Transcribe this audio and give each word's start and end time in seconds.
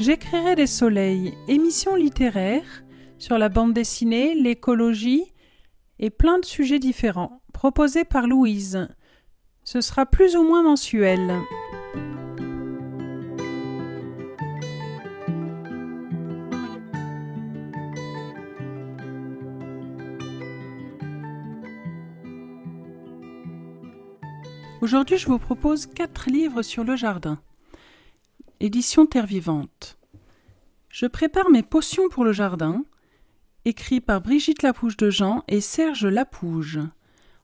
J'écrirai 0.00 0.56
des 0.56 0.66
soleils, 0.66 1.34
émissions 1.46 1.94
littéraires 1.94 2.84
sur 3.18 3.36
la 3.36 3.50
bande 3.50 3.74
dessinée, 3.74 4.34
l'écologie 4.34 5.24
et 5.98 6.08
plein 6.08 6.38
de 6.38 6.44
sujets 6.46 6.78
différents, 6.78 7.42
proposés 7.52 8.04
par 8.04 8.26
Louise. 8.26 8.88
Ce 9.62 9.82
sera 9.82 10.06
plus 10.06 10.36
ou 10.36 10.42
moins 10.42 10.62
mensuel. 10.62 11.34
Aujourd'hui, 24.80 25.18
je 25.18 25.26
vous 25.26 25.38
propose 25.38 25.84
quatre 25.84 26.30
livres 26.30 26.62
sur 26.62 26.84
le 26.84 26.96
jardin. 26.96 27.38
Édition 28.62 29.06
Terre 29.06 29.24
Vivante. 29.24 29.96
Je 30.90 31.06
prépare 31.06 31.48
mes 31.48 31.62
potions 31.62 32.10
pour 32.10 32.24
le 32.24 32.32
jardin, 32.32 32.84
écrit 33.64 34.02
par 34.02 34.20
Brigitte 34.20 34.62
Lapouge 34.62 34.98
de 34.98 35.08
Jean 35.08 35.42
et 35.48 35.62
Serge 35.62 36.04
Lapouge. 36.04 36.78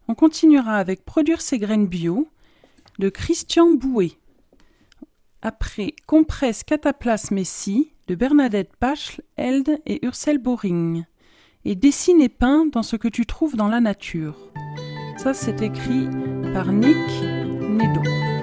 On 0.09 0.15
continuera 0.15 0.77
avec 0.77 1.07
Produire 1.07 1.41
ses 1.41 1.59
graines 1.59 1.87
bio 1.87 2.29
de 2.98 3.09
Christian 3.09 3.73
Bouet. 3.73 4.12
Après 5.41 5.95
Compresse 6.07 6.65
Cataplasme 6.65 7.37
Messi 7.37 7.93
de 8.09 8.15
Bernadette 8.15 8.77
Pachle, 8.77 9.23
Elde 9.37 9.79
et 9.87 10.05
Ursel 10.05 10.37
Boring. 10.37 11.05
Et 11.65 11.77
Dessine 11.77 12.21
et 12.21 12.29
peint 12.29 12.66
dans 12.66 12.83
ce 12.83 12.96
que 12.96 13.09
tu 13.09 13.24
trouves 13.24 13.57
dans 13.57 13.68
la 13.68 13.80
nature. 13.80 14.37
Ça, 15.16 15.33
c'est 15.33 15.62
écrit 15.62 16.09
par 16.52 16.71
Nick 16.73 17.09
Nedo. 17.23 18.35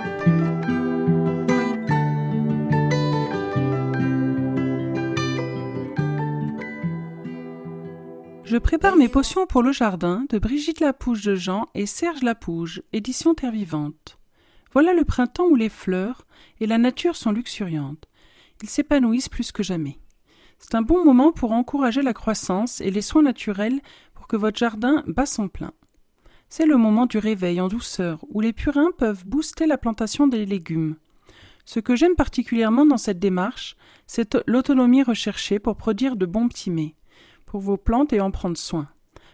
Je 8.53 8.59
prépare 8.59 8.97
mes 8.97 9.09
potions 9.09 9.47
pour 9.47 9.63
le 9.63 9.71
jardin 9.71 10.27
de 10.29 10.37
Brigitte 10.37 10.79
Lapouge 10.79 11.23
de 11.23 11.33
Jean 11.33 11.69
et 11.73 11.87
Serge 11.87 12.21
Lapouge, 12.21 12.83
édition 12.93 13.33
Terre 13.33 13.51
Vivante. 13.51 14.19
Voilà 14.73 14.93
le 14.93 15.03
printemps 15.03 15.47
où 15.47 15.55
les 15.55 15.69
fleurs 15.69 16.27
et 16.59 16.67
la 16.67 16.77
nature 16.77 17.15
sont 17.15 17.31
luxuriantes. 17.31 18.07
Ils 18.61 18.69
s'épanouissent 18.69 19.27
plus 19.27 19.51
que 19.51 19.63
jamais. 19.63 19.97
C'est 20.59 20.75
un 20.75 20.83
bon 20.83 21.03
moment 21.03 21.31
pour 21.31 21.51
encourager 21.51 22.03
la 22.03 22.13
croissance 22.13 22.79
et 22.79 22.91
les 22.91 23.01
soins 23.01 23.23
naturels 23.23 23.81
pour 24.13 24.27
que 24.27 24.37
votre 24.37 24.59
jardin 24.59 25.03
bat 25.07 25.25
son 25.25 25.47
plein. 25.47 25.73
C'est 26.47 26.67
le 26.67 26.77
moment 26.77 27.07
du 27.07 27.17
réveil 27.17 27.59
en 27.59 27.69
douceur, 27.69 28.23
où 28.29 28.39
les 28.39 28.53
purins 28.53 28.91
peuvent 28.95 29.25
booster 29.25 29.65
la 29.65 29.79
plantation 29.79 30.27
des 30.27 30.45
légumes. 30.45 30.97
Ce 31.65 31.79
que 31.79 31.95
j'aime 31.95 32.15
particulièrement 32.15 32.85
dans 32.85 32.97
cette 32.97 33.17
démarche, 33.17 33.77
c'est 34.05 34.37
l'autonomie 34.45 35.01
recherchée 35.01 35.57
pour 35.57 35.75
produire 35.75 36.15
de 36.15 36.27
bons 36.27 36.47
petits 36.47 36.69
mets, 36.69 36.93
pour 37.53 37.61
vos 37.61 37.77
plantes 37.77 38.13
et 38.13 38.19
en 38.19 38.31
prendre 38.31 38.57
soin. 38.57 38.89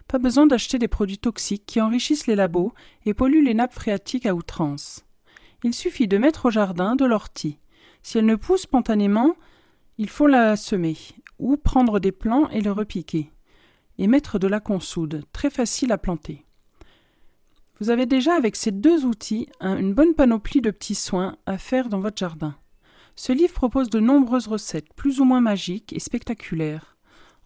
Pas 0.09 0.17
besoin 0.17 0.45
d'acheter 0.45 0.77
des 0.77 0.89
produits 0.89 1.19
toxiques 1.19 1.65
qui 1.65 1.79
enrichissent 1.79 2.27
les 2.27 2.35
labos 2.35 2.73
et 3.05 3.13
polluent 3.13 3.45
les 3.45 3.53
nappes 3.53 3.73
phréatiques 3.73 4.25
à 4.25 4.35
outrance. 4.35 5.05
Il 5.63 5.73
suffit 5.73 6.09
de 6.09 6.17
mettre 6.17 6.47
au 6.47 6.51
jardin 6.51 6.97
de 6.97 7.05
l'ortie. 7.05 7.59
Si 8.03 8.17
elle 8.17 8.25
ne 8.25 8.35
pousse 8.35 8.63
spontanément, 8.63 9.37
il 9.97 10.09
faut 10.09 10.27
la 10.27 10.57
semer, 10.57 10.97
ou 11.39 11.55
prendre 11.55 12.01
des 12.01 12.11
plants 12.11 12.49
et 12.49 12.59
le 12.59 12.73
repiquer, 12.73 13.31
et 13.97 14.07
mettre 14.07 14.37
de 14.37 14.49
la 14.49 14.59
consoude, 14.59 15.23
très 15.31 15.49
facile 15.49 15.93
à 15.93 15.97
planter. 15.97 16.45
Vous 17.79 17.89
avez 17.89 18.05
déjà 18.05 18.33
avec 18.33 18.57
ces 18.57 18.71
deux 18.71 19.05
outils 19.05 19.47
une 19.61 19.93
bonne 19.93 20.13
panoplie 20.13 20.59
de 20.59 20.71
petits 20.71 20.93
soins 20.93 21.37
à 21.45 21.57
faire 21.57 21.87
dans 21.87 22.01
votre 22.01 22.17
jardin. 22.17 22.57
Ce 23.15 23.31
livre 23.31 23.53
propose 23.53 23.89
de 23.89 24.01
nombreuses 24.01 24.47
recettes, 24.47 24.93
plus 24.93 25.21
ou 25.21 25.23
moins 25.23 25.39
magiques 25.39 25.93
et 25.93 25.99
spectaculaires. 25.99 26.97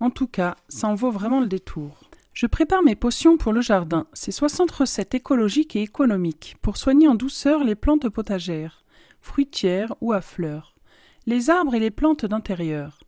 En 0.04 0.10
tout 0.10 0.28
cas, 0.28 0.58
ça 0.68 0.90
en 0.90 0.96
vaut 0.96 1.12
vraiment 1.12 1.40
le 1.40 1.48
détour. 1.48 1.98
Je 2.34 2.46
prépare 2.46 2.84
mes 2.84 2.98
potions 2.98 3.38
pour 3.38 3.54
le 3.54 3.62
jardin. 3.62 4.06
C'est 4.12 4.34
60 4.34 4.70
recettes 4.70 5.16
écologiques 5.16 5.78
et 5.78 5.82
économiques 5.82 6.58
pour 6.62 6.76
soigner 6.76 7.08
en 7.08 7.16
douceur 7.16 7.64
les 7.64 7.76
plantes 7.76 8.10
potagères, 8.10 8.84
fruitières 9.22 9.96
ou 10.02 10.12
à 10.12 10.20
fleurs, 10.20 10.76
les 11.26 11.50
arbres 11.50 11.74
et 11.74 11.80
les 11.80 11.90
plantes 11.90 12.26
d'intérieur. 12.26 13.00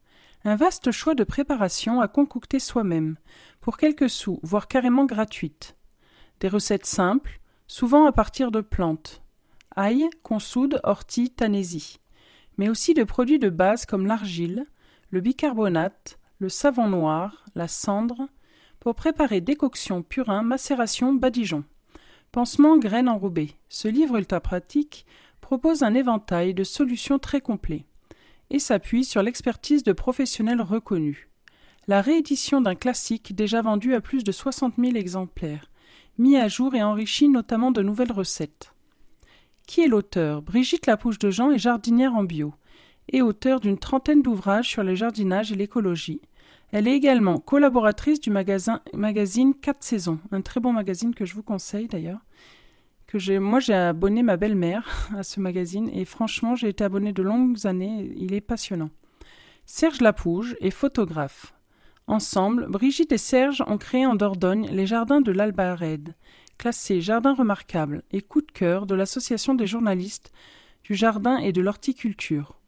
Un 0.45 0.55
vaste 0.55 0.91
choix 0.91 1.15
de 1.15 1.25
préparations 1.25 1.99
à 1.99 2.07
concocter 2.07 2.59
soi-même, 2.59 3.17
pour 3.59 3.75
quelques 3.75 4.09
sous, 4.09 4.39
voire 4.41 4.69
carrément 4.69 5.03
gratuites. 5.03 5.75
Des 6.39 6.47
recettes 6.47 6.85
simples, 6.85 7.41
souvent 7.67 8.05
à 8.05 8.13
partir 8.13 8.51
de 8.51 8.61
plantes. 8.61 9.21
Ail, 9.75 10.05
consoude, 10.23 10.79
ortie, 10.85 11.29
tanésie. 11.29 11.99
Mais 12.57 12.69
aussi 12.69 12.93
de 12.93 13.03
produits 13.03 13.37
de 13.37 13.49
base 13.49 13.85
comme 13.85 14.07
l'argile, 14.07 14.65
le 15.09 15.19
bicarbonate, 15.19 16.17
le 16.39 16.49
savon 16.49 16.87
noir, 16.87 17.45
la 17.55 17.67
cendre, 17.67 18.27
pour 18.79 18.95
préparer 18.95 19.41
décoction, 19.41 20.03
purin, 20.03 20.43
macération, 20.43 21.13
badigeon. 21.13 21.63
Pansement 22.31 22.77
graines 22.77 23.09
enrobées. 23.09 23.55
Ce 23.69 23.87
livre 23.87 24.17
ultra 24.17 24.41
pratique 24.41 25.05
propose 25.41 25.83
un 25.83 25.93
éventail 25.93 26.53
de 26.53 26.63
solutions 26.63 27.19
très 27.19 27.41
complet 27.41 27.85
et 28.49 28.59
s'appuie 28.59 29.05
sur 29.05 29.23
l'expertise 29.23 29.83
de 29.83 29.93
professionnels 29.93 30.61
reconnus. 30.61 31.27
La 31.87 32.01
réédition 32.01 32.61
d'un 32.61 32.75
classique 32.75 33.35
déjà 33.35 33.61
vendu 33.61 33.93
à 33.93 34.01
plus 34.01 34.23
de 34.23 34.31
60 34.31 34.75
000 34.77 34.95
exemplaires 34.95 35.69
mis 36.17 36.37
à 36.37 36.47
jour 36.47 36.75
et 36.75 36.83
enrichi 36.83 37.27
notamment 37.29 37.71
de 37.71 37.81
nouvelles 37.81 38.11
recettes. 38.11 38.73
Qui 39.67 39.81
est 39.81 39.87
l'auteur? 39.87 40.41
Brigitte 40.41 40.85
Lapouche 40.85 41.19
de 41.19 41.29
Jean 41.29 41.51
est 41.51 41.59
jardinière 41.59 42.15
en 42.15 42.23
bio 42.23 42.53
et 43.09 43.21
auteure 43.21 43.59
d'une 43.59 43.77
trentaine 43.77 44.21
d'ouvrages 44.21 44.69
sur 44.69 44.83
le 44.83 44.95
jardinage 44.95 45.51
et 45.51 45.55
l'écologie. 45.55 46.21
Elle 46.71 46.87
est 46.87 46.95
également 46.95 47.39
collaboratrice 47.39 48.19
du 48.19 48.31
magazine 48.31 49.53
4 49.53 49.83
saisons, 49.83 50.19
un 50.31 50.41
très 50.41 50.59
bon 50.59 50.73
magazine 50.73 51.13
que 51.13 51.25
je 51.25 51.35
vous 51.35 51.43
conseille 51.43 51.87
d'ailleurs. 51.87 52.19
Que 53.07 53.19
j'ai, 53.19 53.39
moi 53.39 53.59
j'ai 53.59 53.75
abonné 53.75 54.23
ma 54.23 54.35
belle-mère 54.35 55.09
à 55.15 55.23
ce 55.23 55.39
magazine 55.39 55.89
et 55.93 56.05
franchement 56.05 56.55
j'ai 56.55 56.69
été 56.69 56.83
abonnée 56.83 57.13
de 57.13 57.21
longues 57.21 57.65
années, 57.67 58.11
il 58.17 58.33
est 58.33 58.41
passionnant. 58.41 58.89
Serge 59.65 60.01
Lapouge 60.01 60.55
est 60.59 60.71
photographe. 60.71 61.53
Ensemble, 62.07 62.67
Brigitte 62.67 63.11
et 63.11 63.17
Serge 63.17 63.63
ont 63.67 63.77
créé 63.77 64.05
en 64.05 64.15
Dordogne 64.15 64.67
les 64.71 64.85
jardins 64.85 65.21
de 65.21 65.31
l'Albarède, 65.31 66.13
classés 66.57 67.01
jardins 67.01 67.33
remarquables 67.33 68.03
et 68.11 68.21
coup 68.21 68.41
de 68.41 68.51
cœur 68.51 68.85
de 68.85 68.95
l'Association 68.95 69.55
des 69.55 69.65
journalistes 69.65 70.31
du 70.83 70.93
jardin 70.93 71.37
et 71.37 71.51
de 71.51 71.61
l'horticulture 71.61 72.59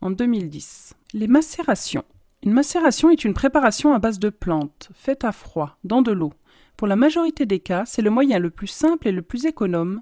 en 0.00 0.10
2010. 0.10 0.94
Les 1.14 1.26
macérations. 1.26 2.04
Une 2.42 2.52
macération 2.52 3.10
est 3.10 3.24
une 3.24 3.34
préparation 3.34 3.92
à 3.92 3.98
base 3.98 4.18
de 4.18 4.30
plantes, 4.30 4.90
faite 4.94 5.24
à 5.24 5.32
froid, 5.32 5.78
dans 5.84 6.02
de 6.02 6.12
l'eau. 6.12 6.32
Pour 6.76 6.86
la 6.86 6.96
majorité 6.96 7.46
des 7.46 7.60
cas, 7.60 7.84
c'est 7.86 8.02
le 8.02 8.10
moyen 8.10 8.38
le 8.38 8.50
plus 8.50 8.66
simple 8.66 9.08
et 9.08 9.12
le 9.12 9.22
plus 9.22 9.46
économe 9.46 10.00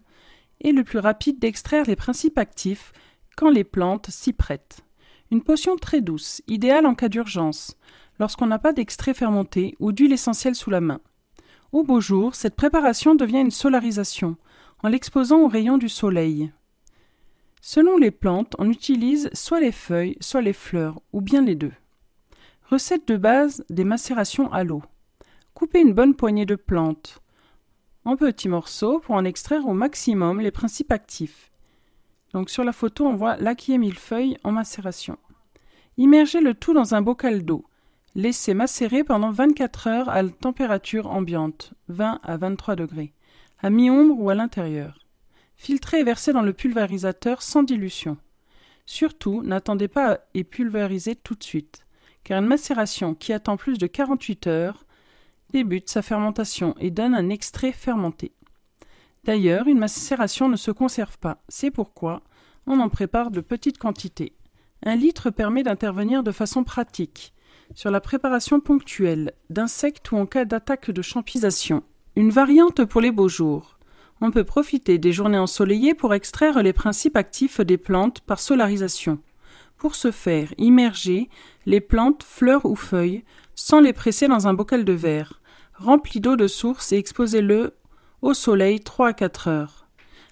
et 0.61 0.73
le 0.73 0.85
plus 0.85 0.99
rapide 0.99 1.39
d'extraire 1.39 1.85
les 1.87 1.97
principes 1.97 2.39
actifs 2.39 2.93
quand 3.37 3.51
les 3.51 3.65
plantes 3.65 4.11
s'y 4.11 4.33
prêtent. 4.33 4.85
Une 5.31 5.43
potion 5.43 5.77
très 5.77 6.01
douce, 6.01 6.43
idéale 6.47 6.87
en 6.87 6.95
cas 6.95 7.09
d'urgence, 7.09 7.77
lorsqu'on 8.19 8.47
n'a 8.47 8.59
pas 8.59 8.73
d'extrait 8.73 9.15
fermenté 9.15 9.75
ou 9.81 9.93
d'huile 9.93 10.13
essentielle 10.13 10.55
sous 10.55 10.71
la 10.71 10.81
main. 10.81 11.01
Au 11.73 11.83
beau 11.83 12.01
jour, 12.01 12.35
cette 12.35 12.57
préparation 12.57 13.15
devient 13.15 13.41
une 13.41 13.51
solarisation, 13.51 14.37
en 14.83 14.89
l'exposant 14.89 15.41
aux 15.41 15.49
rayons 15.49 15.79
du 15.79 15.89
soleil. 15.89 16.53
Selon 17.67 17.97
les 17.97 18.11
plantes, 18.11 18.55
on 18.59 18.69
utilise 18.69 19.31
soit 19.33 19.59
les 19.59 19.73
feuilles, 19.73 20.19
soit 20.21 20.43
les 20.43 20.53
fleurs, 20.53 21.01
ou 21.15 21.23
bien 21.23 21.41
les 21.41 21.55
deux. 21.55 21.73
Recette 22.69 23.09
de 23.09 23.17
base 23.17 23.65
des 23.71 23.85
macérations 23.85 24.53
à 24.53 24.65
l'eau. 24.65 24.83
Coupez 25.55 25.81
une 25.81 25.95
bonne 25.95 26.15
poignée 26.15 26.45
de 26.45 26.57
plantes 26.57 27.23
en 28.05 28.17
petits 28.17 28.51
morceaux 28.51 28.99
pour 28.99 29.15
en 29.15 29.25
extraire 29.25 29.67
au 29.67 29.73
maximum 29.73 30.43
les 30.43 30.51
principes 30.51 30.93
actifs. 30.93 31.51
Donc 32.35 32.51
sur 32.51 32.65
la 32.65 32.73
photo, 32.75 33.07
on 33.07 33.17
voit 33.17 33.39
laquille 33.39 33.79
millefeuille 33.79 34.37
en 34.45 34.53
macération. 34.53 35.17
Immergez 35.97 36.43
le 36.43 36.53
tout 36.53 36.75
dans 36.75 36.95
un 36.95 37.01
bocal 37.01 37.47
d'eau. 37.47 37.65
Laissez 38.15 38.53
macérer 38.53 39.05
pendant 39.05 39.31
24 39.31 39.87
heures 39.87 40.09
à 40.11 40.23
température 40.23 41.11
ambiante, 41.11 41.73
20 41.89 42.21
à 42.23 42.37
23 42.37 42.77
degrés, 42.77 43.15
à 43.63 43.71
mi-ombre 43.71 44.21
ou 44.21 44.29
à 44.29 44.35
l'intérieur. 44.35 45.04
Filtrez 45.57 46.01
et 46.01 46.05
versez 46.05 46.33
dans 46.33 46.43
le 46.43 46.53
pulvérisateur 46.53 47.43
sans 47.43 47.63
dilution. 47.63 48.17
Surtout, 48.87 49.43
n'attendez 49.43 49.89
pas 49.89 50.21
et 50.35 50.45
pulvérisez 50.45 51.17
tout 51.17 51.35
de 51.35 51.45
suite, 51.45 51.87
car 52.23 52.41
une 52.41 52.49
macération 52.49 53.15
qui 53.15 53.33
attend 53.33 53.57
plus 53.57 53.79
de 53.79 53.87
48 53.87 54.47
heures 54.47 54.85
débute 55.51 55.89
sa 55.89 56.03
fermentation 56.03 56.75
et 56.81 56.91
donne 56.91 57.15
un 57.15 57.31
extrait 57.31 57.73
fermenté. 57.73 58.33
D'ailleurs, 59.25 59.69
une 59.69 59.79
macération 59.79 60.49
ne 60.49 60.57
se 60.57 60.71
conserve 60.71 61.19
pas, 61.19 61.43
c'est 61.49 61.71
pourquoi 61.71 62.23
on 62.67 62.81
en 62.81 62.89
prépare 62.89 63.31
de 63.31 63.41
petites 63.41 63.79
quantités. 63.79 64.35
Un 64.85 64.97
litre 64.97 65.31
permet 65.31 65.63
d'intervenir 65.63 66.23
de 66.23 66.33
façon 66.33 66.65
pratique, 66.65 67.33
sur 67.75 67.91
la 67.91 68.01
préparation 68.01 68.61
ponctuelle 68.61 69.33
d'insectes 69.49 70.13
ou 70.13 70.17
en 70.17 70.27
cas 70.27 70.45
d'attaque 70.45 70.91
de 70.91 71.03
champisation. 71.03 71.83
Une 72.17 72.31
variante 72.31 72.85
pour 72.85 73.01
les 73.01 73.11
beaux 73.11 73.29
jours. 73.29 73.74
On 74.27 74.31
peut 74.31 74.45
profiter 74.45 74.97
des 74.97 75.13
journées 75.13 75.37
ensoleillées 75.37 75.93
pour 75.93 76.15
extraire 76.15 76.63
les 76.63 76.73
principes 76.73 77.19
actifs 77.19 77.61
des 77.61 77.77
plantes 77.77 78.23
par 78.23 78.41
solarisation. 78.41 79.19
Pour 79.77 79.95
ce 79.95 80.11
faire, 80.11 80.55
immergez 80.57 81.29
les 81.67 81.83
plantes, 81.83 82.23
fleurs 82.23 82.65
ou 82.65 82.75
feuilles 82.75 83.23
sans 83.55 83.81
les 83.81 83.93
presser 83.93 84.27
dans 84.27 84.49
un 84.49 84.55
bocal 84.55 84.87
de 84.87 84.95
verre. 84.95 85.43
Remplis 85.75 86.21
d'eau 86.21 86.37
de 86.37 86.47
source 86.47 86.91
et 86.93 86.97
exposez-le 86.97 87.75
au 88.23 88.33
soleil 88.33 88.81
3 88.81 89.09
à 89.09 89.13
4 89.13 89.49
heures. 89.49 89.87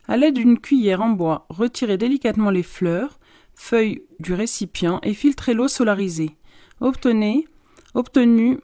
À 0.09 0.17
l'aide 0.17 0.37
d'une 0.37 0.59
cuillère 0.59 1.03
en 1.03 1.11
bois, 1.11 1.45
retirez 1.51 1.99
délicatement 1.99 2.49
les 2.49 2.63
fleurs, 2.63 3.21
feuilles 3.55 4.05
du 4.21 4.33
récipient 4.33 5.01
et 5.03 5.13
filtrez 5.13 5.53
l'eau 5.53 5.69
solarisée. 5.69 6.39
Obtenez, 6.81 7.47
obtenu 7.93 8.59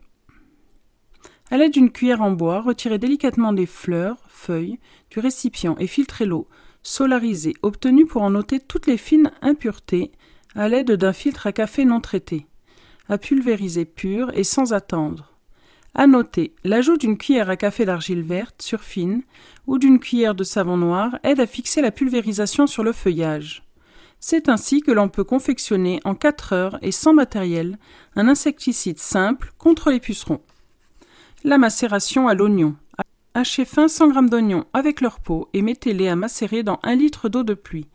à 1.50 1.56
l'aide 1.56 1.72
d'une 1.72 1.90
cuillère 1.90 2.22
en 2.22 2.32
bois, 2.32 2.60
retirez 2.60 2.98
délicatement 2.98 3.52
les 3.52 3.66
fleurs, 3.66 4.18
feuilles 4.28 4.78
du 5.10 5.20
récipient 5.20 5.76
et 5.78 5.86
filtrez 5.86 6.26
l'eau 6.26 6.48
solarisée 6.82 7.54
obtenue 7.62 8.06
pour 8.06 8.22
en 8.22 8.34
ôter 8.34 8.60
toutes 8.60 8.86
les 8.86 8.96
fines 8.96 9.30
impuretés 9.42 10.12
à 10.54 10.68
l'aide 10.68 10.92
d'un 10.92 11.12
filtre 11.12 11.46
à 11.46 11.52
café 11.52 11.84
non 11.84 12.00
traité, 12.00 12.46
à 13.08 13.18
pulvériser 13.18 13.84
pur 13.84 14.30
et 14.34 14.44
sans 14.44 14.72
attendre. 14.72 15.32
À 15.94 16.06
noter, 16.06 16.54
l'ajout 16.64 16.96
d'une 16.96 17.18
cuillère 17.18 17.50
à 17.50 17.56
café 17.56 17.84
d'argile 17.84 18.22
verte 18.22 18.62
sur 18.62 18.80
fine 18.80 19.22
ou 19.66 19.78
d'une 19.78 19.98
cuillère 19.98 20.34
de 20.34 20.44
savon 20.44 20.76
noir 20.76 21.18
aide 21.24 21.40
à 21.40 21.46
fixer 21.46 21.80
la 21.80 21.90
pulvérisation 21.90 22.66
sur 22.66 22.84
le 22.84 22.92
feuillage. 22.92 23.64
C'est 24.20 24.48
ainsi 24.48 24.80
que 24.80 24.90
l'on 24.90 25.08
peut 25.08 25.24
confectionner 25.24 26.00
en 26.04 26.14
4 26.14 26.52
heures 26.52 26.78
et 26.82 26.92
sans 26.92 27.14
matériel 27.14 27.78
un 28.16 28.28
insecticide 28.28 28.98
simple 28.98 29.52
contre 29.58 29.90
les 29.90 30.00
pucerons. 30.00 30.40
La 31.44 31.56
macération 31.56 32.26
à 32.26 32.34
l'oignon. 32.34 32.74
Hachez 33.32 33.64
fin 33.64 33.86
100 33.86 34.12
g 34.12 34.20
d'oignons 34.28 34.64
avec 34.72 35.00
leur 35.00 35.20
peau 35.20 35.48
et 35.52 35.62
mettez-les 35.62 36.08
à 36.08 36.16
macérer 36.16 36.64
dans 36.64 36.80
un 36.82 36.96
litre 36.96 37.28
d'eau 37.28 37.44
de 37.44 37.54
pluie, 37.54 37.86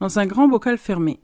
dans 0.00 0.18
un 0.18 0.26
grand 0.26 0.48
bocal 0.48 0.76
fermé. 0.76 1.18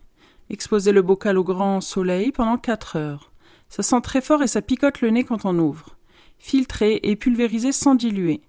Exposez 0.49 0.93
le 0.93 1.03
bocal 1.03 1.37
au 1.37 1.45
grand 1.45 1.83
soleil 1.83 2.33
pendant 2.33 2.57
4 2.57 2.97
heures. 2.97 3.31
Ça 3.69 3.83
sent 3.83 4.01
très 4.01 4.23
fort 4.23 4.43
et 4.43 4.47
ça 4.47 4.63
picote 4.63 5.03
le 5.03 5.11
nez 5.11 5.25
quand 5.25 5.45
on 5.45 5.59
ouvre. 5.59 5.99
Filtrez 6.39 6.99
et 7.03 7.15
pulvérisez 7.15 7.73
sans 7.73 7.95
diluer. 7.95 8.41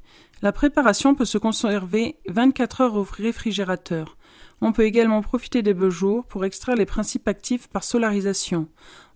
La 0.41 0.53
préparation 0.53 1.13
peut 1.13 1.25
se 1.25 1.38
conserver 1.38 2.15
24 2.29 2.79
heures 2.79 2.95
au 2.95 3.03
réfrigérateur. 3.03 4.15
On 4.62 4.71
peut 4.71 4.85
également 4.85 5.21
profiter 5.21 5.62
des 5.63 5.74
beaux 5.74 5.89
jours 5.89 6.24
pour 6.24 6.45
extraire 6.45 6.77
les 6.77 6.85
principes 6.85 7.27
actifs 7.27 7.68
par 7.68 7.83
solarisation, 7.83 8.69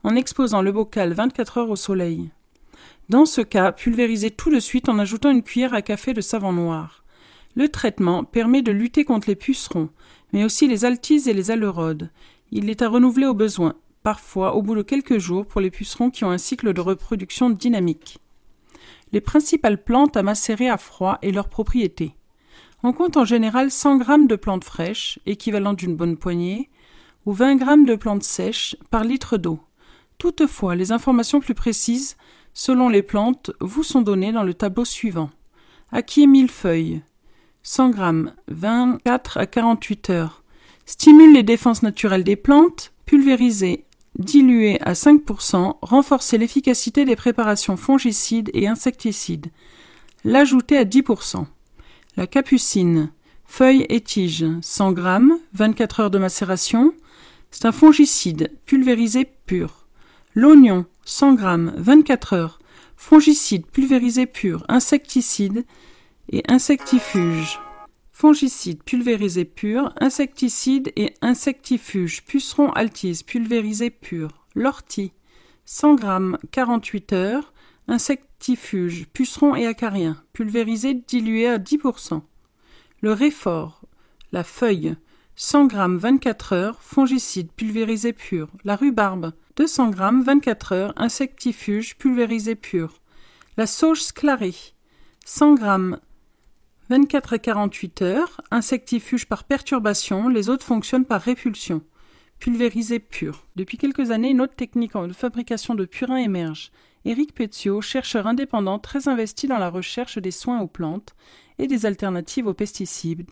en 0.04 0.18
exposant 0.18 0.62
le 0.62 0.74
bocal 0.74 1.14
24 1.14 1.60
heures 1.60 1.70
au 1.70 1.78
soleil. 1.78 2.30
Dans 3.10 3.26
ce 3.26 3.42
cas, 3.42 3.72
pulvérisez 3.72 4.32
tout 4.32 4.50
de 4.50 4.60
suite 4.60 4.90
en 4.90 5.00
ajoutant 5.00 5.32
une 5.32 5.44
cuillère 5.44 5.74
à 5.74 5.82
café 5.82 6.14
de 6.14 6.22
savon 6.22 6.54
noir. 6.54 7.04
Le 7.56 7.68
traitement 7.68 8.24
permet 8.24 8.62
de 8.62 8.72
lutter 8.72 9.04
contre 9.04 9.28
les 9.30 9.36
pucerons, 9.36 9.90
mais 10.32 10.44
aussi 10.44 10.68
les 10.68 10.86
altises 10.86 11.28
et 11.28 11.34
les 11.34 11.52
alerodes. 11.52 12.10
Il 12.52 12.70
est 12.70 12.82
à 12.82 12.88
renouveler 12.88 13.26
au 13.26 13.34
besoin, 13.34 13.76
parfois 14.04 14.56
au 14.56 14.62
bout 14.62 14.76
de 14.76 14.82
quelques 14.82 15.18
jours 15.18 15.46
pour 15.46 15.62
les 15.62 15.72
pucerons 15.72 16.10
qui 16.10 16.24
ont 16.24 16.32
un 16.32 16.38
cycle 16.38 16.74
de 16.74 16.82
reproduction 16.82 17.50
dynamique. 17.50 18.20
Les 19.12 19.22
principales 19.22 19.84
plantes 19.84 20.16
à 20.16 20.24
macérer 20.24 20.70
à 20.70 20.78
froid 20.78 21.18
et 21.22 21.32
leurs 21.32 21.50
propriétés. 21.50 22.16
On 22.84 22.94
compte 22.94 23.18
en 23.18 23.26
général 23.26 23.70
100 23.70 24.00
g 24.00 24.28
de 24.28 24.36
plantes 24.36 24.64
fraîches, 24.64 25.20
équivalent 25.26 25.74
d'une 25.74 25.96
bonne 25.96 26.18
poignée, 26.18 26.70
ou 27.26 27.34
20 27.34 27.60
g 27.60 27.86
de 27.86 27.96
plantes 27.96 28.24
sèches 28.24 28.76
par 28.90 29.04
litre 29.04 29.38
d'eau. 29.38 29.60
Toutefois, 30.18 30.76
les 30.76 30.92
informations 30.92 31.40
plus 31.40 31.54
précises 31.54 32.16
selon 32.54 32.90
les 32.90 33.02
plantes, 33.02 33.52
vous 33.60 33.84
sont 33.84 34.02
données 34.02 34.32
dans 34.32 34.44
le 34.44 34.54
tableau 34.54 34.86
suivant. 34.86 35.30
Acquis 35.92 36.28
millefeuille. 36.28 37.02
100 37.64 37.94
g, 37.94 38.32
24 38.48 39.38
à 39.38 39.46
48 39.46 40.10
heures. 40.10 40.44
Stimule 40.86 41.34
les 41.34 41.44
défenses 41.44 41.84
naturelles 41.84 42.24
des 42.24 42.36
plantes. 42.36 42.92
Pulvériser, 43.06 43.86
diluer 44.18 44.80
à 44.82 44.94
5%, 44.94 45.78
renforcer 45.82 46.38
l'efficacité 46.38 47.06
des 47.06 47.16
préparations 47.16 47.78
fongicides 47.78 48.50
et 48.54 48.68
insecticides. 48.68 49.48
L'ajouter 50.24 50.78
à 50.78 50.86
10%. 50.86 51.46
La 52.18 52.28
capucine. 52.28 53.12
Feuilles 53.46 53.86
et 53.90 54.02
tiges. 54.02 54.46
100 54.62 54.96
g, 54.96 55.20
24 55.54 56.00
heures 56.00 56.12
de 56.12 56.20
macération. 56.20 56.94
C'est 57.52 57.66
un 57.66 57.72
fongicide, 57.72 58.52
pulvérisé 58.66 59.26
pur. 59.46 59.81
L'oignon, 60.34 60.86
100 61.04 61.38
g, 61.40 61.44
24 61.76 62.34
heures, 62.34 62.60
fongicide 62.96 63.66
pulvérisé 63.66 64.26
pur, 64.26 64.64
insecticide 64.70 65.66
et 66.32 66.44
insectifuge. 66.48 67.60
Fongicide 68.14 68.82
pulvérisé 68.82 69.44
pur, 69.44 69.94
insecticide 70.00 70.94
et 70.96 71.16
insectifuge, 71.22 72.24
puceron 72.24 72.72
altise 72.72 73.24
pulvérisé 73.24 73.90
pur, 73.90 74.46
l'ortie, 74.56 75.12
100 75.66 75.98
g, 75.98 76.08
48 76.52 77.12
heures, 77.12 77.54
insectifuge, 77.90 79.08
puceron 79.08 79.54
et 79.56 79.68
acarien, 79.68 80.24
pulvérisé 80.32 80.94
dilué 80.94 81.46
à 81.46 81.58
10%. 81.58 82.22
Le 83.02 83.12
réfort, 83.12 83.82
la 84.32 84.46
feuille, 84.46 84.96
100 85.36 85.72
g 85.72 85.76
24 85.76 86.54
heures, 86.54 86.82
fongicide 86.82 87.52
pulvérisé 87.52 88.14
pur. 88.14 88.48
La 88.64 88.78
rhubarbe, 88.78 89.34
200 89.58 89.92
g 89.92 89.98
24 90.24 90.72
heures, 90.72 90.94
insectifuge 90.96 91.98
pulvérisé 91.98 92.56
pur. 92.56 93.02
La 93.58 93.68
sauge 93.68 94.02
sclarée, 94.02 94.56
100 95.26 95.58
g 95.58 95.98
24 96.90 97.34
à 97.34 97.40
48 97.40 98.02
heures, 98.02 98.42
insectifuge 98.52 99.26
par 99.26 99.44
perturbation, 99.44 100.30
les 100.30 100.50
autres 100.50 100.66
fonctionnent 100.66 101.06
par 101.06 101.22
répulsion. 101.22 101.82
Pulvérisé 102.40 103.00
pur. 103.00 103.46
Depuis 103.56 103.78
quelques 103.78 104.12
années, 104.12 104.32
une 104.32 104.42
autre 104.42 104.56
technique 104.56 104.98
de 104.98 105.14
fabrication 105.14 105.76
de 105.76 105.86
purin 105.86 106.18
émerge. 106.18 106.72
Éric 107.06 107.34
Petio, 107.34 107.82
chercheur 107.82 108.28
indépendant 108.28 108.80
très 108.80 109.08
investi 109.08 109.48
dans 109.48 109.58
la 109.58 109.70
recherche 109.70 110.18
des 110.18 110.32
soins 110.32 110.62
aux 110.62 110.68
plantes 110.68 111.16
et 111.60 111.68
des 111.68 111.86
alternatives 111.86 112.48
aux 112.48 112.54
pesticides, 112.54 113.30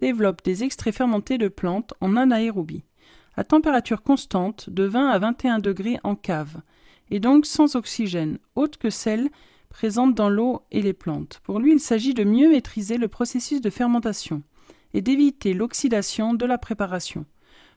développe 0.00 0.42
des 0.44 0.64
extraits 0.64 0.94
fermentés 0.94 1.38
de 1.38 1.48
plantes 1.48 1.94
en 2.00 2.16
anaérobie, 2.16 2.84
à 3.36 3.44
température 3.44 4.02
constante 4.02 4.70
de 4.70 4.84
20 4.84 5.08
à 5.08 5.18
21 5.18 5.58
degrés 5.58 5.98
en 6.04 6.14
cave, 6.14 6.60
et 7.10 7.20
donc 7.20 7.46
sans 7.46 7.76
oxygène, 7.76 8.38
haute 8.56 8.76
que 8.76 8.90
celle 8.90 9.30
présente 9.68 10.14
dans 10.14 10.28
l'eau 10.28 10.62
et 10.70 10.82
les 10.82 10.92
plantes. 10.92 11.40
Pour 11.44 11.58
lui, 11.58 11.72
il 11.72 11.80
s'agit 11.80 12.14
de 12.14 12.24
mieux 12.24 12.50
maîtriser 12.50 12.98
le 12.98 13.08
processus 13.08 13.60
de 13.60 13.70
fermentation 13.70 14.42
et 14.94 15.00
d'éviter 15.00 15.54
l'oxydation 15.54 16.34
de 16.34 16.44
la 16.44 16.58
préparation. 16.58 17.24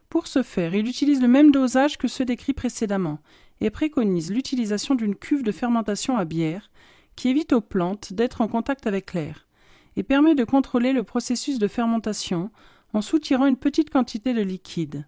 Pour 0.09 0.27
ce 0.27 0.43
faire, 0.43 0.75
il 0.75 0.87
utilise 0.87 1.21
le 1.21 1.27
même 1.27 1.51
dosage 1.51 1.97
que 1.97 2.07
ceux 2.07 2.25
décrits 2.25 2.53
précédemment 2.53 3.19
et 3.61 3.69
préconise 3.69 4.31
l'utilisation 4.31 4.95
d'une 4.95 5.15
cuve 5.15 5.43
de 5.43 5.51
fermentation 5.51 6.17
à 6.17 6.25
bière 6.25 6.69
qui 7.15 7.29
évite 7.29 7.53
aux 7.53 7.61
plantes 7.61 8.13
d'être 8.13 8.41
en 8.41 8.47
contact 8.47 8.87
avec 8.87 9.13
l'air 9.13 9.47
et 9.95 10.03
permet 10.03 10.35
de 10.35 10.43
contrôler 10.43 10.91
le 10.91 11.03
processus 11.03 11.59
de 11.59 11.67
fermentation 11.67 12.51
en 12.93 13.01
soutirant 13.01 13.45
une 13.45 13.57
petite 13.57 13.89
quantité 13.89 14.33
de 14.33 14.41
liquide. 14.41 15.05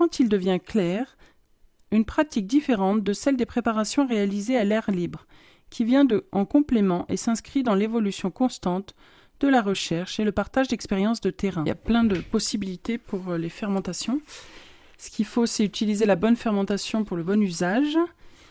Quand 0.00 0.18
il 0.18 0.30
devient 0.30 0.58
clair, 0.64 1.18
une 1.90 2.06
pratique 2.06 2.46
différente 2.46 3.04
de 3.04 3.12
celle 3.12 3.36
des 3.36 3.44
préparations 3.44 4.06
réalisées 4.06 4.56
à 4.56 4.64
l'air 4.64 4.90
libre, 4.90 5.26
qui 5.68 5.84
vient 5.84 6.06
de 6.06 6.24
en 6.32 6.46
complément 6.46 7.04
et 7.10 7.18
s'inscrit 7.18 7.62
dans 7.62 7.74
l'évolution 7.74 8.30
constante 8.30 8.94
de 9.40 9.48
la 9.48 9.60
recherche 9.60 10.18
et 10.18 10.24
le 10.24 10.32
partage 10.32 10.68
d'expériences 10.68 11.20
de 11.20 11.28
terrain. 11.28 11.64
Il 11.66 11.68
y 11.68 11.72
a 11.72 11.74
plein 11.74 12.04
de 12.04 12.16
possibilités 12.18 12.96
pour 12.96 13.34
les 13.34 13.50
fermentations. 13.50 14.22
Ce 14.96 15.10
qu'il 15.10 15.26
faut, 15.26 15.44
c'est 15.44 15.66
utiliser 15.66 16.06
la 16.06 16.16
bonne 16.16 16.36
fermentation 16.36 17.04
pour 17.04 17.18
le 17.18 17.22
bon 17.22 17.42
usage, 17.42 17.98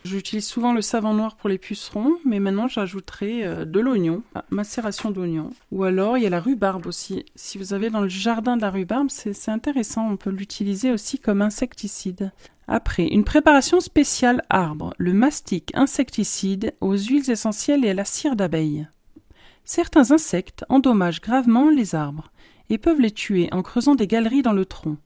J'utilise 0.10 0.48
souvent 0.48 0.74
le 0.74 0.82
savon 0.82 1.14
noir 1.14 1.36
pour 1.36 1.50
les 1.50 1.60
pucerons, 1.60 2.16
mais 2.26 2.40
maintenant 2.40 2.68
j'ajouterai 2.68 3.46
euh, 3.46 3.64
de 3.64 3.80
l'oignon, 3.80 4.24
macération 4.50 5.12
d'oignon. 5.12 5.52
Ou 5.72 5.84
alors 5.84 6.18
il 6.18 6.24
y 6.24 6.26
a 6.26 6.32
la 6.32 6.40
rhubarbe 6.40 6.88
aussi. 6.88 7.26
Si 7.36 7.60
vous 7.60 7.76
avez 7.76 7.92
dans 7.92 8.02
le 8.02 8.10
jardin 8.10 8.58
de 8.58 8.64
la 8.64 8.72
rhubarbe, 8.72 9.10
c'est 9.12 9.50
intéressant, 9.50 10.10
on 10.10 10.18
peut 10.18 10.32
l'utiliser 10.32 10.92
aussi 10.92 11.20
comme 11.20 11.44
insecticide. 11.44 12.32
Après, 12.68 13.06
une 13.06 13.24
préparation 13.24 13.80
spéciale 13.82 14.42
arbre, 14.50 14.96
le 14.98 15.14
mastic 15.14 15.72
insecticide 15.76 16.74
aux 16.82 16.98
huiles 16.98 17.30
essentielles 17.30 17.86
et 17.86 17.92
à 17.92 17.94
la 17.94 18.06
cire 18.06 18.36
d'abeille. 18.36 18.88
Certains 19.64 20.10
insectes 20.10 20.66
endommagent 20.70 21.22
gravement 21.22 21.70
les 21.70 21.94
arbres 21.94 22.32
et 22.72 22.80
peuvent 22.80 23.00
les 23.00 23.12
tuer 23.12 23.48
en 23.52 23.62
creusant 23.62 23.94
des 23.94 24.08
galeries 24.08 24.42
dans 24.42 24.54
le 24.54 24.66
tronc 24.66 24.98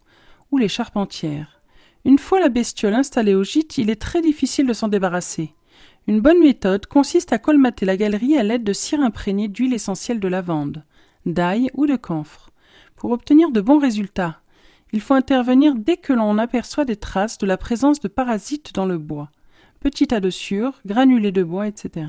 ou 0.51 0.60
les 0.60 0.69
charpentières. 0.69 1.62
Une 2.05 2.19
fois 2.19 2.39
la 2.39 2.50
bestiole 2.50 2.95
installée 2.95 3.33
au 3.33 3.43
gîte, 3.43 3.77
il 3.77 3.89
est 3.89 4.01
très 4.01 4.22
difficile 4.22 4.67
de 4.67 4.74
s'en 4.74 4.89
débarrasser. 4.89 5.53
Une 6.07 6.19
bonne 6.19 6.39
méthode 6.39 6.86
consiste 6.86 7.31
à 7.31 7.38
colmater 7.38 7.86
la 7.86 7.95
galerie 7.95 8.38
à 8.38 8.43
l'aide 8.43 8.65
de 8.65 8.74
cire 8.74 9.00
imprégnée 9.00 9.48
d'huile 9.48 9.74
essentielle 9.74 10.19
de 10.19 10.27
lavande, 10.27 10.83
d'ail 11.25 11.69
ou 11.75 11.88
de 11.88 11.95
camphre. 11.95 12.50
Pour 12.98 13.12
obtenir 13.12 13.51
de 13.51 13.62
bons 13.62 13.79
résultats, 13.79 14.41
il 14.91 15.00
faut 15.00 15.13
intervenir 15.13 15.75
dès 15.75 15.95
que 15.95 16.12
l'on 16.12 16.38
aperçoit 16.38 16.83
des 16.83 16.98
traces 16.98 17.38
de 17.38 17.45
la 17.45 17.57
présence 17.57 18.01
de 18.01 18.10
parasites 18.10 18.74
dans 18.75 18.86
le 18.86 18.98
bois, 18.98 19.31
petits 19.79 20.07
tas 20.07 20.19
de 20.19 20.29
granulés 20.86 21.31
de 21.31 21.43
bois, 21.43 21.67
etc. 21.67 22.05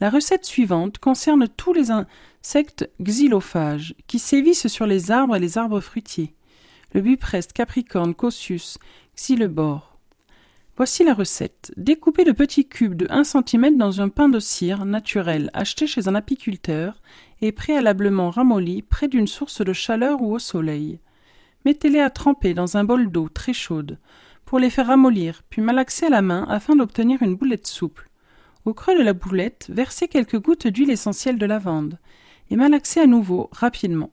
La 0.00 0.08
recette 0.08 0.46
suivante 0.46 0.98
concerne 0.98 1.48
tous 1.48 1.74
les 1.74 1.90
insectes 1.90 2.90
xylophages 3.02 3.94
qui 4.06 4.18
sévissent 4.18 4.68
sur 4.68 4.86
les 4.86 5.10
arbres 5.10 5.36
et 5.36 5.40
les 5.40 5.58
arbres 5.58 5.80
fruitiers. 5.80 6.34
Le 6.94 7.02
bupreste, 7.02 7.52
capricorne, 7.52 8.14
cossus, 8.14 8.78
Xylebore. 9.18 9.98
Voici 10.76 11.02
la 11.02 11.12
recette. 11.12 11.72
Découpez 11.76 12.22
de 12.22 12.30
petits 12.30 12.68
cubes 12.68 12.94
de 12.94 13.08
1 13.10 13.24
cm 13.24 13.76
dans 13.76 14.00
un 14.00 14.08
pain 14.08 14.28
de 14.28 14.38
cire 14.38 14.84
naturel 14.84 15.50
acheté 15.54 15.88
chez 15.88 16.06
un 16.06 16.14
apiculteur 16.14 17.02
et 17.40 17.50
préalablement 17.50 18.30
ramolli 18.30 18.82
près 18.82 19.08
d'une 19.08 19.26
source 19.26 19.60
de 19.60 19.72
chaleur 19.72 20.22
ou 20.22 20.32
au 20.32 20.38
soleil. 20.38 21.00
Mettez-les 21.64 21.98
à 21.98 22.10
tremper 22.10 22.54
dans 22.54 22.76
un 22.76 22.84
bol 22.84 23.10
d'eau 23.10 23.28
très 23.28 23.52
chaude 23.52 23.98
pour 24.44 24.60
les 24.60 24.70
faire 24.70 24.86
ramollir, 24.86 25.42
puis 25.50 25.62
malaxer 25.62 26.06
à 26.06 26.10
la 26.10 26.22
main 26.22 26.46
afin 26.48 26.76
d'obtenir 26.76 27.20
une 27.20 27.34
boulette 27.34 27.66
souple. 27.66 28.08
Au 28.64 28.72
creux 28.72 28.96
de 28.96 29.02
la 29.02 29.14
boulette, 29.14 29.66
versez 29.68 30.06
quelques 30.06 30.40
gouttes 30.40 30.68
d'huile 30.68 30.90
essentielle 30.90 31.38
de 31.38 31.46
lavande 31.46 31.98
et 32.50 32.56
malaxez 32.56 33.00
à 33.00 33.06
nouveau 33.06 33.50
rapidement. 33.50 34.12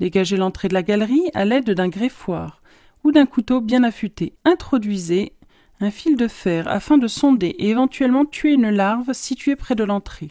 Dégagez 0.00 0.36
l'entrée 0.36 0.68
de 0.68 0.74
la 0.74 0.82
galerie 0.82 1.30
à 1.32 1.46
l'aide 1.46 1.70
d'un 1.70 1.88
greffoir 1.88 2.60
ou 3.04 3.12
d'un 3.12 3.26
couteau 3.26 3.60
bien 3.60 3.84
affûté. 3.84 4.34
Introduisez 4.44 5.34
un 5.80 5.90
fil 5.90 6.16
de 6.16 6.28
fer 6.28 6.66
afin 6.68 6.98
de 6.98 7.06
sonder 7.06 7.48
et 7.48 7.68
éventuellement 7.68 8.24
tuer 8.24 8.52
une 8.52 8.70
larve 8.70 9.12
située 9.12 9.56
près 9.56 9.74
de 9.74 9.84
l'entrée, 9.84 10.30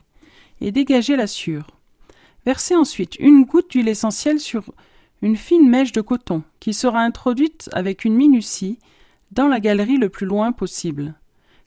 et 0.62 0.72
dégagez 0.72 1.16
la 1.16 1.28
sûre. 1.28 1.68
Versez 2.46 2.76
ensuite 2.76 3.16
une 3.20 3.46
goutte 3.46 3.72
d'huile 3.72 3.88
essentielle 3.88 4.40
sur 4.40 4.66
une 5.22 5.38
fine 5.38 5.70
mèche 5.70 5.94
de 5.94 6.02
coton, 6.02 6.44
qui 6.60 6.74
sera 6.74 7.00
introduite 7.02 7.70
avec 7.72 8.04
une 8.04 8.16
minutie 8.16 8.80
dans 9.32 9.48
la 9.48 9.60
galerie 9.60 9.98
le 9.98 10.10
plus 10.10 10.26
loin 10.26 10.52
possible. 10.52 11.16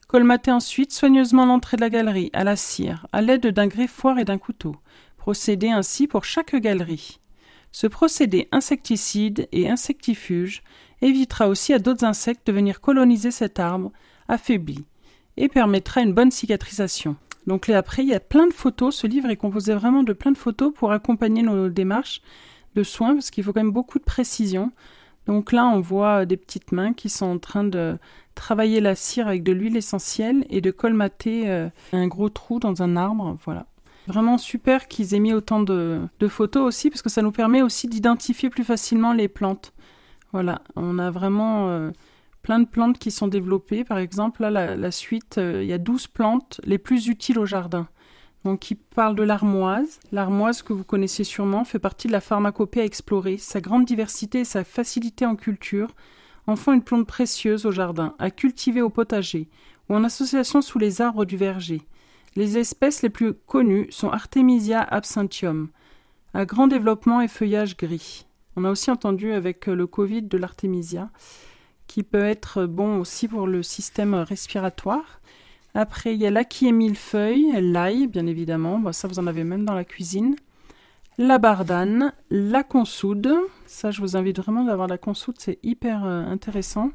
Colmatez 0.07 0.51
ensuite 0.51 0.93
soigneusement 0.93 1.45
l'entrée 1.45 1.75
de 1.75 1.81
la 1.81 1.89
galerie 1.89 2.29
à 2.33 2.43
la 2.43 2.55
cire, 2.55 3.07
à 3.11 3.21
l'aide 3.21 3.47
d'un 3.47 3.67
greffoir 3.67 4.19
et 4.19 4.25
d'un 4.25 4.37
couteau. 4.37 4.75
Procédez 5.17 5.69
ainsi 5.69 6.07
pour 6.07 6.23
chaque 6.23 6.55
galerie. 6.55 7.19
Ce 7.71 7.87
procédé 7.87 8.47
insecticide 8.51 9.49
et 9.51 9.69
insectifuge 9.69 10.63
évitera 11.01 11.47
aussi 11.47 11.73
à 11.73 11.79
d'autres 11.79 12.03
insectes 12.03 12.47
de 12.47 12.53
venir 12.53 12.81
coloniser 12.81 13.31
cet 13.31 13.59
arbre 13.59 13.91
affaibli 14.27 14.85
et 15.37 15.47
permettra 15.47 16.01
une 16.01 16.13
bonne 16.13 16.31
cicatrisation. 16.31 17.15
Donc 17.45 17.67
là 17.67 17.77
après, 17.77 18.03
il 18.03 18.09
y 18.09 18.13
a 18.13 18.19
plein 18.19 18.47
de 18.47 18.53
photos. 18.53 18.95
Ce 18.95 19.07
livre 19.07 19.29
est 19.29 19.37
composé 19.37 19.73
vraiment 19.73 20.03
de 20.03 20.13
plein 20.13 20.31
de 20.31 20.37
photos 20.37 20.73
pour 20.73 20.91
accompagner 20.91 21.43
nos 21.43 21.69
démarches 21.69 22.21
de 22.75 22.83
soins 22.83 23.13
parce 23.13 23.31
qu'il 23.31 23.43
faut 23.43 23.53
quand 23.53 23.63
même 23.63 23.71
beaucoup 23.71 23.99
de 23.99 24.03
précision. 24.03 24.71
Donc 25.27 25.51
là, 25.51 25.65
on 25.65 25.79
voit 25.79 26.25
des 26.25 26.37
petites 26.37 26.71
mains 26.71 26.93
qui 26.93 27.09
sont 27.09 27.25
en 27.25 27.37
train 27.37 27.63
de 27.63 27.97
travailler 28.35 28.79
la 28.79 28.95
cire 28.95 29.27
avec 29.27 29.43
de 29.43 29.51
l'huile 29.51 29.75
essentielle 29.75 30.45
et 30.49 30.61
de 30.61 30.71
colmater 30.71 31.49
euh, 31.49 31.69
un 31.91 32.07
gros 32.07 32.29
trou 32.29 32.59
dans 32.59 32.81
un 32.81 32.95
arbre. 32.95 33.37
Voilà. 33.43 33.65
Vraiment 34.07 34.37
super 34.37 34.87
qu'ils 34.87 35.13
aient 35.13 35.19
mis 35.19 35.33
autant 35.33 35.61
de, 35.61 36.07
photos 36.29 36.63
aussi 36.63 36.89
parce 36.89 37.01
que 37.01 37.09
ça 37.09 37.21
nous 37.21 37.33
permet 37.33 37.61
aussi 37.61 37.87
d'identifier 37.87 38.49
plus 38.49 38.63
facilement 38.63 39.11
les 39.11 39.27
plantes. 39.27 39.73
Voilà, 40.37 40.61
on 40.75 40.99
a 40.99 41.09
vraiment 41.09 41.67
euh, 41.69 41.89
plein 42.43 42.59
de 42.59 42.67
plantes 42.67 42.99
qui 42.99 43.09
sont 43.09 43.27
développées. 43.27 43.83
Par 43.83 43.97
exemple, 43.97 44.43
là, 44.43 44.75
la, 44.75 44.91
suite, 44.91 45.39
euh, 45.39 45.63
il 45.63 45.67
y 45.67 45.73
a 45.73 45.79
12 45.79 46.05
plantes 46.05 46.61
les 46.63 46.77
plus 46.77 47.07
utiles 47.07 47.39
au 47.39 47.47
jardin. 47.47 47.87
Donc, 48.43 48.69
il 48.69 48.75
parle 48.75 49.15
de 49.15 49.23
l'armoise. 49.23 49.99
L'armoise, 50.11 50.61
que 50.61 50.73
vous 50.73 50.83
connaissez 50.83 51.23
sûrement, 51.23 51.63
fait 51.63 51.79
partie 51.79 52.05
de 52.05 52.11
la 52.11 52.21
pharmacopée 52.21 52.81
à 52.81 52.85
explorer. 52.85 53.37
Sa 53.39 53.61
grande 53.61 53.85
diversité 53.85 54.41
et 54.41 54.45
sa 54.45 54.63
facilité 54.63 55.25
en 55.25 55.35
culture 55.35 55.87
en 56.45 56.55
font 56.55 56.73
une 56.73 56.83
plante 56.83 57.07
précieuse 57.07 57.65
au 57.65 57.71
jardin, 57.71 58.13
à 58.19 58.29
cultiver 58.29 58.83
au 58.83 58.91
potager 58.91 59.49
ou 59.89 59.95
en 59.95 60.03
association 60.03 60.61
sous 60.61 60.77
les 60.77 61.01
arbres 61.01 61.25
du 61.25 61.35
verger. 61.35 61.81
Les 62.35 62.59
espèces 62.59 63.01
les 63.01 63.09
plus 63.09 63.33
connues 63.33 63.87
sont 63.89 64.11
Artemisia 64.11 64.83
absinthium, 64.83 65.69
à 66.35 66.45
grand 66.45 66.67
développement 66.67 67.21
et 67.21 67.27
feuillage 67.27 67.75
gris. 67.75 68.26
On 68.59 68.63
a 68.63 68.71
aussi 68.71 68.89
entendu 68.89 69.33
avec 69.33 69.69
euh, 69.69 69.75
le 69.75 69.85
Covid 69.85 70.23
de 70.23 70.37
l'artémisia, 70.37 71.11
qui 71.85 72.01
peut 72.01 72.25
être 72.25 72.65
bon 72.65 72.99
aussi 72.99 73.27
pour 73.27 73.45
le 73.45 73.61
système 73.61 74.15
respiratoire. 74.15 75.21
Après, 75.75 76.15
il 76.15 76.19
y 76.19 76.25
a 76.25 76.31
l'aquis 76.31 76.65
et 76.65 76.71
millefeuille, 76.71 77.51
l'ail, 77.61 78.07
bien 78.07 78.25
évidemment. 78.25 78.91
ça, 78.93 79.07
vous 79.07 79.19
en 79.19 79.27
avez 79.27 79.43
même 79.43 79.63
dans 79.63 79.75
la 79.75 79.85
cuisine. 79.85 80.35
La 81.19 81.37
bardane, 81.37 82.13
la 82.31 82.63
consoude. 82.63 83.31
Ça, 83.67 83.91
je 83.91 84.01
vous 84.01 84.17
invite 84.17 84.39
vraiment 84.39 84.63
d'avoir 84.63 84.87
la 84.87 84.97
consoude, 84.97 85.35
c'est 85.37 85.59
hyper 85.61 86.03
euh, 86.03 86.25
intéressant. 86.25 86.89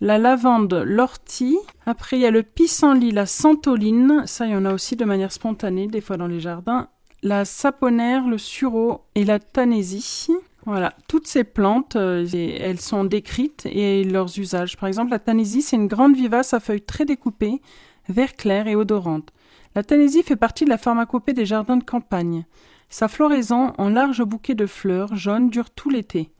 La 0.00 0.18
lavande, 0.18 0.74
l'ortie. 0.84 1.56
Après, 1.86 2.18
il 2.18 2.22
y 2.22 2.26
a 2.26 2.32
le 2.32 2.42
pissenlit, 2.42 3.12
la 3.12 3.26
santoline. 3.26 4.24
Ça, 4.26 4.46
il 4.46 4.52
y 4.52 4.56
en 4.56 4.64
a 4.64 4.74
aussi 4.74 4.96
de 4.96 5.04
manière 5.04 5.30
spontanée, 5.30 5.86
des 5.86 6.00
fois 6.00 6.16
dans 6.16 6.26
les 6.26 6.40
jardins. 6.40 6.88
La 7.22 7.44
saponaire, 7.44 8.26
le 8.26 8.38
sureau 8.38 9.04
et 9.14 9.24
la 9.24 9.38
tanésie. 9.38 10.28
Voilà, 10.66 10.94
toutes 11.06 11.28
ces 11.28 11.44
plantes, 11.44 11.94
euh, 11.94 12.26
elles 12.32 12.80
sont 12.80 13.04
décrites 13.04 13.66
et 13.66 14.02
leurs 14.02 14.36
usages. 14.36 14.76
Par 14.76 14.88
exemple, 14.88 15.12
la 15.12 15.20
tanésie, 15.20 15.62
c'est 15.62 15.76
une 15.76 15.86
grande 15.86 16.16
vivace 16.16 16.54
à 16.54 16.60
feuilles 16.60 16.82
très 16.82 17.04
découpées, 17.04 17.62
vert 18.08 18.34
clair 18.34 18.66
et 18.66 18.74
odorante. 18.74 19.32
La 19.76 19.84
tanésie 19.84 20.24
fait 20.24 20.34
partie 20.34 20.64
de 20.64 20.70
la 20.70 20.76
pharmacopée 20.78 21.34
des 21.34 21.46
jardins 21.46 21.76
de 21.76 21.84
campagne. 21.84 22.46
Sa 22.88 23.06
floraison 23.06 23.74
en 23.78 23.90
larges 23.90 24.24
bouquets 24.24 24.56
de 24.56 24.66
fleurs 24.66 25.14
jaunes 25.14 25.50
dure 25.50 25.70
tout 25.70 25.88
l'été. 25.88 26.32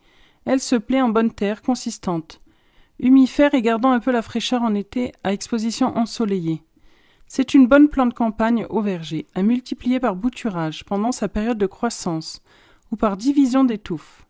Elle 0.44 0.60
se 0.60 0.74
plaît 0.74 1.02
en 1.02 1.08
bonne 1.08 1.32
terre 1.32 1.62
consistante, 1.62 2.40
humifère 2.98 3.54
et 3.54 3.62
gardant 3.62 3.92
un 3.92 4.00
peu 4.00 4.10
la 4.10 4.22
fraîcheur 4.22 4.62
en 4.62 4.74
été 4.74 5.12
à 5.22 5.32
exposition 5.32 5.96
ensoleillée. 5.96 6.62
C'est 7.28 7.54
une 7.54 7.68
bonne 7.68 7.88
plante 7.88 8.14
campagne 8.14 8.66
au 8.70 8.80
verger, 8.80 9.26
à 9.34 9.42
multiplier 9.42 10.00
par 10.00 10.16
bouturage 10.16 10.84
pendant 10.84 11.12
sa 11.12 11.28
période 11.28 11.58
de 11.58 11.66
croissance, 11.66 12.42
ou 12.90 12.96
par 12.96 13.16
division 13.16 13.64
des 13.64 13.78
touffes. 13.78 14.26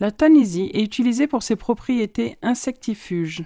La 0.00 0.10
tanésie 0.10 0.70
est 0.74 0.82
utilisée 0.82 1.26
pour 1.26 1.42
ses 1.42 1.56
propriétés 1.56 2.36
insectifuges. 2.42 3.44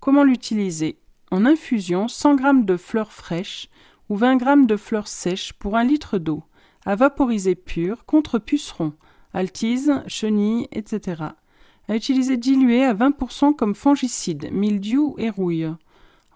Comment 0.00 0.22
l'utiliser? 0.22 0.98
En 1.30 1.46
infusion 1.46 2.06
100 2.06 2.38
g 2.38 2.44
de 2.62 2.76
fleurs 2.76 3.12
fraîches 3.12 3.68
ou 4.08 4.16
20 4.16 4.38
g 4.38 4.66
de 4.66 4.76
fleurs 4.76 5.08
sèches 5.08 5.52
pour 5.54 5.76
un 5.76 5.84
litre 5.84 6.18
d'eau, 6.18 6.42
à 6.84 6.94
vaporiser 6.94 7.54
pure 7.54 8.04
contre 8.04 8.38
pucerons, 8.38 8.92
altises, 9.32 10.02
chenilles, 10.06 10.68
etc. 10.70 11.22
À 11.88 11.96
utiliser 11.96 12.36
dilué 12.36 12.84
à 12.84 12.94
20% 12.94 13.56
comme 13.56 13.74
fongicide, 13.74 14.48
mildiou 14.52 15.16
et 15.18 15.30
rouille. 15.30 15.68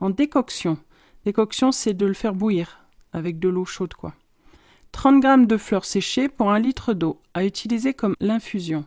En 0.01 0.11
décoction. 0.11 0.79
Décoction, 1.25 1.73
c'est 1.73 1.95
de 1.95 2.07
le 2.07 2.15
faire 2.15 2.35
bouillir 2.35 2.87
avec 3.13 3.39
de 3.39 3.49
l'eau 3.49 3.65
chaude, 3.65 3.95
quoi. 3.95 4.15
30 4.93 5.23
g 5.23 5.47
de 5.47 5.57
fleurs 5.57 5.85
séchées 5.85 6.29
pour 6.29 6.51
un 6.51 6.59
litre 6.59 6.95
d'eau, 6.95 7.21
à 7.35 7.45
utiliser 7.45 7.95
comme 7.95 8.15
l'infusion. 8.21 8.85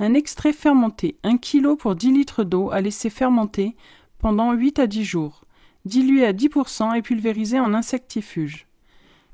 Un 0.00 0.14
extrait 0.14 0.52
fermenté, 0.52 1.16
1 1.22 1.38
kg 1.38 1.76
pour 1.76 1.94
10 1.94 2.12
litres 2.12 2.44
d'eau 2.44 2.70
à 2.70 2.80
laisser 2.80 3.10
fermenter 3.10 3.76
pendant 4.18 4.52
8 4.52 4.78
à 4.80 4.86
10 4.86 5.04
jours, 5.04 5.44
dilué 5.84 6.26
à 6.26 6.32
10% 6.32 6.96
et 6.96 7.02
pulvérisé 7.02 7.60
en 7.60 7.74
insectifuge. 7.74 8.66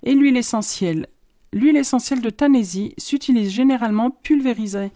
Et 0.02 0.14
l'huile 0.14 0.36
essentielle. 0.36 1.06
L'huile 1.52 1.76
essentielle 1.76 2.20
de 2.20 2.30
Tanésie 2.30 2.94
s'utilise 2.98 3.50
généralement 3.50 4.10
pulvérisée 4.10 4.92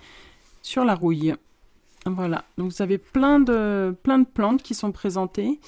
sur 0.62 0.84
la 0.84 0.94
rouille. 0.94 1.34
Voilà, 2.06 2.44
donc 2.58 2.70
vous 2.70 2.82
avez 2.82 2.98
plein 2.98 3.40
de, 3.40 3.96
plein 4.02 4.18
de 4.18 4.26
plantes 4.26 4.62
qui 4.62 4.74
sont 4.74 4.92
présentées 4.92 5.58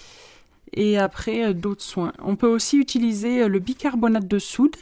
et 0.75 0.99
après 0.99 1.47
euh, 1.47 1.53
d'autres 1.55 1.83
soins. 1.83 2.13
On 2.23 2.37
peut 2.37 2.49
aussi 2.49 2.77
utiliser 2.77 3.43
euh, 3.43 3.49
le 3.49 3.59
bicarbonate 3.59 4.29
de 4.29 4.39
soude 4.39 4.77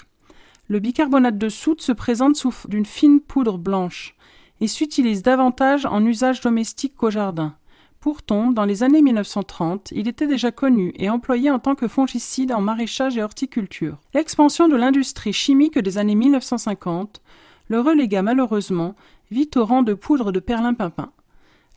le 0.68 0.78
bicarbonate 0.78 1.38
de 1.38 1.48
soude 1.48 1.80
se 1.80 1.92
présente 1.92 2.36
sous 2.36 2.54
d'une 2.68 2.86
fine 2.86 3.20
poudre 3.20 3.58
blanche 3.58 4.14
et 4.60 4.68
s'utilise 4.68 5.22
davantage 5.22 5.84
en 5.86 6.04
usage 6.04 6.40
domestique 6.40 6.94
qu'au 6.96 7.10
jardin. 7.10 7.54
Pourtant, 8.00 8.50
dans 8.50 8.64
les 8.64 8.82
années 8.82 9.00
1930, 9.00 9.92
il 9.96 10.08
était 10.08 10.26
déjà 10.26 10.52
connu 10.52 10.92
et 10.96 11.08
employé 11.08 11.50
en 11.50 11.58
tant 11.58 11.74
que 11.74 11.88
fongicide 11.88 12.52
en 12.52 12.60
maraîchage 12.60 13.16
et 13.16 13.22
horticulture. 13.22 13.98
L'expansion 14.12 14.68
de 14.68 14.76
l'industrie 14.76 15.32
chimique 15.32 15.78
des 15.78 15.98
années 15.98 16.14
1950 16.14 17.22
le 17.68 17.80
relégua 17.80 18.22
malheureusement 18.22 18.94
vite 19.30 19.56
au 19.56 19.64
rang 19.64 19.82
de 19.82 19.94
poudre 19.94 20.32
de 20.32 20.40
perlimpinpin. 20.40 21.12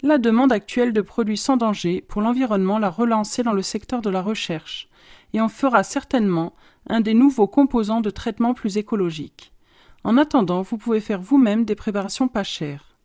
La 0.04 0.18
demande 0.18 0.52
actuelle 0.52 0.94
de 0.94 1.02
produits 1.02 1.38
sans 1.38 1.58
danger 1.58 2.04
pour 2.08 2.22
l'environnement 2.22 2.78
l'a 2.78 2.90
relancé 2.90 3.42
dans 3.42 3.54
le 3.54 3.62
secteur 3.62 4.02
de 4.02 4.10
la 4.10 4.22
recherche 4.22 4.90
et 5.34 5.42
en 5.42 5.50
fera 5.50 5.84
certainement 5.84 6.54
un 6.88 7.02
des 7.02 7.14
nouveaux 7.14 7.48
composants 7.48 8.02
de 8.02 8.10
traitement 8.10 8.54
plus 8.54 8.78
écologique. 8.78 9.52
En 10.04 10.18
attendant, 10.18 10.62
vous 10.62 10.78
pouvez 10.78 11.02
faire 11.02 11.22
vous-même 11.22 11.66
des 11.66 11.76
préparations 11.76 12.28
pas 12.28 12.44
chères. 12.44 12.98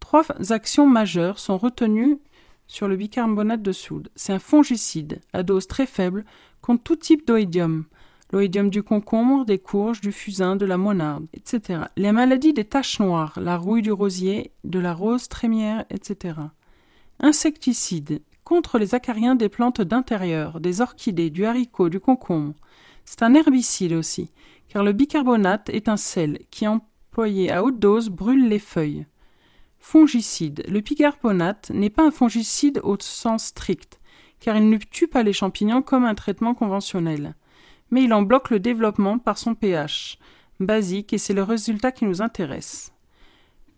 Trois 0.00 0.24
actions 0.50 0.86
majeures 0.86 1.38
sont 1.38 1.58
retenues 1.58 2.18
sur 2.66 2.88
le 2.88 2.96
bicarbonate 2.96 3.62
de 3.62 3.72
soude. 3.72 4.08
C'est 4.14 4.32
un 4.32 4.38
fongicide 4.38 5.20
à 5.32 5.42
dose 5.42 5.66
très 5.66 5.86
faible 5.86 6.24
contre 6.62 6.82
tout 6.82 6.96
type 6.96 7.26
d'oïdium, 7.26 7.84
l'oïdium 8.32 8.70
du 8.70 8.82
concombre, 8.82 9.44
des 9.44 9.58
courges, 9.58 10.00
du 10.00 10.12
fusain, 10.12 10.56
de 10.56 10.66
la 10.66 10.78
monarde, 10.78 11.26
etc. 11.34 11.80
Les 11.96 12.12
maladies 12.12 12.52
des 12.52 12.64
taches 12.64 13.00
noires, 13.00 13.38
la 13.40 13.56
rouille 13.56 13.82
du 13.82 13.92
rosier, 13.92 14.52
de 14.64 14.78
la 14.78 14.94
rose 14.94 15.28
trémière, 15.28 15.84
etc. 15.90 16.36
Insecticides 17.18 18.22
contre 18.50 18.80
les 18.80 18.96
acariens 18.96 19.36
des 19.36 19.48
plantes 19.48 19.80
d'intérieur, 19.80 20.58
des 20.58 20.80
orchidées, 20.80 21.30
du 21.30 21.44
haricot, 21.44 21.88
du 21.88 22.00
concombre, 22.00 22.56
c'est 23.04 23.22
un 23.22 23.34
herbicide 23.34 23.92
aussi, 23.92 24.32
car 24.66 24.82
le 24.82 24.92
bicarbonate 24.92 25.68
est 25.68 25.88
un 25.88 25.96
sel 25.96 26.40
qui, 26.50 26.66
employé 26.66 27.52
à 27.52 27.62
haute 27.62 27.78
dose, 27.78 28.08
brûle 28.08 28.48
les 28.48 28.58
feuilles. 28.58 29.06
Fongicide. 29.78 30.64
Le 30.68 30.80
bicarbonate 30.80 31.70
n'est 31.70 31.90
pas 31.90 32.02
un 32.02 32.10
fongicide 32.10 32.80
au 32.82 32.96
sens 32.98 33.44
strict, 33.44 34.00
car 34.40 34.56
il 34.56 34.68
ne 34.68 34.78
tue 34.78 35.06
pas 35.06 35.22
les 35.22 35.32
champignons 35.32 35.80
comme 35.80 36.04
un 36.04 36.16
traitement 36.16 36.54
conventionnel. 36.54 37.36
Mais 37.92 38.02
il 38.02 38.12
en 38.12 38.22
bloque 38.22 38.50
le 38.50 38.58
développement 38.58 39.20
par 39.20 39.38
son 39.38 39.54
pH 39.54 40.18
basique 40.58 41.12
et 41.12 41.18
c'est 41.18 41.34
le 41.34 41.44
résultat 41.44 41.92
qui 41.92 42.04
nous 42.04 42.20
intéresse. 42.20 42.92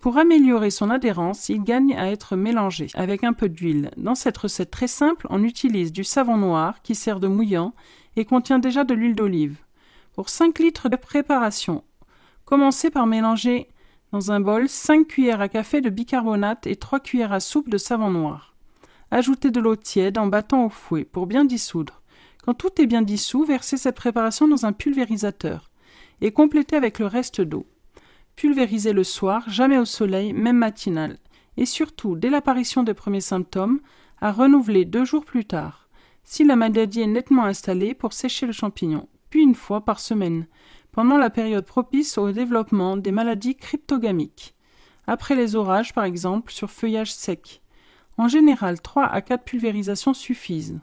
Pour 0.02 0.18
améliorer 0.18 0.70
son 0.72 0.90
adhérence, 0.90 1.48
il 1.48 1.62
gagne 1.62 1.94
à 1.94 2.10
être 2.10 2.34
mélangé 2.34 2.88
avec 2.94 3.22
un 3.22 3.32
peu 3.32 3.48
d'huile. 3.48 3.92
Dans 3.96 4.16
cette 4.16 4.36
recette 4.36 4.72
très 4.72 4.88
simple, 4.88 5.28
on 5.30 5.44
utilise 5.44 5.92
du 5.92 6.02
savon 6.02 6.36
noir 6.36 6.82
qui 6.82 6.96
sert 6.96 7.20
de 7.20 7.28
mouillant 7.28 7.72
et 8.16 8.24
contient 8.24 8.58
déjà 8.58 8.82
de 8.82 8.94
l'huile 8.94 9.14
d'olive. 9.14 9.58
Pour 10.14 10.28
5 10.28 10.58
litres 10.58 10.88
de 10.88 10.96
préparation, 10.96 11.84
commencez 12.44 12.90
par 12.90 13.06
mélanger 13.06 13.68
dans 14.10 14.32
un 14.32 14.40
bol 14.40 14.68
5 14.68 15.06
cuillères 15.06 15.40
à 15.40 15.48
café 15.48 15.80
de 15.80 15.88
bicarbonate 15.88 16.66
et 16.66 16.74
3 16.74 16.98
cuillères 16.98 17.32
à 17.32 17.38
soupe 17.38 17.68
de 17.68 17.78
savon 17.78 18.10
noir. 18.10 18.56
Ajoutez 19.12 19.52
de 19.52 19.60
l'eau 19.60 19.76
tiède 19.76 20.18
en 20.18 20.26
battant 20.26 20.64
au 20.64 20.68
fouet 20.68 21.04
pour 21.04 21.28
bien 21.28 21.44
dissoudre. 21.44 22.02
Quand 22.44 22.54
tout 22.54 22.82
est 22.82 22.86
bien 22.86 23.02
dissous, 23.02 23.44
versez 23.44 23.76
cette 23.76 23.94
préparation 23.94 24.48
dans 24.48 24.66
un 24.66 24.72
pulvérisateur 24.72 25.70
et 26.20 26.32
complétez 26.32 26.74
avec 26.74 26.98
le 26.98 27.06
reste 27.06 27.40
d'eau. 27.40 27.66
Pulvérisez 28.36 28.92
le 28.92 29.04
soir, 29.04 29.48
jamais 29.48 29.78
au 29.78 29.84
soleil, 29.84 30.32
même 30.32 30.58
matinal. 30.58 31.18
Et 31.56 31.66
surtout, 31.66 32.16
dès 32.16 32.30
l'apparition 32.30 32.82
des 32.82 32.94
premiers 32.94 33.20
symptômes, 33.20 33.80
à 34.20 34.32
renouveler 34.32 34.84
deux 34.84 35.04
jours 35.04 35.24
plus 35.24 35.44
tard, 35.44 35.88
si 36.24 36.44
la 36.44 36.56
maladie 36.56 37.00
est 37.00 37.06
nettement 37.06 37.44
installée, 37.44 37.94
pour 37.94 38.12
sécher 38.12 38.46
le 38.46 38.52
champignon, 38.52 39.08
puis 39.30 39.42
une 39.42 39.54
fois 39.54 39.84
par 39.84 40.00
semaine, 40.00 40.46
pendant 40.92 41.18
la 41.18 41.30
période 41.30 41.66
propice 41.66 42.18
au 42.18 42.30
développement 42.32 42.96
des 42.96 43.12
maladies 43.12 43.56
cryptogamiques. 43.56 44.54
Après 45.06 45.34
les 45.34 45.56
orages, 45.56 45.92
par 45.92 46.04
exemple, 46.04 46.52
sur 46.52 46.70
feuillage 46.70 47.12
sec. 47.12 47.62
En 48.18 48.28
général, 48.28 48.80
trois 48.80 49.06
à 49.06 49.20
quatre 49.20 49.44
pulvérisations 49.44 50.14
suffisent. 50.14 50.78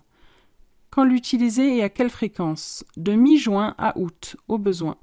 Quand 0.89 1.03
l'utiliser 1.03 1.77
et 1.77 1.83
à 1.83 1.89
quelle 1.89 2.09
fréquence? 2.09 2.83
De 2.97 3.13
mi-juin 3.13 3.75
à 3.77 3.97
août, 3.97 4.35
au 4.47 4.57
besoin. 4.57 4.97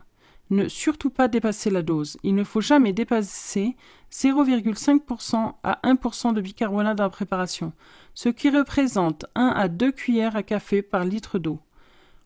Ne 0.50 0.68
surtout 0.68 1.10
pas 1.10 1.28
dépasser 1.28 1.70
la 1.70 1.82
dose. 1.82 2.18
Il 2.22 2.34
ne 2.34 2.44
faut 2.44 2.60
jamais 2.60 2.92
dépasser 2.92 3.76
0,5% 4.12 5.54
à 5.62 5.80
1% 5.82 6.34
de 6.34 6.40
bicarbonate 6.40 6.96
dans 6.96 7.04
la 7.04 7.10
préparation, 7.10 7.72
ce 8.14 8.28
qui 8.28 8.50
représente 8.50 9.26
1 9.34 9.48
à 9.48 9.68
2 9.68 9.90
cuillères 9.92 10.36
à 10.36 10.42
café 10.42 10.82
par 10.82 11.04
litre 11.04 11.38
d'eau. 11.38 11.58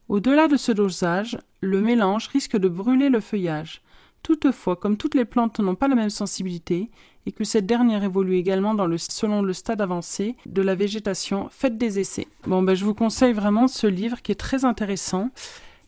Au-delà 0.08 0.48
de 0.48 0.56
ce 0.56 0.72
dosage, 0.72 1.38
le 1.60 1.80
mélange 1.80 2.28
risque 2.28 2.56
de 2.56 2.68
brûler 2.68 3.08
le 3.08 3.20
feuillage. 3.20 3.80
Toutefois, 4.22 4.76
comme 4.76 4.96
toutes 4.96 5.14
les 5.14 5.24
plantes 5.24 5.60
n'ont 5.60 5.74
pas 5.74 5.88
la 5.88 5.94
même 5.94 6.10
sensibilité 6.10 6.90
et 7.26 7.32
que 7.32 7.44
cette 7.44 7.64
dernière 7.64 8.04
évolue 8.04 8.36
également 8.36 8.76
selon 8.98 9.40
le 9.40 9.52
stade 9.52 9.80
avancé 9.80 10.36
de 10.46 10.62
la 10.62 10.74
végétation, 10.74 11.48
faites 11.50 11.78
des 11.78 11.98
essais. 11.98 12.26
Bon, 12.46 12.62
ben, 12.62 12.74
je 12.74 12.84
vous 12.84 12.94
conseille 12.94 13.32
vraiment 13.32 13.66
ce 13.68 13.86
livre 13.86 14.20
qui 14.20 14.32
est 14.32 14.34
très 14.34 14.64
intéressant, 14.64 15.30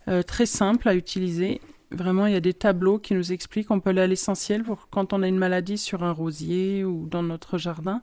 euh, 0.09 0.23
très 0.23 0.47
simple 0.47 0.89
à 0.89 0.95
utiliser 0.95 1.61
Vraiment, 1.95 2.27
il 2.27 2.33
y 2.33 2.37
a 2.37 2.41
des 2.41 2.55
tableaux 2.55 2.99
qui 2.99 3.15
nous 3.15 3.33
expliquent 3.33 3.69
qu'on 3.69 3.81
peut 3.81 3.91
aller 3.91 4.03
à 4.03 4.07
l'essentiel 4.07 4.63
pour 4.63 4.89
quand 4.91 5.13
on 5.13 5.23
a 5.23 5.29
une 5.29 5.39
maladie 5.39 5.79
sur 5.79 6.03
un 6.05 6.13
rosier 6.13 6.85
ou 6.85 7.07
dans 7.07 7.23
notre 7.23 7.59
jardin, 7.59 8.03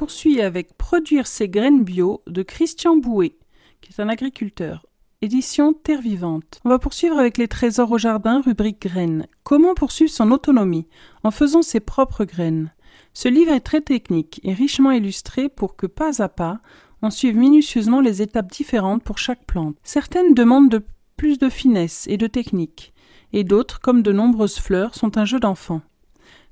Poursuit 0.00 0.40
avec 0.40 0.78
Produire 0.78 1.26
ses 1.26 1.50
graines 1.50 1.84
bio 1.84 2.22
de 2.26 2.42
Christian 2.42 2.96
Bouet, 2.96 3.36
qui 3.82 3.92
est 3.92 4.00
un 4.00 4.08
agriculteur. 4.08 4.86
Édition 5.20 5.74
Terre 5.74 6.00
Vivante. 6.00 6.58
On 6.64 6.70
va 6.70 6.78
poursuivre 6.78 7.18
avec 7.18 7.36
les 7.36 7.48
trésors 7.48 7.92
au 7.92 7.98
jardin, 7.98 8.40
rubrique 8.40 8.80
graines. 8.80 9.26
Comment 9.44 9.74
poursuivre 9.74 10.10
son 10.10 10.30
autonomie 10.30 10.88
en 11.22 11.30
faisant 11.30 11.60
ses 11.60 11.80
propres 11.80 12.24
graines? 12.24 12.72
Ce 13.12 13.28
livre 13.28 13.52
est 13.52 13.60
très 13.60 13.82
technique 13.82 14.40
et 14.42 14.54
richement 14.54 14.90
illustré 14.90 15.50
pour 15.50 15.76
que 15.76 15.86
pas 15.86 16.22
à 16.22 16.30
pas 16.30 16.60
on 17.02 17.10
suive 17.10 17.36
minutieusement 17.36 18.00
les 18.00 18.22
étapes 18.22 18.50
différentes 18.50 19.04
pour 19.04 19.18
chaque 19.18 19.44
plante. 19.44 19.76
Certaines 19.82 20.32
demandent 20.32 20.70
de 20.70 20.82
plus 21.18 21.36
de 21.36 21.50
finesse 21.50 22.06
et 22.08 22.16
de 22.16 22.26
technique, 22.26 22.94
et 23.34 23.44
d'autres, 23.44 23.82
comme 23.82 24.00
de 24.00 24.12
nombreuses 24.12 24.60
fleurs, 24.60 24.94
sont 24.94 25.18
un 25.18 25.26
jeu 25.26 25.40
d'enfant. 25.40 25.82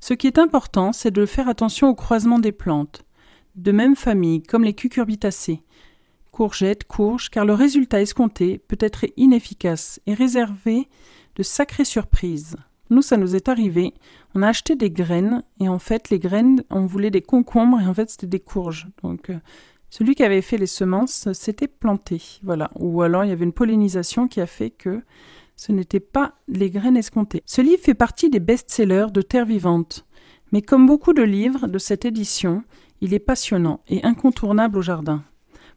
Ce 0.01 0.13
qui 0.13 0.27
est 0.27 0.39
important, 0.39 0.93
c'est 0.93 1.11
de 1.11 1.25
faire 1.25 1.49
attention 1.49 1.89
au 1.89 1.95
croisement 1.95 2.39
des 2.39 2.53
plantes 2.53 3.07
de 3.59 3.73
même 3.73 3.97
famille, 3.97 4.43
comme 4.43 4.65
les 4.65 4.73
cucurbitacées, 4.73 5.63
courgettes, 6.31 6.85
courges, 6.85 7.29
car 7.29 7.45
le 7.45 7.55
résultat 7.55 8.01
escompté 8.01 8.59
peut 8.59 8.79
être 8.81 9.07
inefficace 9.17 10.01
et 10.07 10.15
réservé 10.15 10.89
de 11.35 11.43
sacrées 11.43 11.85
surprises. 11.85 12.57
Nous, 12.91 13.03
ça 13.03 13.17
nous 13.17 13.37
est 13.37 13.49
arrivé. 13.49 13.93
On 14.35 14.43
a 14.43 14.49
acheté 14.49 14.77
des 14.77 14.91
graines 14.91 15.43
et 15.61 15.69
en 15.69 15.79
fait, 15.79 16.09
les 16.11 16.19
graines, 16.19 16.63
on 16.71 16.87
voulait 16.87 17.11
des 17.11 17.21
concombres 17.21 17.81
et 17.81 17.87
en 17.87 17.93
fait, 17.93 18.09
c'était 18.09 18.27
des 18.29 18.41
courges. 18.41 18.87
Donc, 19.03 19.29
euh, 19.31 19.39
celui 19.91 20.15
qui 20.15 20.23
avait 20.23 20.43
fait 20.43 20.57
les 20.57 20.67
semences 20.67 21.33
s'était 21.33 21.69
planté. 21.69 22.23
Voilà. 22.43 22.71
Ou 22.77 23.03
alors, 23.03 23.25
il 23.25 23.31
y 23.31 23.33
avait 23.33 23.45
une 23.45 23.53
pollinisation 23.53 24.29
qui 24.29 24.41
a 24.41 24.47
fait 24.47 24.71
que 24.71 25.03
ce 25.57 25.73
n'était 25.73 26.01
pas 26.01 26.35
les 26.47 26.71
graines 26.71 26.97
escomptées. 26.97 27.43
Ce 27.45 27.61
livre 27.61 27.83
fait 27.83 27.95
partie 27.95 28.31
des 28.31 28.41
best-sellers 28.41 29.09
de 29.13 29.23
Terre 29.23 29.47
Vivante. 29.47 30.07
Mais 30.53 30.63
comme 30.63 30.87
beaucoup 30.87 31.13
de 31.13 31.23
livres 31.23 31.67
de 31.67 31.79
cette 31.79 32.05
édition, 32.05 32.63
il 33.01 33.15
est 33.15 33.19
passionnant 33.19 33.81
et 33.89 34.05
incontournable 34.05 34.79
au 34.79 34.83
jardin. 34.83 35.23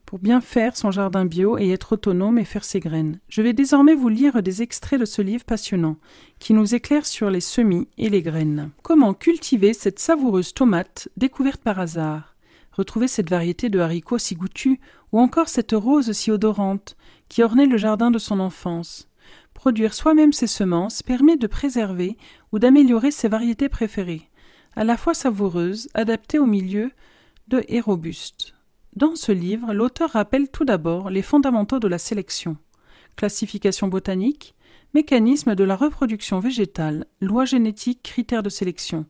Pour 0.06 0.18
bien 0.18 0.40
faire 0.40 0.76
son 0.76 0.90
jardin 0.90 1.24
bio 1.24 1.56
et 1.58 1.70
être 1.70 1.92
autonome 1.92 2.38
et 2.38 2.44
faire 2.44 2.64
ses 2.64 2.80
graines. 2.80 3.20
Je 3.28 3.40
vais 3.40 3.52
désormais 3.52 3.94
vous 3.94 4.08
lire 4.08 4.42
des 4.42 4.60
extraits 4.62 5.00
de 5.00 5.04
ce 5.04 5.22
livre 5.22 5.44
passionnant, 5.44 5.96
qui 6.38 6.52
nous 6.52 6.74
éclaire 6.74 7.06
sur 7.06 7.30
les 7.30 7.40
semis 7.40 7.88
et 7.98 8.10
les 8.10 8.22
graines. 8.22 8.70
Comment 8.82 9.14
cultiver 9.14 9.72
cette 9.72 10.00
savoureuse 10.00 10.54
tomate 10.54 11.08
découverte 11.16 11.62
par 11.62 11.78
hasard? 11.78 12.34
Retrouver 12.72 13.06
cette 13.06 13.30
variété 13.30 13.68
de 13.68 13.78
haricots 13.78 14.18
si 14.18 14.34
goûtus 14.34 14.80
ou 15.12 15.20
encore 15.20 15.48
cette 15.48 15.72
rose 15.72 16.12
si 16.12 16.30
odorante 16.30 16.96
qui 17.28 17.42
ornait 17.42 17.66
le 17.66 17.76
jardin 17.76 18.10
de 18.10 18.18
son 18.18 18.40
enfance. 18.40 19.08
Produire 19.54 19.94
soi-même 19.94 20.32
ses 20.32 20.46
semences 20.46 21.02
permet 21.02 21.36
de 21.36 21.46
préserver 21.46 22.16
ou 22.50 22.58
d'améliorer 22.58 23.10
ses 23.10 23.28
variétés 23.28 23.68
préférées, 23.68 24.28
à 24.74 24.84
la 24.84 24.96
fois 24.96 25.14
savoureuses, 25.14 25.88
adaptées 25.94 26.38
au 26.38 26.46
milieu 26.46 26.90
de 27.48 27.64
et 27.68 27.80
robustes. 27.80 28.54
Dans 28.94 29.16
ce 29.16 29.32
livre, 29.32 29.72
l'auteur 29.72 30.10
rappelle 30.10 30.50
tout 30.50 30.64
d'abord 30.64 31.10
les 31.10 31.22
fondamentaux 31.22 31.78
de 31.78 31.88
la 31.88 31.98
sélection 31.98 32.56
classification 33.16 33.88
botanique, 33.88 34.54
mécanisme 34.94 35.54
de 35.54 35.64
la 35.64 35.76
reproduction 35.76 36.40
végétale, 36.40 37.06
loi 37.20 37.44
génétique, 37.44 38.02
critères 38.02 38.42
de 38.42 38.48
sélection, 38.48 39.06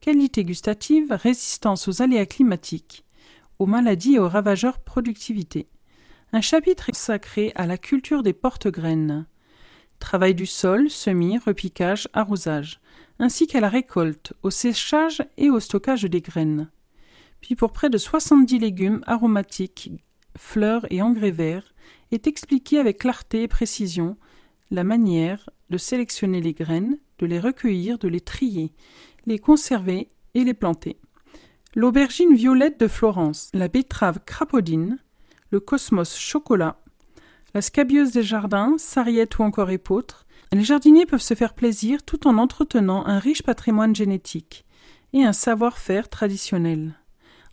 qualité 0.00 0.44
gustative, 0.44 1.12
résistance 1.12 1.88
aux 1.88 2.02
aléas 2.02 2.26
climatiques, 2.26 3.04
aux 3.58 3.66
maladies 3.66 4.14
et 4.14 4.18
aux 4.18 4.28
ravageurs 4.28 4.78
productivité. 4.78 5.68
Un 6.32 6.40
chapitre 6.40 6.86
consacré 6.86 7.52
à 7.54 7.66
la 7.66 7.78
culture 7.78 8.22
des 8.22 8.32
porte-graines. 8.32 9.26
Travail 9.98 10.34
du 10.34 10.46
sol, 10.46 10.90
semis, 10.90 11.38
repiquage, 11.38 12.08
arrosage, 12.12 12.80
ainsi 13.18 13.46
qu'à 13.46 13.60
la 13.60 13.68
récolte, 13.68 14.32
au 14.42 14.50
séchage 14.50 15.22
et 15.36 15.50
au 15.50 15.60
stockage 15.60 16.02
des 16.02 16.20
graines. 16.20 16.68
Puis 17.42 17.56
pour 17.56 17.72
près 17.72 17.90
de 17.90 17.98
70 17.98 18.58
légumes 18.60 19.02
aromatiques, 19.06 19.92
fleurs 20.38 20.86
et 20.90 21.02
engrais 21.02 21.32
verts, 21.32 21.74
est 22.12 22.26
expliqué 22.26 22.78
avec 22.78 22.98
clarté 22.98 23.42
et 23.42 23.48
précision 23.48 24.16
la 24.70 24.84
manière 24.84 25.50
de 25.68 25.76
sélectionner 25.76 26.40
les 26.40 26.54
graines, 26.54 26.98
de 27.18 27.26
les 27.26 27.40
recueillir, 27.40 27.98
de 27.98 28.08
les 28.08 28.20
trier, 28.20 28.72
les 29.26 29.38
conserver 29.38 30.08
et 30.34 30.44
les 30.44 30.54
planter. 30.54 30.98
L'aubergine 31.74 32.34
violette 32.34 32.80
de 32.80 32.88
Florence, 32.88 33.50
la 33.52 33.68
betterave 33.68 34.20
crapaudine, 34.24 34.98
le 35.50 35.60
cosmos 35.60 36.16
chocolat, 36.16 36.78
la 37.54 37.60
scabieuse 37.60 38.12
des 38.12 38.22
jardins, 38.22 38.76
sarriette 38.78 39.38
ou 39.38 39.42
encore 39.42 39.70
épeautre, 39.70 40.26
les 40.52 40.64
jardiniers 40.64 41.06
peuvent 41.06 41.20
se 41.20 41.34
faire 41.34 41.54
plaisir 41.54 42.02
tout 42.02 42.26
en 42.26 42.38
entretenant 42.38 43.04
un 43.06 43.18
riche 43.18 43.42
patrimoine 43.42 43.96
génétique 43.96 44.64
et 45.12 45.24
un 45.24 45.32
savoir-faire 45.32 46.08
traditionnel. 46.08 46.94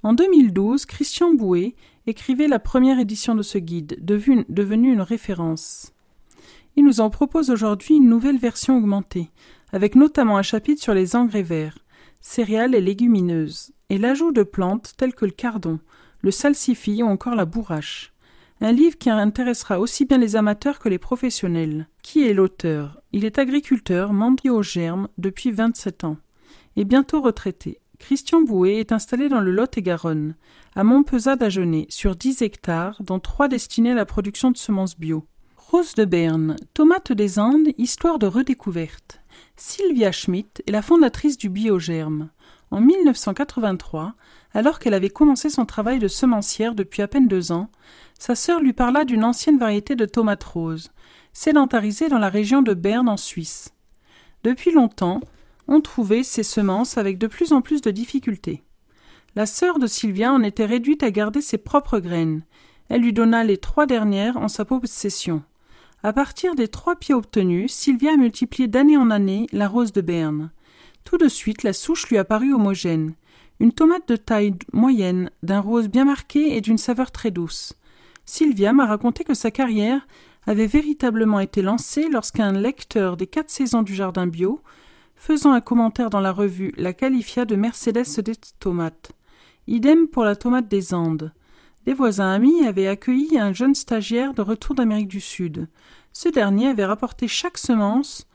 En 0.02 0.14
2012, 0.14 0.86
Christian 0.86 1.34
Bouet 1.34 1.76
écrivait 2.08 2.48
la 2.48 2.60
première 2.60 3.00
édition 3.00 3.36
de 3.36 3.42
ce 3.42 3.58
guide, 3.58 3.98
devenu 4.00 4.94
une 4.94 5.02
référence. 5.02 5.92
Il 6.78 6.86
nous 6.86 7.02
en 7.02 7.10
propose 7.10 7.50
aujourd'hui 7.50 7.96
une 7.96 8.08
nouvelle 8.08 8.38
version 8.38 8.78
augmentée, 8.78 9.30
avec 9.74 9.96
notamment 9.96 10.38
un 10.38 10.42
chapitre 10.42 10.82
sur 10.82 10.94
les 10.94 11.18
engrais 11.18 11.44
verts, 11.44 11.80
céréales 12.22 12.76
et 12.76 12.82
légumineuses, 12.82 13.74
et 13.90 13.98
l'ajout 13.98 14.32
de 14.32 14.44
plantes 14.44 14.94
telles 14.96 15.14
que 15.14 15.26
le 15.26 15.32
cardon, 15.32 15.80
le 16.22 16.32
salsifis 16.32 17.04
ou 17.04 17.08
encore 17.08 17.36
la 17.36 17.46
bourrache. 17.46 18.14
Un 18.62 18.72
livre 18.72 18.98
qui 18.98 19.10
intéressera 19.10 19.82
aussi 19.82 20.06
bien 20.06 20.18
les 20.18 20.38
amateurs 20.38 20.80
que 20.80 20.90
les 20.90 20.98
professionnels. 20.98 21.88
Qui 22.04 22.26
est 22.26 22.34
l'auteur? 22.34 23.02
Il 23.12 23.26
est 23.26 23.38
agriculteur, 23.38 24.14
membre 24.14 24.50
au 24.50 24.64
germe 24.64 25.10
depuis 25.18 25.52
27 25.52 26.06
ans, 26.06 26.18
et 26.78 26.86
bientôt 26.86 27.22
retraité. 27.22 27.80
Christian 28.00 28.42
Bouet 28.42 28.78
est 28.78 28.92
installé 28.92 29.30
dans 29.30 29.42
le 29.42 29.52
Lot-et-Garonne, 29.52 30.36
à 30.76 30.84
Montpezat 30.84 31.36
d'Agenais, 31.36 31.86
sur 31.90 32.16
10 32.16 32.42
hectares, 32.42 33.02
dont 33.04 33.20
trois 33.20 33.48
destinés 33.48 33.92
à 33.92 33.96
la 33.96 34.06
production 34.06 34.50
de 34.50 34.58
semences 34.58 34.98
bio. 34.98 35.28
Rose 35.58 35.94
de 35.94 36.06
Berne, 36.06 36.56
tomate 36.74 37.12
des 37.12 37.38
Andes, 37.38 37.68
histoire 37.78 38.18
de 38.18 38.26
redécouverte. 38.26 39.22
Sylvia 39.56 40.12
Schmidt 40.12 40.64
est 40.66 40.72
la 40.72 40.82
fondatrice 40.82 41.38
du 41.38 41.50
Biogerme. 41.50 42.30
En 42.72 42.82
1983, 42.82 44.16
alors 44.54 44.80
qu'elle 44.80 44.94
avait 44.96 45.10
commencé 45.10 45.50
son 45.50 45.66
travail 45.66 46.00
de 46.00 46.08
semencière 46.08 46.74
depuis 46.74 47.04
à 47.04 47.08
peine 47.08 47.28
deux 47.28 47.52
ans, 47.52 47.70
sa 48.18 48.34
sœur 48.34 48.62
lui 48.62 48.74
parla 48.74 49.06
d'une 49.06 49.24
ancienne 49.24 49.60
variété 49.60 49.96
de 49.96 50.06
tomates 50.06 50.44
roses, 50.44 50.92
sédentarisée 51.34 52.10
dans 52.10 52.18
la 52.18 52.30
région 52.30 52.62
de 52.62 52.74
Berne 52.74 53.10
en 53.10 53.18
Suisse. 53.18 53.74
Depuis 54.44 54.72
longtemps, 54.72 55.22
on 55.70 55.82
trouvait 55.82 56.24
ces 56.24 56.44
semences 56.44 56.98
avec 56.98 57.18
de 57.18 57.28
plus 57.28 57.54
en 57.54 57.62
plus 57.62 57.82
de 57.82 57.92
difficultés. 57.92 58.64
La 59.36 59.46
sœur 59.46 59.78
de 59.78 59.86
Sylvia 59.86 60.34
en 60.34 60.42
était 60.42 60.66
réduite 60.66 61.04
à 61.04 61.12
garder 61.12 61.42
ses 61.42 61.60
propres 61.60 62.00
graines. 62.00 62.42
Elle 62.90 63.02
lui 63.02 63.14
donna 63.14 63.44
les 63.44 63.58
trois 63.58 63.86
dernières 63.86 64.38
en 64.38 64.48
sa 64.48 64.66
possession. 64.66 65.44
À 66.02 66.12
partir 66.12 66.56
des 66.56 66.68
trois 66.68 66.96
pieds 66.96 67.14
obtenus, 67.14 67.72
Sylvia 67.72 68.14
a 68.14 68.18
multiplié 68.18 68.68
d'année 68.68 68.98
en 68.98 69.12
année 69.12 69.46
la 69.52 69.68
rose 69.68 69.94
de 69.94 70.02
Berne. 70.02 70.50
Tout 71.04 71.18
de 71.18 71.28
suite, 71.28 71.62
la 71.62 71.74
souche 71.74 72.08
lui 72.08 72.18
apparut 72.18 72.54
homogène. 72.54 73.14
Une 73.60 73.72
tomate 73.72 74.08
de 74.08 74.16
taille 74.16 74.56
moyenne, 74.74 75.30
d'un 75.44 75.60
rose 75.60 75.88
bien 75.88 76.06
marqué 76.06 76.56
et 76.56 76.62
d'une 76.62 76.78
saveur 76.78 77.12
très 77.12 77.30
douce. 77.30 77.74
Sylvia 78.26 78.74
m'a 78.74 78.88
raconté 78.88 79.24
que 79.24 79.34
sa 79.34 79.52
carrière 79.52 80.08
avait 80.48 80.68
véritablement 80.68 81.40
été 81.40 81.62
lancée 81.62 82.08
lorsqu'un 82.10 82.54
lecteur 82.54 83.18
des 83.18 83.28
quatre 83.28 83.50
saisons 83.52 83.84
du 83.84 83.94
jardin 83.94 84.26
bio 84.26 84.62
faisant 85.20 85.52
un 85.52 85.60
commentaire 85.60 86.10
dans 86.10 86.22
la 86.22 86.32
revue, 86.32 86.74
la 86.78 86.94
qualifia 86.94 87.44
de 87.44 87.58
Mercedes 87.58 88.22
des 88.24 88.36
tomates. 88.60 89.12
Idem 89.68 90.08
pour 90.08 90.24
la 90.24 90.38
tomate 90.38 90.70
des 90.70 90.94
Andes. 90.94 91.34
Des 91.86 91.94
voisins 91.94 92.32
amis 92.32 92.66
avaient 92.66 92.88
accueilli 92.88 93.38
un 93.38 93.52
jeune 93.52 93.76
stagiaire 93.76 94.34
de 94.34 94.42
retour 94.42 94.76
d'Amérique 94.76 95.10
du 95.10 95.20
Sud. 95.20 95.68
Ce 96.14 96.30
dernier 96.30 96.68
avait 96.68 96.86
rapporté 96.86 97.28
chaque 97.28 97.58
semence 97.58 98.28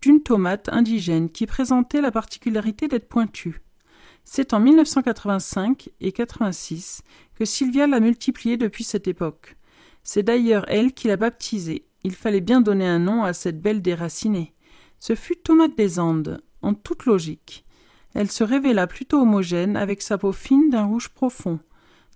d'une 0.00 0.22
tomate 0.22 0.68
indigène 0.72 1.30
qui 1.30 1.46
présentait 1.46 2.00
la 2.00 2.12
particularité 2.12 2.86
d'être 2.86 3.08
pointue. 3.08 3.60
C'est 4.24 4.54
en 4.54 4.60
1985 4.60 5.90
et 6.00 6.12
86 6.12 7.02
que 7.34 7.44
Sylvia 7.44 7.88
l'a 7.88 7.98
multipliée 7.98 8.56
depuis 8.56 8.84
cette 8.84 9.08
époque. 9.08 9.56
C'est 10.04 10.22
d'ailleurs 10.22 10.64
elle 10.68 10.92
qui 10.92 11.08
l'a 11.08 11.16
baptisée. 11.16 11.86
Il 12.04 12.14
fallait 12.14 12.40
bien 12.40 12.60
donner 12.60 12.86
un 12.86 13.00
nom 13.00 13.24
à 13.24 13.32
cette 13.32 13.60
belle 13.60 13.82
déracinée. 13.82 14.54
Ce 15.00 15.14
fut 15.14 15.36
Tomate 15.36 15.76
des 15.78 15.98
Andes, 15.98 16.42
en 16.60 16.74
toute 16.74 17.06
logique. 17.06 17.64
Elle 18.14 18.30
se 18.30 18.44
révéla 18.44 18.86
plutôt 18.86 19.22
homogène, 19.22 19.76
avec 19.78 20.02
sa 20.02 20.18
peau 20.18 20.32
fine 20.32 20.68
d'un 20.68 20.84
rouge 20.84 21.08
profond, 21.08 21.58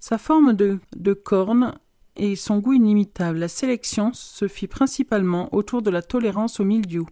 sa 0.00 0.18
forme 0.18 0.52
de, 0.52 0.78
corne 1.14 1.78
et 2.16 2.36
son 2.36 2.58
goût 2.58 2.74
inimitable. 2.74 3.38
La 3.38 3.48
sélection 3.48 4.12
se 4.12 4.48
fit 4.48 4.66
principalement 4.66 5.48
autour 5.54 5.80
de 5.80 5.88
la 5.88 6.02
tolérance 6.02 6.60
au 6.60 6.64
mildiou, 6.64 7.06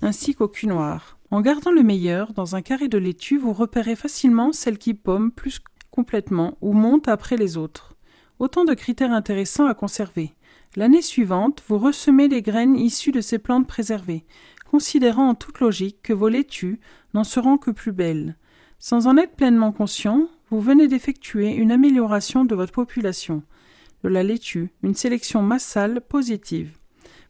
ainsi 0.00 0.34
qu'au 0.34 0.48
cul 0.48 0.66
noir. 0.66 1.18
En 1.30 1.42
gardant 1.42 1.72
le 1.72 1.82
meilleur 1.82 2.32
dans 2.32 2.56
un 2.56 2.62
carré 2.62 2.88
de 2.88 2.96
laitue, 2.96 3.36
vous 3.36 3.52
repérez 3.52 3.96
facilement 3.96 4.52
celle 4.52 4.78
qui 4.78 4.94
pomme 4.94 5.30
plus 5.30 5.60
complètement 5.90 6.56
ou 6.62 6.72
monte 6.72 7.06
après 7.06 7.36
les 7.36 7.58
autres. 7.58 7.96
Autant 8.38 8.64
de 8.64 8.72
critères 8.72 9.12
intéressants 9.12 9.66
à 9.66 9.74
conserver. 9.74 10.32
L'année 10.76 11.02
suivante, 11.02 11.62
vous 11.66 11.78
ressemez 11.78 12.28
les 12.28 12.40
graines 12.40 12.76
issues 12.76 13.10
de 13.10 13.20
ces 13.20 13.38
plantes 13.38 13.66
préservées 13.66 14.24
considérant 14.70 15.30
en 15.30 15.34
toute 15.34 15.60
logique 15.60 16.02
que 16.02 16.12
vos 16.12 16.28
laitues 16.28 16.80
n'en 17.14 17.24
seront 17.24 17.58
que 17.58 17.70
plus 17.70 17.92
belles. 17.92 18.36
Sans 18.78 19.06
en 19.06 19.16
être 19.16 19.34
pleinement 19.34 19.72
conscient, 19.72 20.28
vous 20.50 20.60
venez 20.60 20.88
d'effectuer 20.88 21.54
une 21.54 21.72
amélioration 21.72 22.44
de 22.44 22.54
votre 22.54 22.72
population. 22.72 23.42
De 24.04 24.08
la 24.08 24.22
laitue, 24.22 24.70
une 24.82 24.94
sélection 24.94 25.42
massale 25.42 26.00
positive. 26.00 26.76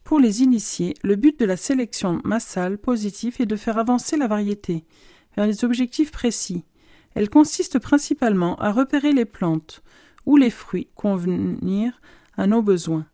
Pour 0.05 0.21
les 0.21 0.43
initiés, 0.43 0.95
le 1.03 1.17
but 1.17 1.39
de 1.39 1.45
la 1.45 1.57
sélection 1.57 2.21
massale 2.25 2.79
positive 2.79 3.37
est 3.41 3.47
de 3.47 3.57
faire 3.57 3.79
avancer 3.79 4.17
la 4.17 4.27
variété 4.27 4.85
vers 5.37 5.47
des 5.47 5.65
objectifs 5.65 6.11
précis. 6.11 6.65
Elle 7.15 7.31
consiste 7.31 7.79
principalement 7.79 8.57
à 8.57 8.73
repérer 8.73 9.13
les 9.13 9.25
plantes 9.25 9.83
ou 10.27 10.37
les 10.37 10.51
fruits 10.51 10.89
convenir 10.95 12.01
à 12.37 12.47
nos 12.47 12.63
besoins, 12.63 13.07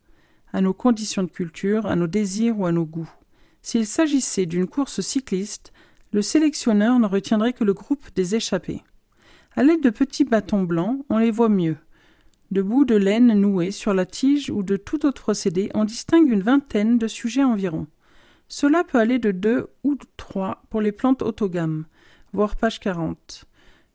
à 0.52 0.60
nos 0.60 0.74
conditions 0.74 1.22
de 1.22 1.30
culture, 1.30 1.86
à 1.86 1.96
nos 1.96 2.06
désirs 2.06 2.58
ou 2.58 2.66
à 2.66 2.72
nos 2.72 2.84
goûts. 2.84 3.10
S'il 3.64 3.86
s'agissait 3.86 4.44
d'une 4.44 4.66
course 4.66 5.00
cycliste, 5.00 5.72
le 6.12 6.20
sélectionneur 6.20 6.98
ne 6.98 7.06
retiendrait 7.06 7.54
que 7.54 7.64
le 7.64 7.72
groupe 7.72 8.14
des 8.14 8.34
échappés. 8.34 8.82
À 9.56 9.62
l'aide 9.62 9.82
de 9.82 9.88
petits 9.88 10.24
bâtons 10.24 10.64
blancs, 10.64 11.02
on 11.08 11.16
les 11.16 11.30
voit 11.30 11.48
mieux. 11.48 11.78
De 12.50 12.60
bouts 12.60 12.84
de 12.84 12.94
laine 12.94 13.32
noués 13.32 13.70
sur 13.70 13.94
la 13.94 14.04
tige 14.04 14.50
ou 14.50 14.62
de 14.62 14.76
tout 14.76 15.06
autre 15.06 15.22
procédé, 15.22 15.70
on 15.72 15.84
distingue 15.84 16.28
une 16.28 16.42
vingtaine 16.42 16.98
de 16.98 17.08
sujets 17.08 17.42
environ. 17.42 17.86
Cela 18.48 18.84
peut 18.84 18.98
aller 18.98 19.18
de 19.18 19.30
deux 19.30 19.68
ou 19.82 19.96
trois 20.18 20.62
pour 20.68 20.82
les 20.82 20.92
plantes 20.92 21.22
autogames, 21.22 21.86
voire 22.34 22.56
page 22.56 22.80
40, 22.80 23.46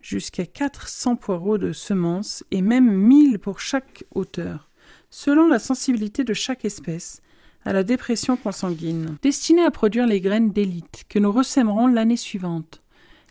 jusqu'à 0.02 0.48
400 0.48 1.16
poireaux 1.16 1.60
de 1.60 1.74
semences 1.74 2.44
et 2.50 2.64
même 2.64 2.92
1000 2.92 3.38
pour 3.38 3.60
chaque 3.60 4.04
hauteur, 4.16 4.72
selon 5.12 5.48
la 5.48 5.60
sensibilité 5.60 6.24
de 6.24 6.34
chaque 6.34 6.66
espèce, 6.66 7.22
à 7.66 7.74
la 7.74 7.84
dépression 7.84 8.38
consanguine, 8.38 9.18
destinée 9.22 9.64
à 9.64 9.72
produire 9.72 10.08
les 10.08 10.22
graines 10.22 10.52
d'élite 10.52 11.06
que 11.10 11.20
nous 11.20 11.32
ressèmerons 11.32 11.88
l'année 11.88 12.18
suivante. 12.18 12.82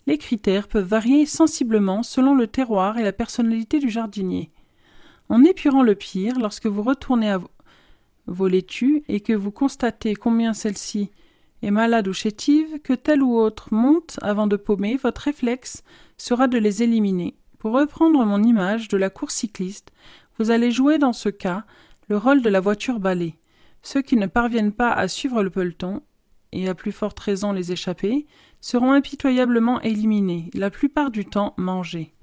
Les 0.07 0.19
critères 0.19 0.69
peuvent 0.69 0.87
varier 0.87 1.27
sensiblement 1.27 2.03
selon 2.03 2.35
le 2.35 2.47
terroir 2.47 2.99
et 2.99 3.03
la 3.03 3.13
personnalité 3.13 3.79
du 3.79 3.91
jardinier. 3.91 4.51
En 5.29 5.45
épurant 5.45 5.83
le 5.83 5.95
pire, 5.95 6.39
lorsque 6.39 6.67
vous 6.67 6.83
retournez 6.83 7.31
à 7.31 7.41
vos 8.27 8.49
laitues 8.49 9.03
et 9.09 9.21
que 9.21 9.33
vous 9.33 9.51
constatez 9.51 10.15
combien 10.15 10.55
celle-ci 10.55 11.11
est 11.63 11.71
malade 11.71 12.09
ou 12.09 12.13
chétive, 12.13 12.79
que 12.83 12.93
telle 12.93 13.23
ou 13.23 13.37
autre 13.37 13.75
monte 13.75 14.19
avant 14.23 14.47
de 14.47 14.57
paumer, 14.57 14.97
votre 14.97 15.23
réflexe 15.23 15.83
sera 16.17 16.47
de 16.47 16.59
les 16.59 16.83
éliminer. 16.83 17.35
Pour 17.59 17.73
reprendre 17.73 18.25
mon 18.25 18.43
image 18.43 18.89
de 18.89 18.97
la 18.97 19.11
course 19.11 19.35
cycliste, 19.35 19.93
Vous 20.39 20.53
allez 20.53 20.71
jouer 20.71 20.99
dans 20.99 21.13
ce 21.13 21.29
cas 21.29 21.65
le 22.09 22.17
rôle 22.17 22.43
de 22.43 22.49
la 22.49 22.61
voiture 22.61 23.01
balai. 23.01 23.35
Ceux 23.83 24.03
qui 24.03 24.17
ne 24.17 24.27
parviennent 24.27 24.73
pas 24.73 24.91
à 24.91 25.09
suivre 25.09 25.43
le 25.43 25.51
peloton, 25.51 26.03
et 26.53 26.69
à 26.69 26.75
plus 26.75 26.93
forte 26.93 27.19
raison 27.21 27.53
les 27.53 27.73
échappés, 27.73 28.27
seront 28.61 28.93
impitoyablement 28.93 29.81
éliminés, 29.81 30.51
la 30.55 30.71
plupart 30.71 31.11
du 31.11 31.25
temps 31.25 31.55
mangés. 31.57 32.15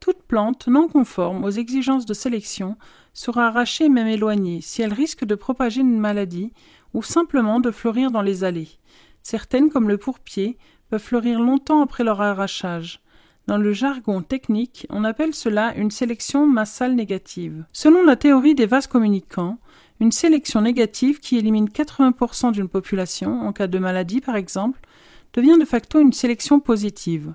Toute 0.00 0.22
plante 0.22 0.68
non 0.68 0.88
conforme 0.88 1.44
aux 1.44 1.50
exigences 1.50 2.06
de 2.06 2.14
sélection 2.14 2.76
sera 3.12 3.48
arrachée 3.48 3.88
même 3.88 4.06
éloignée 4.06 4.60
si 4.60 4.82
elle 4.82 4.92
risque 4.92 5.24
de 5.24 5.34
propager 5.34 5.80
une 5.80 5.98
maladie 5.98 6.52
ou 6.94 7.02
simplement 7.02 7.58
de 7.58 7.70
fleurir 7.70 8.10
dans 8.10 8.22
les 8.22 8.44
allées. 8.44 8.78
Certaines, 9.22 9.70
comme 9.70 9.88
le 9.88 9.98
pourpier, 9.98 10.56
peuvent 10.88 11.02
fleurir 11.02 11.40
longtemps 11.40 11.82
après 11.82 12.04
leur 12.04 12.20
arrachage. 12.20 13.00
Dans 13.46 13.58
le 13.58 13.72
jargon 13.72 14.22
technique, 14.22 14.86
on 14.90 15.04
appelle 15.04 15.34
cela 15.34 15.74
une 15.74 15.90
sélection 15.90 16.46
massale 16.46 16.94
négative. 16.94 17.64
Selon 17.72 18.04
la 18.04 18.14
théorie 18.14 18.54
des 18.54 18.66
vases 18.66 18.86
communicants, 18.86 19.58
une 20.00 20.12
sélection 20.12 20.60
négative 20.60 21.20
qui 21.20 21.36
élimine 21.36 21.68
80% 21.68 22.52
d'une 22.52 22.68
population, 22.68 23.40
en 23.42 23.52
cas 23.52 23.66
de 23.66 23.78
maladie 23.78 24.20
par 24.20 24.36
exemple, 24.36 24.80
devient 25.32 25.58
de 25.58 25.64
facto 25.64 26.00
une 26.00 26.12
sélection 26.12 26.60
positive. 26.60 27.34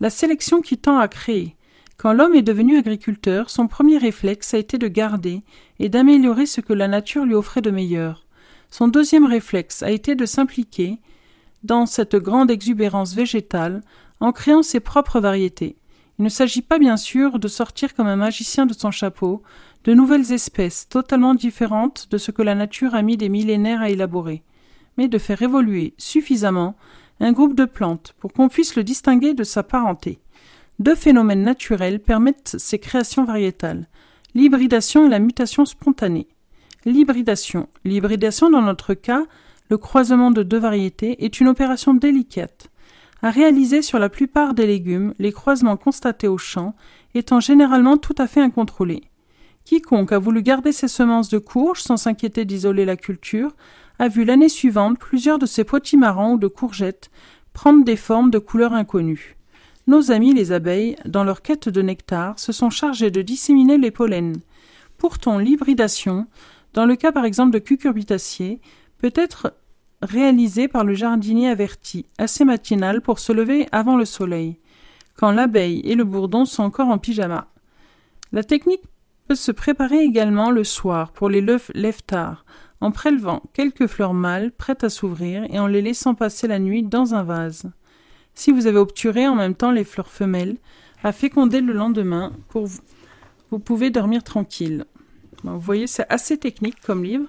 La 0.00 0.10
sélection 0.10 0.60
qui 0.60 0.78
tend 0.78 0.98
à 0.98 1.08
créer. 1.08 1.56
Quand 1.96 2.12
l'homme 2.12 2.34
est 2.34 2.42
devenu 2.42 2.78
agriculteur, 2.78 3.50
son 3.50 3.68
premier 3.68 3.98
réflexe 3.98 4.54
a 4.54 4.58
été 4.58 4.78
de 4.78 4.88
garder 4.88 5.42
et 5.78 5.88
d'améliorer 5.88 6.46
ce 6.46 6.60
que 6.60 6.72
la 6.72 6.88
nature 6.88 7.24
lui 7.24 7.34
offrait 7.34 7.60
de 7.60 7.70
meilleur. 7.70 8.26
Son 8.70 8.88
deuxième 8.88 9.26
réflexe 9.26 9.82
a 9.82 9.90
été 9.90 10.14
de 10.14 10.26
s'impliquer 10.26 10.98
dans 11.62 11.86
cette 11.86 12.16
grande 12.16 12.50
exubérance 12.50 13.14
végétale 13.14 13.82
en 14.18 14.32
créant 14.32 14.62
ses 14.62 14.80
propres 14.80 15.20
variétés. 15.20 15.76
Il 16.22 16.26
ne 16.26 16.30
s'agit 16.30 16.62
pas 16.62 16.78
bien 16.78 16.96
sûr 16.96 17.40
de 17.40 17.48
sortir 17.48 17.96
comme 17.96 18.06
un 18.06 18.14
magicien 18.14 18.64
de 18.64 18.72
son 18.72 18.92
chapeau 18.92 19.42
de 19.82 19.92
nouvelles 19.92 20.30
espèces 20.30 20.88
totalement 20.88 21.34
différentes 21.34 22.06
de 22.12 22.16
ce 22.16 22.30
que 22.30 22.42
la 22.42 22.54
nature 22.54 22.94
a 22.94 23.02
mis 23.02 23.16
des 23.16 23.28
millénaires 23.28 23.80
à 23.80 23.90
élaborer, 23.90 24.44
mais 24.96 25.08
de 25.08 25.18
faire 25.18 25.42
évoluer 25.42 25.94
suffisamment 25.98 26.76
un 27.18 27.32
groupe 27.32 27.56
de 27.56 27.64
plantes 27.64 28.14
pour 28.20 28.32
qu'on 28.32 28.48
puisse 28.48 28.76
le 28.76 28.84
distinguer 28.84 29.34
de 29.34 29.42
sa 29.42 29.64
parenté. 29.64 30.20
Deux 30.78 30.94
phénomènes 30.94 31.42
naturels 31.42 31.98
permettent 31.98 32.54
ces 32.56 32.78
créations 32.78 33.24
variétales 33.24 33.88
l'hybridation 34.36 35.06
et 35.06 35.10
la 35.10 35.18
mutation 35.18 35.64
spontanée. 35.64 36.28
L'hybridation. 36.84 37.68
L'hybridation, 37.84 38.48
dans 38.48 38.62
notre 38.62 38.94
cas, 38.94 39.24
le 39.70 39.76
croisement 39.76 40.30
de 40.30 40.44
deux 40.44 40.60
variétés, 40.60 41.24
est 41.24 41.40
une 41.40 41.48
opération 41.48 41.94
délicate. 41.94 42.68
À 43.22 43.30
réaliser 43.30 43.82
sur 43.82 44.00
la 44.00 44.08
plupart 44.08 44.52
des 44.52 44.66
légumes, 44.66 45.14
les 45.20 45.30
croisements 45.30 45.76
constatés 45.76 46.26
au 46.26 46.38
champ 46.38 46.74
étant 47.14 47.38
généralement 47.38 47.96
tout 47.96 48.14
à 48.18 48.26
fait 48.26 48.40
incontrôlés. 48.40 49.04
Quiconque 49.64 50.10
a 50.10 50.18
voulu 50.18 50.42
garder 50.42 50.72
ses 50.72 50.88
semences 50.88 51.28
de 51.28 51.38
courges 51.38 51.82
sans 51.82 51.96
s'inquiéter 51.96 52.44
d'isoler 52.44 52.84
la 52.84 52.96
culture 52.96 53.52
a 54.00 54.08
vu 54.08 54.24
l'année 54.24 54.48
suivante 54.48 54.98
plusieurs 54.98 55.38
de 55.38 55.46
ces 55.46 55.62
potimarrons 55.62 56.32
ou 56.32 56.38
de 56.38 56.48
courgettes 56.48 57.12
prendre 57.52 57.84
des 57.84 57.96
formes 57.96 58.30
de 58.30 58.40
couleurs 58.40 58.72
inconnues. 58.72 59.36
Nos 59.86 60.10
amis 60.10 60.34
les 60.34 60.50
abeilles, 60.50 60.96
dans 61.04 61.22
leur 61.22 61.42
quête 61.42 61.68
de 61.68 61.82
nectar, 61.82 62.38
se 62.40 62.50
sont 62.50 62.70
chargés 62.70 63.10
de 63.10 63.22
disséminer 63.22 63.78
les 63.78 63.90
pollens. 63.92 64.40
Pourtant, 64.98 65.38
l'hybridation, 65.38 66.26
dans 66.74 66.86
le 66.86 66.96
cas 66.96 67.12
par 67.12 67.24
exemple 67.24 67.52
de 67.52 67.58
cucurbitacées, 67.60 68.60
peut 68.98 69.12
être 69.14 69.54
réalisée 70.02 70.68
par 70.68 70.84
le 70.84 70.94
jardinier 70.94 71.48
averti, 71.48 72.06
assez 72.18 72.44
matinal 72.44 73.00
pour 73.00 73.18
se 73.18 73.32
lever 73.32 73.68
avant 73.72 73.96
le 73.96 74.04
soleil, 74.04 74.58
quand 75.16 75.30
l'abeille 75.30 75.80
et 75.84 75.94
le 75.94 76.04
bourdon 76.04 76.44
sont 76.44 76.64
encore 76.64 76.88
en 76.88 76.98
pyjama. 76.98 77.46
La 78.32 78.42
technique 78.42 78.82
peut 79.28 79.34
se 79.34 79.52
préparer 79.52 80.00
également 80.00 80.50
le 80.50 80.64
soir 80.64 81.12
pour 81.12 81.28
les 81.28 81.40
lève 81.40 82.02
tard, 82.02 82.44
en 82.80 82.90
prélevant 82.90 83.42
quelques 83.52 83.86
fleurs 83.86 84.14
mâles 84.14 84.50
prêtes 84.50 84.82
à 84.82 84.90
s'ouvrir 84.90 85.44
et 85.50 85.60
en 85.60 85.68
les 85.68 85.82
laissant 85.82 86.14
passer 86.14 86.48
la 86.48 86.58
nuit 86.58 86.82
dans 86.82 87.14
un 87.14 87.22
vase. 87.22 87.70
Si 88.34 88.50
vous 88.50 88.66
avez 88.66 88.78
obturé 88.78 89.28
en 89.28 89.36
même 89.36 89.54
temps 89.54 89.70
les 89.70 89.84
fleurs 89.84 90.10
femelles, 90.10 90.56
à 91.04 91.12
féconder 91.12 91.60
le 91.60 91.72
lendemain, 91.72 92.32
vous 93.50 93.58
pouvez 93.58 93.90
dormir 93.90 94.24
tranquille. 94.24 94.84
vous 95.44 95.60
voyez, 95.60 95.86
c'est 95.86 96.06
assez 96.08 96.38
technique 96.38 96.80
comme 96.80 97.04
livre, 97.04 97.28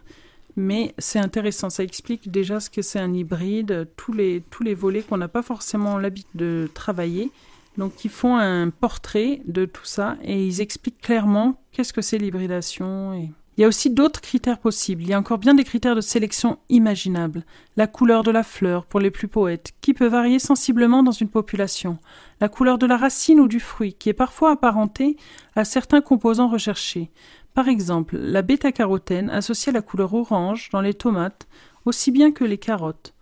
mais 0.56 0.94
c'est 0.98 1.20
intéressant. 1.20 1.70
Ça 1.70 1.84
explique 1.84 2.32
déjà 2.32 2.60
ce 2.60 2.70
que 2.70 2.82
c'est 2.82 3.00
un 3.00 3.14
hybride, 3.14 3.88
tous 3.98 4.14
les, 4.14 4.44
volets 4.74 5.02
qu'on 5.02 5.18
n'a 5.18 5.28
pas 5.28 5.42
forcément 5.42 5.98
l'habitude 5.98 6.30
de 6.36 6.70
travailler. 6.74 7.32
Donc 7.78 8.06
ils 8.06 8.12
font 8.12 8.38
un 8.38 8.70
portrait 8.70 9.42
de 9.48 9.66
tout 9.66 9.86
ça 9.86 10.18
et 10.24 10.46
ils 10.46 10.62
expliquent 10.62 11.02
clairement 11.02 11.60
qu'est-ce 11.72 11.94
que 11.94 12.02
c'est 12.02 12.20
l'hybridation. 12.20 13.32
Il 13.58 13.62
y 13.62 13.64
a 13.66 13.68
aussi 13.68 13.92
d'autres 13.92 14.22
critères 14.22 14.58
possibles. 14.58 15.04
Il 15.04 15.10
y 15.10 15.14
a 15.14 15.20
encore 15.20 15.38
bien 15.38 15.54
des 15.54 15.64
critères 15.64 15.96
de 15.96 16.02
sélection 16.02 16.58
imaginables. 16.70 17.46
La 17.78 17.86
couleur 17.86 18.24
de 18.24 18.32
la 18.32 18.42
fleur 18.42 18.86
pour 18.86 19.00
les 19.00 19.12
plus 19.12 19.28
poètes, 19.28 19.74
qui 19.80 19.94
peut 19.94 20.08
varier 20.08 20.40
sensiblement 20.40 21.04
dans 21.04 21.12
une 21.12 21.30
population. 21.30 22.00
La 22.42 22.50
couleur 22.50 22.80
de 22.80 22.88
la 22.88 22.98
racine 22.98 23.40
ou 23.40 23.48
du 23.48 23.60
fruit, 23.60 23.94
qui 23.94 24.10
est 24.10 24.14
parfois 24.14 24.52
apparentée 24.52 25.18
à 25.56 25.66
certains 25.66 26.02
composants 26.02 26.50
recherchés. 26.50 27.12
Par 27.54 27.68
exemple, 27.68 28.18
la 28.18 28.42
bêta-carotène 28.42 29.30
associée 29.30 29.70
à 29.70 29.74
la 29.74 29.82
couleur 29.82 30.14
orange 30.14 30.70
dans 30.72 30.82
les 30.82 30.94
tomates, 30.94 31.48
aussi 31.86 32.12
bien 32.12 32.32
que 32.32 32.44
les 32.44 32.58
carottes. 32.58 33.14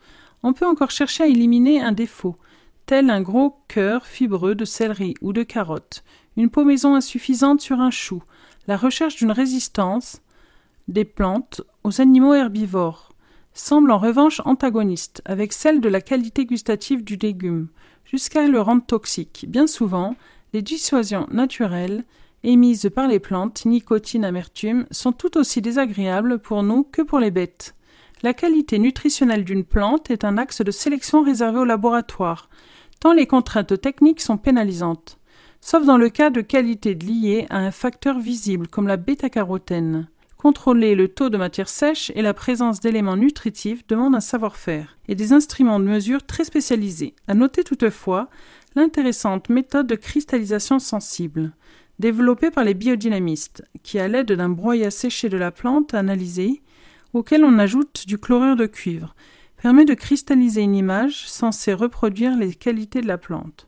On 0.43 0.53
peut 0.53 0.65
encore 0.65 0.91
chercher 0.91 1.23
à 1.23 1.27
éliminer 1.27 1.81
un 1.81 1.91
défaut, 1.91 2.37
tel 2.85 3.09
un 3.09 3.21
gros 3.21 3.57
cœur 3.67 4.05
fibreux 4.05 4.55
de 4.55 4.65
céleri 4.65 5.15
ou 5.21 5.33
de 5.33 5.43
carotte, 5.43 6.03
une 6.37 6.49
pomaison 6.49 6.95
insuffisante 6.95 7.61
sur 7.61 7.79
un 7.79 7.91
chou, 7.91 8.23
la 8.67 8.77
recherche 8.77 9.17
d'une 9.17 9.31
résistance 9.31 10.21
des 10.87 11.05
plantes 11.05 11.61
aux 11.83 12.01
animaux 12.01 12.33
herbivores 12.33 13.11
semble 13.53 13.91
en 13.91 13.97
revanche 13.97 14.41
antagoniste 14.45 15.21
avec 15.25 15.51
celle 15.51 15.81
de 15.81 15.89
la 15.89 16.01
qualité 16.01 16.45
gustative 16.45 17.03
du 17.03 17.17
légume, 17.17 17.67
jusqu'à 18.05 18.47
le 18.47 18.61
rendre 18.61 18.85
toxique. 18.85 19.45
Bien 19.47 19.67
souvent, 19.67 20.15
les 20.53 20.61
dissuasions 20.61 21.27
naturelles 21.31 22.05
émises 22.43 22.89
par 22.93 23.08
les 23.08 23.19
plantes, 23.19 23.65
nicotine, 23.65 24.25
amertume, 24.25 24.86
sont 24.91 25.12
tout 25.12 25.38
aussi 25.38 25.62
désagréables 25.62 26.39
pour 26.39 26.63
nous 26.63 26.84
que 26.84 27.01
pour 27.01 27.19
les 27.19 27.32
bêtes. 27.32 27.75
La 28.23 28.34
qualité 28.34 28.77
nutritionnelle 28.77 29.43
d'une 29.43 29.63
plante 29.63 30.12
est 30.12 30.23
un 30.23 30.38
axe 30.38 30.62
de 30.62 30.71
sélection 30.71 31.23
réservé 31.23 31.60
au 31.60 31.65
laboratoire, 31.65 32.49
tant 32.99 33.13
les 33.13 33.25
contraintes 33.25 33.82
techniques 33.82 34.21
sont 34.21 34.38
pénalisantes, 34.38 35.17
sauf 35.60 35.86
dans 35.86 35.97
le 35.97 36.10
cas 36.10 36.30
de 36.30 36.41
qualité 36.41 36.93
liée 36.93 37.47
à 37.49 37.58
un 37.58 37.71
facteur 37.71 38.19
visible 38.19 38.67
comme 38.67 38.88
la 38.88 38.97
bêta-carotène. 38.97 40.08
Contrôler 40.38 40.95
le 40.95 41.08
taux 41.08 41.30
de 41.30 41.38
matière 41.38 41.69
sèche 41.69 42.12
et 42.15 42.23
la 42.23 42.34
présence 42.34 42.80
d'éléments 42.80 43.15
nutritifs 43.15 43.86
demande 43.86 44.15
un 44.15 44.19
savoir-faire 44.19 44.97
et 45.08 45.13
des 45.13 45.34
instruments 45.34 45.80
de 45.80 45.86
mesure 45.86 46.25
très 46.25 46.45
spécialisés. 46.45 47.15
À 47.27 47.36
noter 47.36 47.63
toutefois 47.63 48.27
l'intéressante 48.75 49.49
méthode 49.49 49.86
de 49.86 49.95
cristallisation 49.95 50.80
sensible, 50.80 51.54
développée 52.01 52.51
par 52.51 52.65
les 52.65 52.73
biodynamistes, 52.73 53.63
qui, 53.83 53.97
à 53.97 54.09
l'aide 54.09 54.33
d'un 54.33 54.49
broyat 54.49 54.91
séché 54.91 55.29
de 55.29 55.37
la 55.37 55.51
plante 55.51 55.93
analysée, 55.93 56.61
auquel 57.13 57.45
on 57.45 57.59
ajoute 57.59 58.05
du 58.07 58.17
chlorure 58.17 58.57
de 58.57 58.65
cuivre, 58.65 59.15
permet 59.61 59.85
de 59.85 59.93
cristalliser 59.93 60.61
une 60.61 60.75
image 60.75 61.29
censée 61.29 61.73
reproduire 61.73 62.35
les 62.35 62.53
qualités 62.53 62.99
de 62.99 63.07
la 63.07 63.17
plante. 63.17 63.67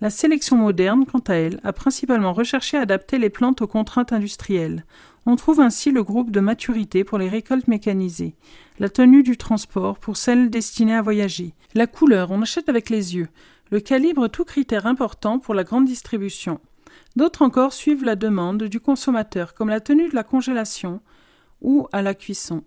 La 0.00 0.08
sélection 0.08 0.56
moderne, 0.56 1.04
quant 1.04 1.22
à 1.26 1.34
elle, 1.34 1.60
a 1.62 1.74
principalement 1.74 2.32
recherché 2.32 2.78
à 2.78 2.82
adapter 2.82 3.18
les 3.18 3.28
plantes 3.28 3.60
aux 3.60 3.66
contraintes 3.66 4.14
industrielles. 4.14 4.86
On 5.26 5.36
trouve 5.36 5.60
ainsi 5.60 5.90
le 5.90 6.02
groupe 6.02 6.30
de 6.30 6.40
maturité 6.40 7.04
pour 7.04 7.18
les 7.18 7.28
récoltes 7.28 7.68
mécanisées, 7.68 8.34
la 8.78 8.88
tenue 8.88 9.22
du 9.22 9.36
transport 9.36 9.98
pour 9.98 10.16
celles 10.16 10.48
destinées 10.48 10.94
à 10.94 11.02
voyager, 11.02 11.52
la 11.74 11.86
couleur, 11.86 12.30
on 12.30 12.40
achète 12.40 12.70
avec 12.70 12.88
les 12.88 13.16
yeux, 13.16 13.28
le 13.70 13.80
calibre, 13.80 14.28
tout 14.28 14.44
critère 14.44 14.86
important 14.86 15.38
pour 15.38 15.54
la 15.54 15.64
grande 15.64 15.84
distribution. 15.84 16.60
D'autres 17.16 17.42
encore 17.42 17.72
suivent 17.72 18.04
la 18.04 18.16
demande 18.16 18.64
du 18.64 18.80
consommateur, 18.80 19.54
comme 19.54 19.68
la 19.68 19.80
tenue 19.80 20.08
de 20.08 20.14
la 20.14 20.24
congélation 20.24 21.00
ou 21.60 21.88
à 21.92 22.02
la 22.02 22.14
cuisson 22.14 22.62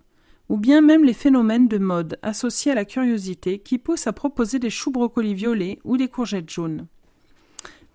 ou 0.49 0.57
bien 0.57 0.81
même 0.81 1.03
les 1.03 1.13
phénomènes 1.13 1.67
de 1.67 1.77
mode 1.77 2.19
associés 2.21 2.71
à 2.71 2.75
la 2.75 2.85
curiosité 2.85 3.59
qui 3.59 3.77
poussent 3.77 4.07
à 4.07 4.13
proposer 4.13 4.59
des 4.59 4.69
choux 4.69 4.91
brocolis 4.91 5.33
violets 5.33 5.79
ou 5.83 5.97
des 5.97 6.07
courgettes 6.07 6.49
jaunes. 6.49 6.87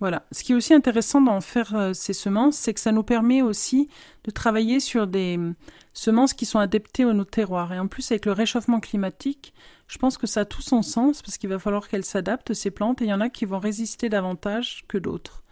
Voilà. 0.01 0.27
Ce 0.31 0.45
qui 0.45 0.53
est 0.53 0.55
aussi 0.55 0.75
intéressant 0.75 1.21
d'en 1.21 1.41
faire 1.41 1.75
euh, 1.75 1.93
ces 1.93 2.13
semences, 2.13 2.57
c'est 2.57 2.73
que 2.73 2.81
ça 2.81 2.93
nous 2.93 3.03
permet 3.03 3.43
aussi 3.43 3.89
de 4.25 4.31
travailler 4.31 4.79
sur 4.79 5.09
des 5.09 5.35
hum, 5.37 5.55
semences 5.93 6.35
qui 6.35 6.47
sont 6.47 6.61
adaptées 6.61 7.03
à 7.03 7.13
nos 7.13 7.25
terroirs. 7.25 7.73
Et 7.73 7.81
en 7.81 7.89
plus, 7.89 8.11
avec 8.13 8.25
le 8.25 8.33
réchauffement 8.33 8.79
climatique, 8.79 9.53
je 9.89 9.99
pense 9.99 10.17
que 10.17 10.29
ça 10.29 10.41
a 10.41 10.45
tout 10.45 10.63
son 10.63 10.83
sens 10.83 11.21
parce 11.21 11.37
qu'il 11.37 11.51
va 11.51 11.59
falloir 11.59 11.89
qu'elles 11.89 12.05
s'adaptent, 12.05 12.55
ces 12.55 12.71
plantes, 12.71 13.03
et 13.03 13.07
il 13.07 13.09
y 13.09 13.15
en 13.15 13.21
a 13.21 13.29
qui 13.29 13.45
vont 13.45 13.59
résister 13.59 14.09
davantage 14.09 14.85
que 14.87 14.99
d'autres. 14.99 15.43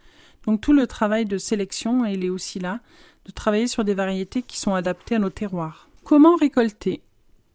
Donc 0.47 0.61
tout 0.61 0.73
le 0.73 0.87
travail 0.87 1.25
de 1.25 1.37
sélection, 1.37 2.05
il 2.05 2.23
est 2.23 2.29
aussi 2.29 2.57
là, 2.57 2.79
de 3.25 3.31
travailler 3.31 3.67
sur 3.67 3.83
des 3.83 3.93
variétés 3.93 4.41
qui 4.41 4.59
sont 4.59 4.73
adaptées 4.73 5.15
à 5.15 5.19
nos 5.19 5.29
terroirs. 5.29 5.89
Comment 6.05 6.37
récolter 6.37 7.03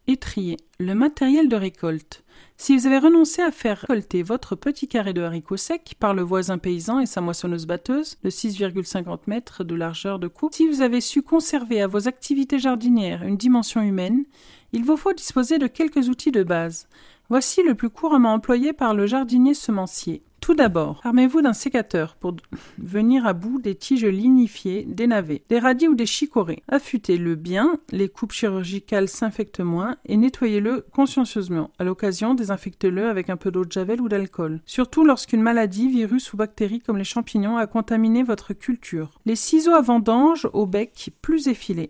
Étrier, 0.06 0.58
le 0.78 0.94
matériel 0.94 1.48
de 1.48 1.56
récolte? 1.56 2.22
Si 2.58 2.76
vous 2.76 2.86
avez 2.86 2.98
renoncé 2.98 3.40
à 3.40 3.50
faire 3.50 3.78
récolter 3.78 4.22
votre 4.22 4.56
petit 4.56 4.88
carré 4.88 5.14
de 5.14 5.22
haricots 5.22 5.56
secs 5.56 5.94
par 5.98 6.12
le 6.12 6.22
voisin 6.22 6.58
paysan 6.58 7.00
et 7.00 7.06
sa 7.06 7.22
moissonneuse 7.22 7.66
batteuse 7.66 8.18
de 8.22 8.28
6,50 8.28 9.20
mètres 9.26 9.64
de 9.64 9.74
largeur 9.74 10.18
de 10.18 10.28
coupe, 10.28 10.52
si 10.52 10.68
vous 10.68 10.82
avez 10.82 11.00
su 11.00 11.22
conserver 11.22 11.80
à 11.80 11.86
vos 11.86 12.08
activités 12.08 12.58
jardinières 12.58 13.22
une 13.22 13.38
dimension 13.38 13.80
humaine, 13.80 14.24
il 14.72 14.84
vous 14.84 14.98
faut 14.98 15.14
disposer 15.14 15.58
de 15.58 15.66
quelques 15.66 16.08
outils 16.08 16.32
de 16.32 16.42
base. 16.42 16.88
Voici 17.30 17.62
le 17.62 17.74
plus 17.74 17.90
couramment 17.90 18.34
employé 18.34 18.74
par 18.74 18.92
le 18.92 19.06
jardinier 19.06 19.54
semencier. 19.54 20.22
Tout 20.42 20.54
d'abord, 20.54 21.00
armez-vous 21.04 21.40
d'un 21.40 21.52
sécateur 21.52 22.16
pour 22.16 22.34
venir 22.76 23.26
à 23.26 23.32
bout 23.32 23.60
des 23.60 23.76
tiges 23.76 24.04
lignifiées, 24.04 24.84
des 24.88 25.06
navets, 25.06 25.44
des 25.48 25.60
radis 25.60 25.86
ou 25.86 25.94
des 25.94 26.04
chicorées. 26.04 26.64
Affûtez-le 26.66 27.36
bien, 27.36 27.78
les 27.92 28.08
coupes 28.08 28.32
chirurgicales 28.32 29.08
s'infectent 29.08 29.60
moins 29.60 29.98
et 30.04 30.16
nettoyez-le 30.16 30.84
consciencieusement. 30.92 31.70
À 31.78 31.84
l'occasion, 31.84 32.34
désinfectez-le 32.34 33.06
avec 33.06 33.30
un 33.30 33.36
peu 33.36 33.52
d'eau 33.52 33.64
de 33.64 33.70
javel 33.70 34.00
ou 34.00 34.08
d'alcool. 34.08 34.60
Surtout 34.66 35.04
lorsqu'une 35.04 35.42
maladie, 35.42 35.88
virus 35.88 36.32
ou 36.32 36.36
bactérie 36.36 36.80
comme 36.80 36.98
les 36.98 37.04
champignons 37.04 37.56
a 37.56 37.68
contaminé 37.68 38.24
votre 38.24 38.52
culture. 38.52 39.20
Les 39.24 39.36
ciseaux 39.36 39.74
à 39.74 39.80
vendange 39.80 40.48
au 40.52 40.66
bec 40.66 41.10
plus 41.22 41.46
effilé 41.46 41.88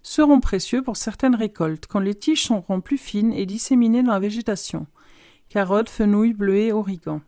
seront 0.00 0.40
précieux 0.40 0.80
pour 0.80 0.96
certaines 0.96 1.34
récoltes 1.34 1.86
quand 1.86 2.00
les 2.00 2.14
tiges 2.14 2.44
seront 2.44 2.80
plus 2.80 2.96
fines 2.96 3.34
et 3.34 3.44
disséminées 3.44 4.02
dans 4.02 4.12
la 4.12 4.18
végétation. 4.18 4.86
Carottes, 5.50 5.90
fenouil, 5.90 6.32
bleuets, 6.32 6.72
origan. 6.72 7.20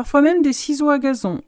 Parfois 0.00 0.22
même 0.22 0.40
des 0.40 0.54
ciseaux 0.54 0.88
à 0.88 0.98
gazon 0.98 1.42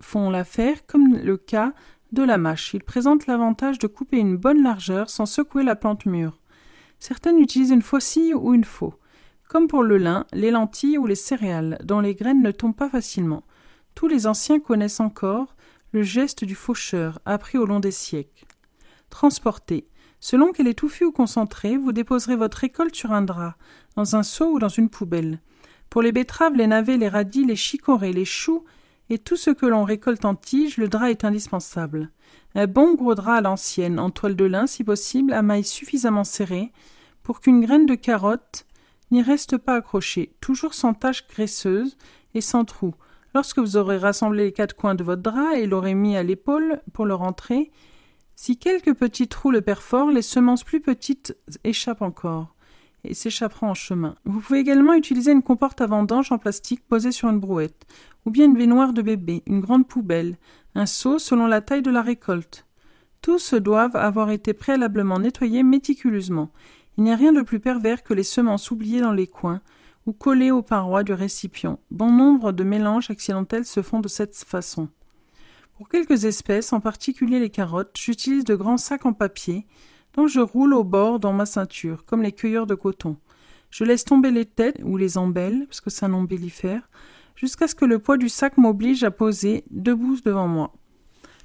font 0.00 0.30
l'affaire, 0.30 0.86
comme 0.86 1.16
le 1.16 1.36
cas 1.36 1.72
de 2.12 2.22
la 2.22 2.38
mâche. 2.38 2.72
Ils 2.72 2.84
présentent 2.84 3.26
l'avantage 3.26 3.80
de 3.80 3.88
couper 3.88 4.18
une 4.18 4.36
bonne 4.36 4.62
largeur 4.62 5.10
sans 5.10 5.26
secouer 5.26 5.64
la 5.64 5.74
plante 5.74 6.06
mûre. 6.06 6.38
Certaines 7.00 7.40
utilisent 7.40 7.72
une 7.72 7.82
faucille 7.82 8.32
ou 8.32 8.54
une 8.54 8.62
faux, 8.62 8.94
comme 9.48 9.66
pour 9.66 9.82
le 9.82 9.98
lin, 9.98 10.24
les 10.32 10.52
lentilles 10.52 10.98
ou 10.98 11.06
les 11.08 11.16
céréales, 11.16 11.78
dont 11.82 11.98
les 11.98 12.14
graines 12.14 12.44
ne 12.44 12.52
tombent 12.52 12.76
pas 12.76 12.88
facilement. 12.88 13.42
Tous 13.96 14.06
les 14.06 14.28
anciens 14.28 14.60
connaissent 14.60 15.00
encore 15.00 15.56
le 15.90 16.04
geste 16.04 16.44
du 16.44 16.54
faucheur, 16.54 17.18
appris 17.24 17.58
au 17.58 17.66
long 17.66 17.80
des 17.80 17.90
siècles. 17.90 18.46
Transporter. 19.08 19.88
Selon 20.20 20.52
qu'elle 20.52 20.68
est 20.68 20.78
touffue 20.78 21.06
ou 21.06 21.10
concentrée, 21.10 21.76
vous 21.76 21.90
déposerez 21.90 22.36
votre 22.36 22.58
récolte 22.58 22.94
sur 22.94 23.10
un 23.10 23.22
drap, 23.22 23.56
dans 23.96 24.14
un 24.14 24.22
seau 24.22 24.52
ou 24.52 24.58
dans 24.60 24.68
une 24.68 24.90
poubelle. 24.90 25.40
Pour 25.90 26.02
les 26.02 26.12
betteraves, 26.12 26.54
les 26.54 26.68
navets, 26.68 26.96
les 26.96 27.08
radis, 27.08 27.44
les 27.44 27.56
chicorées, 27.56 28.12
les 28.12 28.24
choux 28.24 28.64
et 29.10 29.18
tout 29.18 29.36
ce 29.36 29.50
que 29.50 29.66
l'on 29.66 29.82
récolte 29.82 30.24
en 30.24 30.36
tige, 30.36 30.76
le 30.76 30.88
drap 30.88 31.10
est 31.10 31.24
indispensable. 31.24 32.12
Un 32.54 32.68
bon 32.68 32.94
gros 32.94 33.16
drap 33.16 33.34
à 33.34 33.40
l'ancienne, 33.40 33.98
en 33.98 34.10
toile 34.10 34.36
de 34.36 34.44
lin 34.44 34.68
si 34.68 34.84
possible, 34.84 35.32
à 35.32 35.42
mailles 35.42 35.64
suffisamment 35.64 36.22
serrées, 36.22 36.70
pour 37.24 37.40
qu'une 37.40 37.60
graine 37.60 37.86
de 37.86 37.96
carotte 37.96 38.66
n'y 39.10 39.20
reste 39.20 39.58
pas 39.58 39.74
accrochée, 39.74 40.32
toujours 40.40 40.74
sans 40.74 40.94
taches 40.94 41.26
graisseuses 41.26 41.96
et 42.34 42.40
sans 42.40 42.64
trous. 42.64 42.94
Lorsque 43.34 43.58
vous 43.58 43.76
aurez 43.76 43.98
rassemblé 43.98 44.44
les 44.44 44.52
quatre 44.52 44.76
coins 44.76 44.94
de 44.94 45.02
votre 45.02 45.22
drap 45.22 45.54
et 45.56 45.66
l'aurez 45.66 45.94
mis 45.94 46.16
à 46.16 46.22
l'épaule 46.22 46.80
pour 46.92 47.04
le 47.04 47.14
rentrer, 47.14 47.72
si 48.36 48.56
quelques 48.58 48.94
petits 48.94 49.26
trous 49.26 49.50
le 49.50 49.60
perforent, 49.60 50.12
les 50.12 50.22
semences 50.22 50.62
plus 50.62 50.80
petites 50.80 51.36
échappent 51.64 52.02
encore 52.02 52.54
et 53.04 53.14
s'échapperont 53.14 53.70
en 53.70 53.74
chemin. 53.74 54.14
Vous 54.24 54.40
pouvez 54.40 54.60
également 54.60 54.94
utiliser 54.94 55.32
une 55.32 55.42
comporte 55.42 55.80
à 55.80 55.86
vendange 55.86 56.32
en 56.32 56.38
plastique 56.38 56.86
posée 56.86 57.12
sur 57.12 57.28
une 57.28 57.40
brouette, 57.40 57.86
ou 58.24 58.30
bien 58.30 58.46
une 58.46 58.56
baignoire 58.56 58.92
de 58.92 59.02
bébé, 59.02 59.42
une 59.46 59.60
grande 59.60 59.86
poubelle, 59.86 60.36
un 60.74 60.86
seau 60.86 61.18
selon 61.18 61.46
la 61.46 61.60
taille 61.60 61.82
de 61.82 61.90
la 61.90 62.02
récolte. 62.02 62.66
Tous 63.22 63.54
doivent 63.54 63.96
avoir 63.96 64.30
été 64.30 64.54
préalablement 64.54 65.18
nettoyés 65.18 65.62
méticuleusement. 65.62 66.50
Il 66.96 67.04
n'y 67.04 67.12
a 67.12 67.16
rien 67.16 67.32
de 67.32 67.42
plus 67.42 67.60
pervers 67.60 68.02
que 68.02 68.14
les 68.14 68.22
semences 68.22 68.70
oubliées 68.70 69.00
dans 69.00 69.12
les 69.12 69.26
coins 69.26 69.60
ou 70.06 70.12
collées 70.12 70.50
aux 70.50 70.62
parois 70.62 71.02
du 71.02 71.12
récipient. 71.12 71.78
Bon 71.90 72.10
nombre 72.10 72.52
de 72.52 72.64
mélanges 72.64 73.10
accidentels 73.10 73.66
se 73.66 73.82
font 73.82 74.00
de 74.00 74.08
cette 74.08 74.34
façon. 74.34 74.88
Pour 75.76 75.88
quelques 75.88 76.24
espèces, 76.24 76.72
en 76.72 76.80
particulier 76.80 77.38
les 77.38 77.50
carottes, 77.50 77.96
j'utilise 77.98 78.44
de 78.44 78.54
grands 78.54 78.76
sacs 78.76 79.06
en 79.06 79.12
papier 79.12 79.66
donc 80.14 80.28
je 80.28 80.40
roule 80.40 80.74
au 80.74 80.84
bord 80.84 81.20
dans 81.20 81.32
ma 81.32 81.46
ceinture, 81.46 82.04
comme 82.04 82.22
les 82.22 82.32
cueilleurs 82.32 82.66
de 82.66 82.74
coton. 82.74 83.16
Je 83.70 83.84
laisse 83.84 84.04
tomber 84.04 84.30
les 84.30 84.46
têtes 84.46 84.80
ou 84.82 84.96
les 84.96 85.16
embelles, 85.16 85.66
parce 85.66 85.80
que 85.80 85.90
c'est 85.90 86.06
un 86.06 86.14
ombellifère, 86.14 86.88
jusqu'à 87.36 87.68
ce 87.68 87.74
que 87.74 87.84
le 87.84 87.98
poids 87.98 88.16
du 88.16 88.28
sac 88.28 88.56
m'oblige 88.58 89.04
à 89.04 89.10
poser 89.10 89.64
debout 89.70 90.18
devant 90.24 90.48
moi. 90.48 90.72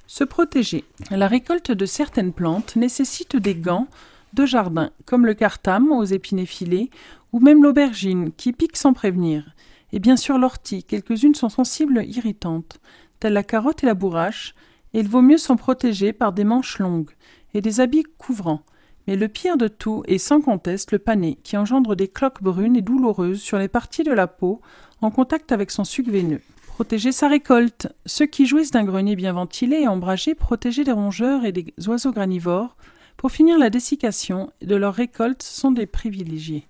Se 0.08 0.24
protéger. 0.24 0.84
La 1.10 1.28
récolte 1.28 1.72
de 1.72 1.86
certaines 1.86 2.32
plantes 2.32 2.76
nécessite 2.76 3.36
des 3.36 3.54
gants 3.54 3.88
de 4.34 4.44
jardin, 4.44 4.90
comme 5.04 5.26
le 5.26 5.34
cartam 5.34 5.90
aux 5.92 6.04
épines 6.04 6.38
effilées, 6.38 6.90
ou 7.32 7.40
même 7.40 7.62
l'aubergine, 7.62 8.32
qui 8.32 8.52
pique 8.52 8.76
sans 8.76 8.92
prévenir. 8.92 9.54
Et 9.92 9.98
bien 9.98 10.16
sûr 10.16 10.38
l'ortie, 10.38 10.84
quelques-unes 10.84 11.34
sont 11.34 11.48
sensibles 11.48 12.04
irritantes, 12.04 12.80
telles 13.20 13.32
la 13.32 13.42
carotte 13.42 13.82
et 13.82 13.86
la 13.86 13.94
bourrache, 13.94 14.54
et 14.94 15.00
il 15.00 15.08
vaut 15.08 15.22
mieux 15.22 15.38
s'en 15.38 15.56
protéger 15.56 16.12
par 16.12 16.32
des 16.32 16.44
manches 16.44 16.78
longues 16.78 17.12
et 17.56 17.62
des 17.62 17.80
habits 17.80 18.04
couvrants. 18.18 18.62
Mais 19.06 19.16
le 19.16 19.28
pire 19.28 19.56
de 19.56 19.66
tout 19.66 20.02
est 20.06 20.18
sans 20.18 20.42
conteste 20.42 20.92
le 20.92 20.98
pané, 20.98 21.38
qui 21.42 21.56
engendre 21.56 21.96
des 21.96 22.08
cloques 22.08 22.42
brunes 22.42 22.76
et 22.76 22.82
douloureuses 22.82 23.40
sur 23.40 23.56
les 23.56 23.68
parties 23.68 24.02
de 24.02 24.12
la 24.12 24.26
peau 24.26 24.60
en 25.00 25.10
contact 25.10 25.52
avec 25.52 25.70
son 25.70 25.84
suc 25.84 26.08
veineux. 26.08 26.42
Protéger 26.66 27.12
sa 27.12 27.28
récolte. 27.28 27.88
Ceux 28.04 28.26
qui 28.26 28.44
jouissent 28.44 28.72
d'un 28.72 28.84
grenier 28.84 29.16
bien 29.16 29.32
ventilé 29.32 29.78
et 29.78 29.88
ombragé 29.88 30.34
protégés 30.34 30.84
des 30.84 30.92
rongeurs 30.92 31.46
et 31.46 31.52
des 31.52 31.72
oiseaux 31.86 32.12
granivores, 32.12 32.76
pour 33.16 33.30
finir 33.30 33.58
la 33.58 33.70
dessiccation 33.70 34.50
de 34.60 34.76
leur 34.76 34.92
récolte, 34.92 35.42
sont 35.42 35.70
des 35.70 35.86
privilégiés. 35.86 36.66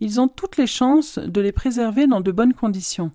Ils 0.00 0.20
ont 0.20 0.26
toutes 0.26 0.56
les 0.56 0.66
chances 0.66 1.20
de 1.20 1.40
les 1.40 1.52
préserver 1.52 2.08
dans 2.08 2.20
de 2.20 2.32
bonnes 2.32 2.54
conditions. 2.54 3.12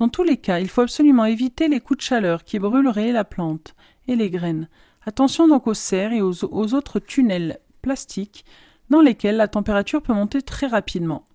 Dans 0.00 0.10
tous 0.10 0.22
les 0.22 0.36
cas, 0.36 0.58
il 0.58 0.68
faut 0.68 0.82
absolument 0.82 1.24
éviter 1.24 1.68
les 1.68 1.80
coups 1.80 1.98
de 1.98 2.02
chaleur 2.02 2.44
qui 2.44 2.58
brûleraient 2.58 3.12
la 3.12 3.24
plante 3.24 3.74
et 4.06 4.16
les 4.16 4.28
graines, 4.28 4.68
Attention 5.06 5.48
donc 5.48 5.66
aux 5.66 5.74
serres 5.74 6.12
et 6.12 6.20
aux, 6.20 6.44
autres 6.74 6.98
tunnels 6.98 7.58
plastiques 7.82 8.44
dans 8.90 9.00
lesquels 9.00 9.36
la 9.36 9.48
température 9.48 10.02
peut 10.02 10.12
monter 10.12 10.42
très 10.42 10.66
rapidement. 10.66 11.26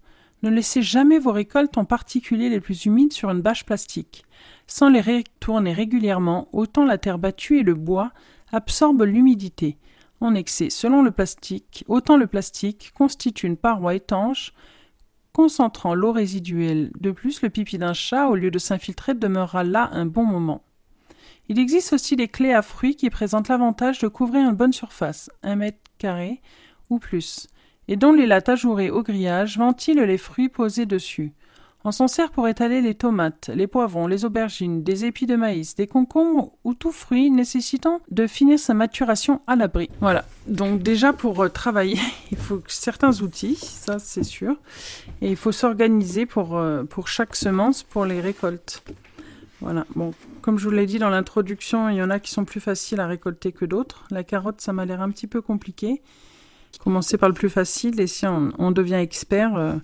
Ne 0.42 0.50
laissez 0.50 0.82
jamais 0.82 1.20
vos 1.20 1.32
récoltes, 1.32 1.78
en 1.78 1.86
particulier 1.86 2.50
les 2.50 2.60
plus 2.60 2.86
humides, 2.86 3.14
sur 3.14 3.30
une 3.30 3.42
bâche 3.42 3.66
plastique. 3.66 4.26
Sans 4.68 4.90
les 4.90 5.02
retourner 5.02 5.72
régulièrement, 5.72 6.50
autant 6.52 6.84
la 6.84 6.98
terre 6.98 7.18
battue 7.18 7.60
et 7.60 7.64
le 7.64 7.76
bois 7.76 8.12
absorbent 8.52 9.06
l'humidité 9.06 9.78
en 10.20 10.36
excès. 10.36 10.70
Selon 10.70 11.02
le 11.02 11.12
plastique, 11.12 11.86
autant 11.88 12.18
le 12.18 12.28
plastique 12.28 12.92
constitue 12.94 13.48
une 13.48 13.58
paroi 13.58 13.96
étanche 13.96 14.54
concentrant 15.34 15.96
l'eau 15.96 16.12
résiduelle. 16.12 16.92
De 17.00 17.12
plus, 17.12 17.42
le 17.42 17.50
pipi 17.50 17.78
d'un 17.78 17.94
chat, 17.94 18.28
au 18.28 18.36
lieu 18.36 18.52
de 18.52 18.60
s'infiltrer, 18.60 19.16
demeurera 19.16 19.64
là 19.64 19.90
un 19.92 20.06
bon 20.06 20.26
moment. 20.26 20.64
Il 21.50 21.60
existe 21.60 21.94
aussi 21.94 22.16
des 22.16 22.28
clés 22.28 22.54
à 22.54 22.62
fruits 22.62 22.96
qui 22.96 23.10
présentent 23.10 23.50
l'avantage 23.50 24.00
de 24.00 24.08
couvrir 24.08 24.50
une 24.50 24.56
bonne 24.56 24.74
surface, 24.74 25.30
un 25.44 25.56
mètre 25.56 25.80
carré 25.98 26.42
ou 26.90 27.00
plus, 27.00 27.48
et 27.88 27.96
dont 27.96 28.14
les 28.14 28.26
lattes 28.26 28.50
ajourées 28.50 28.90
au 28.90 29.04
grillage 29.04 29.58
ventilent 29.58 30.04
les 30.04 30.18
fruits 30.18 30.50
posés 30.50 30.86
dessus. 30.86 31.34
On 31.86 31.92
s'en 31.92 32.08
sert 32.08 32.32
pour 32.32 32.48
étaler 32.48 32.80
les 32.80 32.96
tomates, 32.96 33.50
les 33.54 33.68
poivrons, 33.68 34.08
les 34.08 34.24
aubergines, 34.24 34.84
des 34.84 35.04
épis 35.04 35.26
de 35.26 35.36
maïs, 35.36 35.76
des 35.76 35.86
concombres 35.86 36.54
ou 36.64 36.74
tout 36.74 36.94
fruit 36.94 37.30
nécessitant 37.30 38.00
de 38.10 38.26
finir 38.26 38.58
sa 38.58 38.74
maturation 38.74 39.42
à 39.48 39.58
l'abri. 39.58 39.90
Voilà. 40.00 40.24
Donc 40.48 40.82
déjà 40.82 41.12
pour 41.12 41.44
euh, 41.44 41.50
travailler, 41.50 42.00
il 42.32 42.38
faut 42.38 42.64
certains 42.68 43.22
outils, 43.22 43.56
ça 43.56 44.00
c'est 44.00 44.24
sûr, 44.24 44.56
et 45.22 45.32
il 45.32 45.36
faut 45.36 45.52
s'organiser 45.52 46.26
pour, 46.26 46.56
euh, 46.56 46.86
pour 46.86 47.10
chaque 47.10 47.36
semence 47.36 47.84
pour 47.84 48.06
les 48.06 48.22
récoltes. 48.22 48.82
Voilà. 49.60 49.86
Bon, 49.94 50.14
comme 50.44 50.60
je 50.60 50.66
vous 50.66 50.72
l'ai 50.72 50.86
dit 50.86 51.00
dans 51.00 51.10
l'introduction, 51.10 51.88
il 51.88 51.96
y 51.96 52.04
en 52.04 52.10
a 52.10 52.20
qui 52.20 52.30
sont 52.30 52.44
plus 52.44 52.60
faciles 52.60 53.00
à 53.00 53.08
récolter 53.08 53.54
que 53.54 53.64
d'autres. 53.64 54.04
La 54.12 54.26
carotte, 54.26 54.60
ça 54.60 54.74
m'a 54.74 54.84
l'air 54.84 55.02
un 55.02 55.10
petit 55.10 55.26
peu 55.26 55.42
compliqué. 55.42 56.02
Commencer 56.84 57.18
par 57.18 57.30
le 57.30 57.36
plus 57.36 57.50
facile 57.50 58.00
et 58.02 58.08
si 58.08 58.26
on, 58.28 58.72
devient 58.72 58.96
expert, 58.96 59.56
euh, 59.56 59.76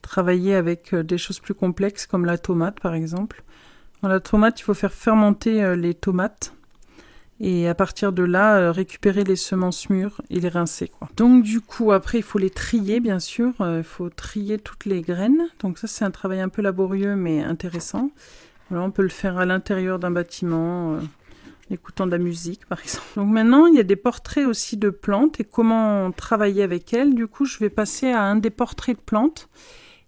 travailler 0.00 0.54
avec 0.54 0.94
euh, 0.94 1.02
des 1.02 1.18
choses 1.18 1.40
plus 1.40 1.52
complexes 1.52 2.06
comme 2.06 2.24
la 2.24 2.38
tomate 2.38 2.80
par 2.80 2.94
exemple. 2.94 3.42
Dans 4.00 4.08
la 4.08 4.18
tomate, 4.18 4.58
il 4.58 4.62
faut 4.62 4.72
faire 4.72 4.94
fermenter 4.94 5.62
euh, 5.62 5.76
les 5.76 5.92
tomates 5.92 6.54
et 7.40 7.68
à 7.68 7.74
partir 7.74 8.12
de 8.12 8.22
là, 8.22 8.72
récupérer 8.72 9.24
les 9.24 9.36
semences 9.36 9.90
mûres 9.90 10.22
et 10.30 10.40
les 10.40 10.48
rincer. 10.48 10.90
Donc 11.16 11.44
du 11.44 11.60
coup, 11.60 11.92
après, 11.92 12.18
il 12.18 12.24
faut 12.24 12.38
les 12.38 12.50
trier, 12.50 12.98
bien 12.98 13.20
sûr. 13.20 13.52
Il 13.60 13.84
faut 13.84 14.08
trier 14.08 14.58
toutes 14.58 14.86
les 14.86 15.02
graines. 15.02 15.46
Donc 15.60 15.78
ça, 15.78 15.86
c'est 15.86 16.04
un 16.04 16.10
travail 16.10 16.40
un 16.40 16.48
peu 16.48 16.62
laborieux 16.62 17.14
mais 17.14 17.44
intéressant 17.44 18.10
on 18.70 18.90
peut 18.90 19.02
le 19.02 19.08
faire 19.08 19.38
à 19.38 19.46
l'intérieur 19.46 19.98
d'un 19.98 20.10
bâtiment, 20.10 20.94
euh, 20.94 21.00
écoutant 21.70 22.06
de 22.06 22.10
la 22.10 22.18
musique 22.18 22.66
par 22.66 22.80
exemple. 22.82 23.06
Donc 23.16 23.28
maintenant, 23.28 23.66
il 23.66 23.74
y 23.74 23.80
a 23.80 23.84
des 23.84 23.96
portraits 23.96 24.46
aussi 24.46 24.76
de 24.76 24.90
plantes 24.90 25.40
et 25.40 25.44
comment 25.44 26.10
travailler 26.12 26.62
avec 26.62 26.92
elles. 26.92 27.14
Du 27.14 27.26
coup, 27.26 27.44
je 27.44 27.58
vais 27.58 27.70
passer 27.70 28.10
à 28.10 28.22
un 28.22 28.36
des 28.36 28.50
portraits 28.50 28.96
de 28.96 29.02
plantes 29.02 29.48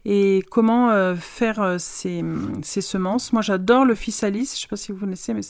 et 0.04 0.42
comment 0.50 0.90
euh, 0.90 1.14
faire 1.14 1.60
euh, 1.60 1.76
ces, 1.78 2.22
semences. 2.62 3.32
Moi, 3.32 3.42
j'adore 3.42 3.84
le 3.84 3.94
physalis. 3.94 4.38
Je 4.38 4.42
ne 4.42 4.60
sais 4.60 4.68
pas 4.68 4.76
si 4.76 4.92
vous 4.92 4.98
connaissez, 4.98 5.34
mais 5.34 5.42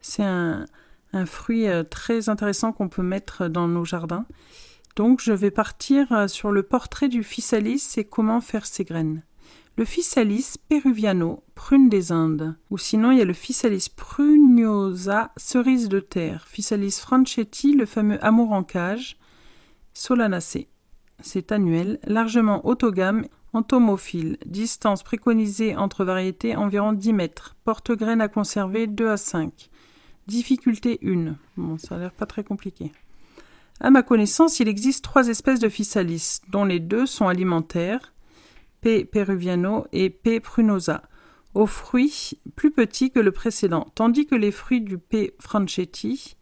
c'est 0.00 0.24
un, 0.24 0.66
un, 1.12 1.26
fruit 1.26 1.66
très 1.90 2.28
intéressant 2.28 2.72
qu'on 2.72 2.88
peut 2.88 3.02
mettre 3.02 3.48
dans 3.48 3.66
nos 3.68 3.84
jardins. 3.84 4.26
Donc 4.98 5.20
je 5.20 5.32
vais 5.32 5.52
partir 5.52 6.10
euh, 6.10 6.26
sur 6.26 6.50
le 6.50 6.64
portrait 6.64 7.08
du 7.08 7.22
physalis 7.22 7.94
et 7.98 8.04
comment 8.04 8.40
faire 8.40 8.66
ses 8.66 8.82
graines. 8.82 9.22
Le 9.78 9.84
physalis 9.84 10.56
peruviano, 10.68 11.44
prune 11.54 11.88
des 11.88 12.10
Indes, 12.10 12.56
ou 12.68 12.78
sinon 12.78 13.12
il 13.12 13.18
y 13.18 13.22
a 13.22 13.24
le 13.24 13.32
physalis 13.32 13.88
prugnosa, 13.88 15.30
cerise 15.36 15.88
de 15.88 16.00
terre, 16.00 16.48
physalis 16.48 16.98
franchetti, 16.98 17.74
le 17.74 17.86
fameux 17.86 18.18
amour 18.24 18.50
en 18.50 18.64
cage, 18.64 19.18
solanacée. 19.94 20.66
C'est 21.20 21.52
annuel, 21.52 22.00
largement 22.02 22.66
autogame, 22.66 23.26
entomophile, 23.52 24.38
distance 24.44 25.04
préconisée 25.04 25.76
entre 25.76 26.04
variétés 26.04 26.56
environ 26.56 26.92
10 26.92 27.12
mètres, 27.12 27.54
porte-graines 27.62 28.20
à 28.20 28.26
conserver 28.26 28.88
2 28.88 29.08
à 29.08 29.16
5. 29.16 29.70
Difficulté 30.26 30.98
1. 31.04 31.36
Bon, 31.56 31.78
ça 31.78 31.94
a 31.94 31.98
l'air 31.98 32.10
pas 32.10 32.26
très 32.26 32.42
compliqué. 32.42 32.90
À 33.78 33.90
ma 33.90 34.02
connaissance, 34.02 34.58
il 34.58 34.66
existe 34.66 35.04
trois 35.04 35.28
espèces 35.28 35.60
de 35.60 35.68
physalis, 35.68 36.40
dont 36.48 36.64
les 36.64 36.80
deux 36.80 37.06
sont 37.06 37.28
alimentaires, 37.28 38.12
P. 38.80 39.04
peruviano 39.04 39.86
et 39.92 40.10
P. 40.10 40.40
prunosa, 40.40 41.02
aux 41.54 41.66
fruits 41.66 42.38
plus 42.56 42.70
petits 42.70 43.10
que 43.10 43.20
le 43.20 43.32
précédent, 43.32 43.86
tandis 43.94 44.26
que 44.26 44.34
les 44.34 44.52
fruits 44.52 44.80
du 44.80 44.98
P. 44.98 45.34
franchetti, 45.40 46.36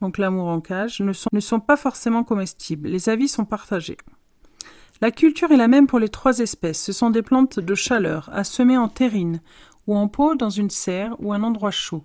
donc 0.00 0.18
l'amour 0.18 0.48
en 0.48 0.60
cage, 0.60 1.00
ne 1.00 1.12
sont, 1.12 1.60
pas 1.60 1.76
forcément 1.76 2.24
comestibles. 2.24 2.88
Les 2.88 3.08
avis 3.08 3.28
sont 3.28 3.44
partagés. 3.44 3.96
La 5.00 5.10
culture 5.10 5.52
est 5.52 5.56
la 5.56 5.68
même 5.68 5.86
pour 5.86 5.98
les 5.98 6.08
trois 6.08 6.40
espèces. 6.40 6.82
Ce 6.82 6.92
sont 6.92 7.10
des 7.10 7.22
plantes 7.22 7.60
de 7.60 7.74
chaleur, 7.74 8.28
à 8.32 8.44
semer 8.44 8.76
en 8.76 8.88
terrine, 8.88 9.40
ou 9.86 9.96
en 9.96 10.08
pot 10.08 10.34
dans 10.34 10.50
une 10.50 10.70
serre 10.70 11.16
ou 11.20 11.32
un 11.32 11.42
endroit 11.42 11.70
chaud. 11.70 12.04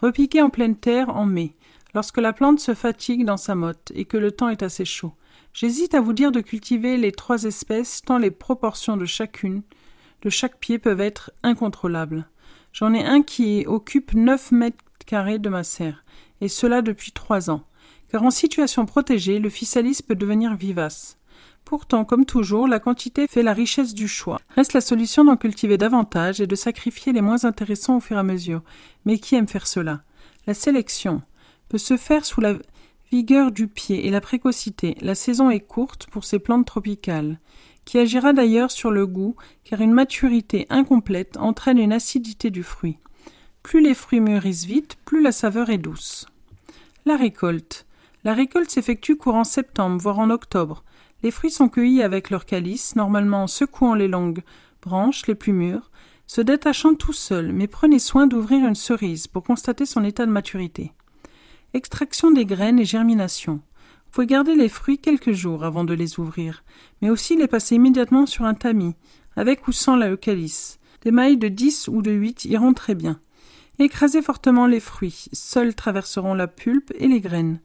Repiquées 0.00 0.42
en 0.42 0.50
pleine 0.50 0.76
terre 0.76 1.10
en 1.10 1.26
mai, 1.26 1.56
lorsque 1.94 2.18
la 2.18 2.32
plante 2.32 2.60
se 2.60 2.74
fatigue 2.74 3.24
dans 3.24 3.36
sa 3.36 3.54
motte 3.54 3.92
et 3.94 4.04
que 4.04 4.16
le 4.16 4.32
temps 4.32 4.48
est 4.48 4.62
assez 4.62 4.84
chaud. 4.84 5.12
J'hésite 5.52 5.94
à 5.94 6.00
vous 6.00 6.14
dire 6.14 6.32
de 6.32 6.40
cultiver 6.40 6.96
les 6.96 7.12
trois 7.12 7.44
espèces 7.44 8.00
tant 8.02 8.18
les 8.18 8.30
proportions 8.30 8.96
de 8.96 9.04
chacune, 9.04 9.62
de 10.22 10.30
chaque 10.30 10.58
pied 10.58 10.78
peuvent 10.78 11.00
être 11.00 11.30
incontrôlables. 11.42 12.26
J'en 12.72 12.94
ai 12.94 13.04
un 13.04 13.22
qui 13.22 13.64
occupe 13.66 14.14
neuf 14.14 14.50
mètres 14.50 14.82
carrés 15.04 15.38
de 15.38 15.50
ma 15.50 15.62
serre, 15.62 16.04
et 16.40 16.48
cela 16.48 16.80
depuis 16.80 17.12
trois 17.12 17.50
ans. 17.50 17.64
Car 18.10 18.22
en 18.22 18.30
situation 18.30 18.86
protégée, 18.86 19.38
le 19.38 19.50
physalis 19.50 20.02
peut 20.06 20.14
devenir 20.14 20.54
vivace. 20.54 21.18
Pourtant, 21.64 22.04
comme 22.04 22.24
toujours, 22.24 22.66
la 22.66 22.80
quantité 22.80 23.26
fait 23.26 23.42
la 23.42 23.52
richesse 23.52 23.94
du 23.94 24.08
choix. 24.08 24.40
Reste 24.56 24.72
la 24.72 24.80
solution 24.80 25.24
d'en 25.24 25.36
cultiver 25.36 25.78
davantage 25.78 26.40
et 26.40 26.46
de 26.46 26.56
sacrifier 26.56 27.12
les 27.12 27.20
moins 27.20 27.44
intéressants 27.44 27.98
au 27.98 28.00
fur 28.00 28.16
et 28.16 28.20
à 28.20 28.24
mesure. 28.24 28.62
Mais 29.04 29.18
qui 29.18 29.36
aime 29.36 29.48
faire 29.48 29.66
cela? 29.66 30.02
La 30.46 30.54
sélection 30.54 31.22
peut 31.68 31.78
se 31.78 31.96
faire 31.96 32.24
sous 32.24 32.40
la 32.40 32.54
vigueur 33.12 33.52
du 33.52 33.68
pied 33.68 34.06
et 34.06 34.10
la 34.10 34.22
précocité, 34.22 34.96
la 35.02 35.14
saison 35.14 35.50
est 35.50 35.60
courte 35.60 36.06
pour 36.06 36.24
ces 36.24 36.38
plantes 36.38 36.66
tropicales, 36.66 37.38
qui 37.84 37.98
agira 37.98 38.32
d'ailleurs 38.32 38.70
sur 38.70 38.90
le 38.90 39.06
goût, 39.06 39.36
car 39.64 39.82
une 39.82 39.92
maturité 39.92 40.66
incomplète 40.70 41.36
entraîne 41.36 41.76
une 41.76 41.92
acidité 41.92 42.48
du 42.48 42.62
fruit. 42.62 42.96
Plus 43.62 43.82
les 43.82 43.92
fruits 43.92 44.20
mûrissent 44.20 44.64
vite, 44.64 44.96
plus 45.04 45.22
la 45.22 45.30
saveur 45.30 45.68
est 45.68 45.76
douce. 45.76 46.24
La 47.04 47.18
récolte. 47.18 47.84
La 48.24 48.32
récolte 48.32 48.70
s'effectue 48.70 49.16
courant 49.16 49.44
septembre, 49.44 50.00
voire 50.00 50.18
en 50.18 50.30
octobre. 50.30 50.82
Les 51.22 51.30
fruits 51.30 51.50
sont 51.50 51.68
cueillis 51.68 52.02
avec 52.02 52.30
leur 52.30 52.46
calice, 52.46 52.96
normalement 52.96 53.42
en 53.42 53.46
secouant 53.46 53.94
les 53.94 54.08
longues 54.08 54.42
branches 54.80 55.26
les 55.26 55.34
plus 55.34 55.52
mûres, 55.52 55.90
se 56.26 56.40
détachant 56.40 56.94
tout 56.94 57.12
seuls, 57.12 57.52
mais 57.52 57.66
prenez 57.66 57.98
soin 57.98 58.26
d'ouvrir 58.26 58.66
une 58.66 58.74
cerise 58.74 59.26
pour 59.26 59.42
constater 59.42 59.84
son 59.84 60.02
état 60.02 60.24
de 60.24 60.30
maturité. 60.30 60.92
Extraction 61.74 62.30
des 62.30 62.44
graines 62.44 62.78
et 62.78 62.84
germination. 62.84 63.54
Vous 63.54 64.10
pouvez 64.10 64.26
garder 64.26 64.54
les 64.54 64.68
fruits 64.68 64.98
quelques 64.98 65.32
jours 65.32 65.64
avant 65.64 65.84
de 65.84 65.94
les 65.94 66.20
ouvrir, 66.20 66.64
mais 67.00 67.08
aussi 67.08 67.34
les 67.34 67.46
passer 67.46 67.76
immédiatement 67.76 68.26
sur 68.26 68.44
un 68.44 68.52
tamis, 68.52 68.94
avec 69.36 69.66
ou 69.66 69.72
sans 69.72 69.96
la 69.96 70.10
eucalypse. 70.10 70.78
Des 71.00 71.12
mailles 71.12 71.38
de 71.38 71.48
10 71.48 71.88
ou 71.88 72.02
de 72.02 72.10
8 72.10 72.44
iront 72.44 72.74
très 72.74 72.94
bien. 72.94 73.18
Écrasez 73.78 74.20
fortement 74.20 74.66
les 74.66 74.80
fruits, 74.80 75.24
seuls 75.32 75.74
traverseront 75.74 76.34
la 76.34 76.46
pulpe 76.46 76.92
et 76.98 77.08
les 77.08 77.22
graines. 77.22 77.58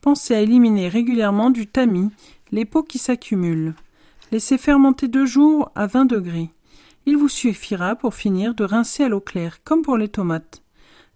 Pensez 0.00 0.34
à 0.34 0.40
éliminer 0.40 0.88
régulièrement 0.88 1.50
du 1.50 1.66
tamis 1.66 2.08
les 2.52 2.64
peaux 2.64 2.82
qui 2.82 2.96
s'accumulent. 2.96 3.74
Laissez 4.32 4.56
fermenter 4.56 5.06
deux 5.06 5.26
jours 5.26 5.70
à 5.74 5.86
20 5.86 6.06
degrés. 6.06 6.48
Il 7.04 7.18
vous 7.18 7.28
suffira 7.28 7.94
pour 7.94 8.14
finir 8.14 8.54
de 8.54 8.64
rincer 8.64 9.04
à 9.04 9.10
l'eau 9.10 9.20
claire, 9.20 9.62
comme 9.64 9.82
pour 9.82 9.98
les 9.98 10.08
tomates. 10.08 10.59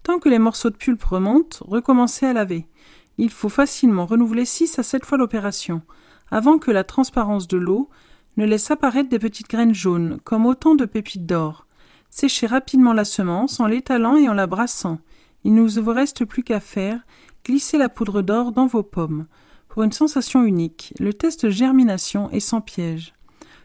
Tant 0.05 0.18
que 0.18 0.28
les 0.28 0.38
morceaux 0.38 0.68
de 0.68 0.76
pulpe 0.76 1.02
remontent, 1.02 1.64
recommencez 1.66 2.26
à 2.26 2.34
laver. 2.34 2.68
Il 3.16 3.30
faut 3.30 3.48
facilement 3.48 4.05
renouveler 4.05 4.44
six 4.44 4.78
à 4.78 4.82
sept 4.82 5.05
fois 5.05 5.16
l'opération, 5.16 5.80
avant 6.30 6.59
que 6.59 6.70
la 6.70 6.84
transparence 6.84 7.48
de 7.48 7.57
l'eau 7.57 7.88
ne 8.36 8.44
laisse 8.44 8.70
apparaître 8.70 9.09
des 9.09 9.18
petites 9.18 9.48
graines 9.48 9.74
jaunes, 9.74 10.20
comme 10.22 10.44
autant 10.44 10.74
de 10.74 10.84
pépites 10.84 11.24
d'or. 11.24 11.66
Séchez 12.11 12.46
rapidement 12.46 12.92
la 12.92 13.07
semence 13.07 13.61
en 13.61 13.66
l'étalant 13.66 14.16
et 14.16 14.28
en 14.28 14.34
la 14.34 14.46
brassant. 14.46 14.98
Il 15.42 15.55
ne 15.55 15.66
vous 15.66 15.90
reste 15.90 16.26
plus 16.26 16.42
qu'à 16.42 16.61
faire 16.61 17.00
glisser 17.42 17.78
la 17.78 17.88
poudre 17.88 18.20
d'or 18.20 18.52
dans 18.52 18.66
vos 18.66 18.82
pommes. 18.82 19.24
Pour 19.68 19.84
une 19.84 19.92
sensation 19.92 20.44
unique, 20.44 20.92
le 21.00 21.14
test 21.14 21.48
germination 21.48 22.30
est 22.30 22.40
sans 22.40 22.61
piège. 22.61 23.14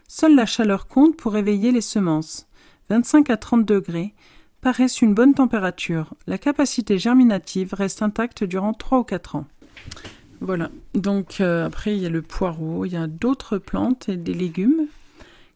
Seule 0.08 0.34
la 0.34 0.46
chaleur 0.46 0.88
compte 0.88 1.18
pour 1.18 1.32
réveiller 1.32 1.70
les 1.70 1.82
semences. 1.82 2.48
25 2.88 3.28
à 3.28 3.36
30 3.36 3.66
degrés, 3.66 4.14
paraissent 4.60 5.00
une 5.00 5.14
bonne 5.14 5.34
température. 5.34 6.14
La 6.26 6.38
capacité 6.38 6.98
germinative 6.98 7.74
reste 7.74 8.02
intacte 8.02 8.44
durant 8.44 8.72
3 8.72 8.98
ou 8.98 9.04
4 9.04 9.36
ans. 9.36 9.46
Voilà. 10.40 10.70
Donc 10.94 11.40
euh, 11.40 11.66
après, 11.66 11.96
il 11.96 12.02
y 12.02 12.06
a 12.06 12.10
le 12.10 12.22
poireau, 12.22 12.84
il 12.84 12.92
y 12.92 12.96
a 12.96 13.06
d'autres 13.06 13.58
plantes 13.58 14.08
et 14.08 14.16
des 14.16 14.34
légumes 14.34 14.86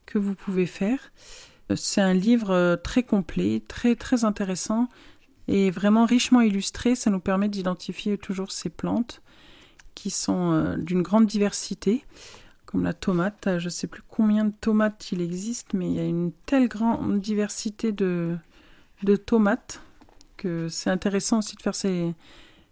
que 0.07 0.19
vous 0.19 0.35
pouvez 0.35 0.67
faire. 0.67 0.99
Euh, 1.71 1.77
c'est 1.77 2.03
un 2.03 2.13
livre 2.13 2.51
euh, 2.51 2.77
très 2.77 3.03
complet, 3.03 3.63
très 3.67 3.97
très 3.97 4.25
intéressant 4.25 4.89
et 5.49 5.71
vraiment 5.71 6.05
richement 6.05 6.43
illustré. 6.43 6.95
Ça 6.95 7.11
nous 7.11 7.21
permet 7.21 7.49
d'identifier 7.49 8.19
toujours 8.19 8.53
ces 8.53 8.69
plantes 8.69 9.23
qui 9.95 10.11
sont 10.11 10.75
d'une 10.77 11.03
grande 11.03 11.27
diversité, 11.27 12.05
comme 12.67 12.83
la 12.83 12.93
tomate. 12.93 13.59
Je 13.59 13.67
ne 13.67 13.71
sais 13.71 13.87
plus 13.87 14.03
combien 14.09 14.45
de 14.45 14.53
tomates 14.61 15.13
il 15.13 15.21
existe, 15.21 15.73
mais 15.73 15.87
il 15.87 15.95
y 15.95 16.01
a 16.01 16.05
une 16.05 16.33
telle 16.47 16.67
grande 16.67 17.21
diversité 17.21 17.93
de, 17.93 18.37
de 19.03 19.17
tomates, 19.17 19.83
que 20.37 20.69
c'est 20.69 20.91
intéressant 20.91 21.39
aussi 21.39 21.57
de 21.57 21.63
faire 21.63 21.75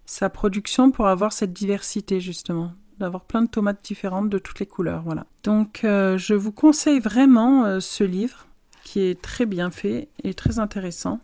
sa 0.06 0.30
production 0.30 0.90
pour 0.90 1.08
avoir 1.08 1.32
cette 1.32 1.52
diversité 1.52 2.20
justement, 2.20 2.72
d'avoir 2.98 3.24
plein 3.24 3.42
de 3.42 3.48
tomates 3.48 3.84
différentes 3.84 4.30
de 4.30 4.38
toutes 4.38 4.60
les 4.60 4.66
couleurs. 4.66 5.02
Voilà. 5.02 5.26
Donc 5.42 5.84
euh, 5.84 6.18
je 6.18 6.34
vous 6.34 6.52
conseille 6.52 7.00
vraiment 7.00 7.64
euh, 7.64 7.80
ce 7.80 8.04
livre 8.04 8.46
qui 8.84 9.00
est 9.00 9.20
très 9.20 9.46
bien 9.46 9.70
fait 9.70 10.08
et 10.24 10.34
très 10.34 10.58
intéressant 10.58 11.20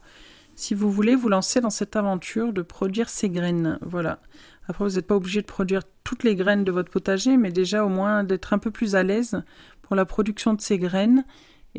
si 0.55 0.75
vous 0.75 0.91
voulez 0.91 1.15
vous 1.15 1.29
lancer 1.29 1.61
dans 1.61 1.71
cette 1.71 1.95
aventure 1.95 2.53
de 2.53 2.63
produire 2.63 3.09
ces 3.09 3.31
graines. 3.31 3.79
Voilà. 3.81 4.19
Après, 4.67 4.85
vous 4.85 4.97
n'êtes 4.97 5.07
pas 5.07 5.15
obligé 5.15 5.41
de 5.41 5.47
produire 5.47 5.83
toutes 6.03 6.25
les 6.25 6.35
graines 6.35 6.65
de 6.65 6.73
votre 6.73 6.91
potager, 6.91 7.37
mais 7.37 7.53
déjà 7.53 7.85
au 7.85 7.89
moins 7.89 8.25
d'être 8.25 8.53
un 8.53 8.59
peu 8.59 8.73
plus 8.73 8.97
à 8.97 9.05
l'aise 9.05 9.41
pour 9.83 9.95
la 9.95 10.05
production 10.05 10.55
de 10.55 10.61
ces 10.61 10.79
graines 10.79 11.25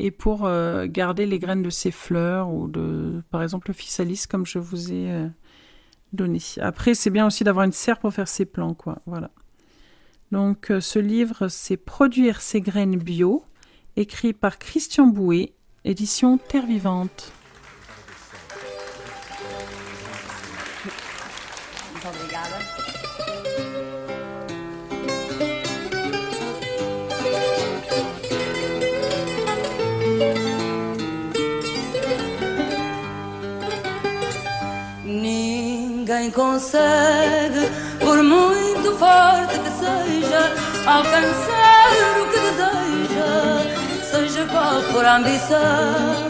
et 0.00 0.10
pour 0.10 0.46
euh, 0.46 0.86
garder 0.88 1.26
les 1.26 1.38
graines 1.38 1.62
de 1.62 1.70
ces 1.70 1.90
fleurs 1.90 2.50
ou 2.52 2.68
de, 2.68 3.22
par 3.30 3.42
exemple, 3.42 3.68
le 3.68 3.74
physalis 3.74 4.24
comme 4.28 4.46
je 4.46 4.58
vous 4.58 4.92
ai 4.92 5.10
euh, 5.10 5.28
donné. 6.12 6.38
Après, 6.60 6.94
c'est 6.94 7.10
bien 7.10 7.26
aussi 7.26 7.44
d'avoir 7.44 7.66
une 7.66 7.72
serre 7.72 7.98
pour 7.98 8.12
faire 8.12 8.28
ses 8.28 8.46
plants, 8.46 8.74
quoi. 8.74 9.00
Voilà. 9.04 9.30
Donc, 10.32 10.70
euh, 10.70 10.80
ce 10.80 10.98
livre, 10.98 11.48
c'est 11.48 11.76
Produire 11.76 12.40
ses 12.40 12.60
graines 12.60 12.96
bio, 12.96 13.44
écrit 13.96 14.32
par 14.32 14.58
Christian 14.58 15.06
Bouet, 15.06 15.52
édition 15.84 16.38
Terre 16.38 16.66
Vivante. 16.66 17.32
Ninguém 36.10 36.32
consegue, 36.32 37.70
por 38.00 38.20
muito 38.20 38.96
forte 38.96 39.60
que 39.60 39.70
seja, 39.78 40.52
alcançar 40.84 41.92
o 42.18 42.26
que 42.26 42.40
deseja, 42.40 43.30
seja 44.02 44.44
qual 44.46 44.82
for 44.92 45.04
a 45.04 45.18
ambição. 45.18 46.28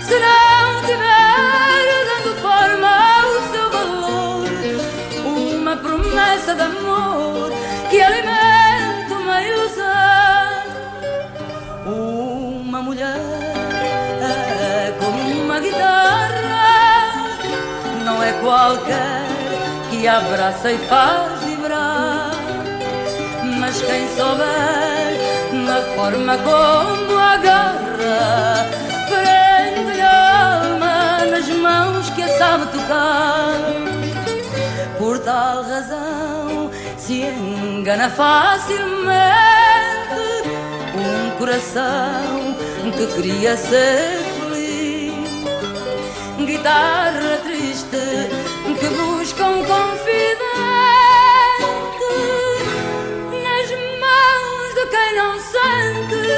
Se 0.00 0.14
não 0.20 0.80
tiver 0.86 2.06
dando 2.06 2.36
forma 2.40 2.88
ao 3.18 3.32
seu 3.50 3.68
valor, 3.68 4.46
uma 5.26 5.76
promessa 5.76 6.54
de 6.54 6.62
amor 6.62 7.50
que 7.90 8.00
alimenta 8.00 9.12
uma 9.12 9.42
ilusão. 9.42 9.82
Uma 11.84 12.80
mulher 12.80 13.18
é 14.22 14.94
como 15.00 15.42
uma 15.42 15.58
guitarra 15.58 16.27
não 18.18 18.24
é 18.24 18.32
qualquer 18.32 19.22
que 19.90 20.08
abraça 20.08 20.72
e 20.72 20.78
faz 20.88 21.40
vibrar, 21.44 22.32
mas 23.60 23.80
quem 23.80 24.08
souber 24.08 25.54
na 25.64 25.80
forma 25.94 26.36
como 26.38 27.16
agarra, 27.16 28.66
prende-lhe 29.06 30.00
a 30.00 30.62
alma 30.62 31.26
nas 31.30 31.48
mãos 31.48 32.10
que 32.10 32.24
a 32.24 32.28
sabe 32.38 32.66
tocar. 32.66 33.54
Por 34.98 35.20
tal 35.20 35.62
razão 35.62 36.72
se 36.96 37.22
engana 37.22 38.10
facilmente 38.10 38.88
um 40.96 41.38
coração 41.38 42.56
que 42.96 43.06
queria 43.14 43.56
ser 43.56 44.18
feliz. 44.40 45.14
Guitarra 46.44 47.38
triste 47.44 47.57
que 47.90 48.88
busca 48.88 49.44
um 49.46 49.64
confidente 49.64 50.38
nas 53.42 53.70
mãos 53.98 54.74
de 54.74 54.84
quem 54.90 55.16
não 55.16 55.38
sente 55.40 56.32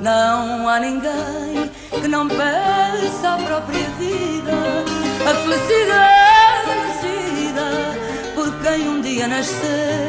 Não 0.00 0.68
há 0.68 0.78
ninguém 0.78 1.70
que 2.00 2.08
não 2.08 2.28
peça 2.28 3.34
a 3.34 3.36
própria 3.38 3.88
vida, 3.98 4.84
a 5.28 5.34
felicidade 5.34 6.68
merecida 6.68 7.66
por 8.36 8.52
quem 8.62 8.88
um 8.88 9.00
dia 9.00 9.26
nasceu. 9.26 10.07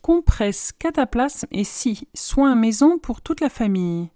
Compresse, 0.00 0.72
cataplasme 0.78 1.46
et 1.50 1.64
scie, 1.64 2.08
soins 2.14 2.54
maison 2.54 2.98
pour 2.98 3.20
toute 3.20 3.40
la 3.40 3.50
famille. 3.50 4.08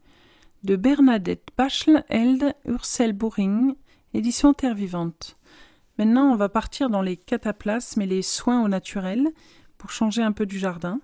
De 0.63 0.77
Bernadette 0.77 1.49
Bachelheld, 1.59 2.55
Ursel 2.65 3.13
Boring, 3.13 3.75
édition 4.15 4.55
Terre 4.55 4.75
Vivante. 4.75 5.37
Maintenant, 5.99 6.33
on 6.33 6.37
va 6.37 6.49
partir 6.49 6.89
dans 6.89 7.03
les 7.03 7.19
cataplasmes 7.19 8.01
et 8.01 8.07
les 8.07 8.23
soins 8.23 8.65
au 8.65 8.69
naturel 8.69 9.29
pour 9.77 9.91
changer 9.91 10.23
un 10.23 10.33
peu 10.33 10.47
du 10.47 10.59
jardin. 10.59 11.01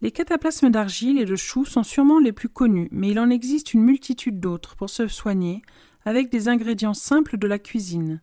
Les 0.00 0.12
cataplasmes 0.12 0.70
d'argile 0.70 1.18
et 1.18 1.26
de 1.26 1.36
chou 1.36 1.64
sont 1.64 1.82
sûrement 1.82 2.18
les 2.18 2.32
plus 2.32 2.48
connus, 2.48 2.88
mais 2.90 3.10
il 3.10 3.20
en 3.20 3.28
existe 3.28 3.74
une 3.74 3.82
multitude 3.82 4.40
d'autres 4.40 4.76
pour 4.76 4.88
se 4.88 5.08
soigner 5.08 5.60
avec 6.06 6.30
des 6.30 6.48
ingrédients 6.48 6.94
simples 6.94 7.36
de 7.36 7.46
la 7.46 7.58
cuisine. 7.58 8.20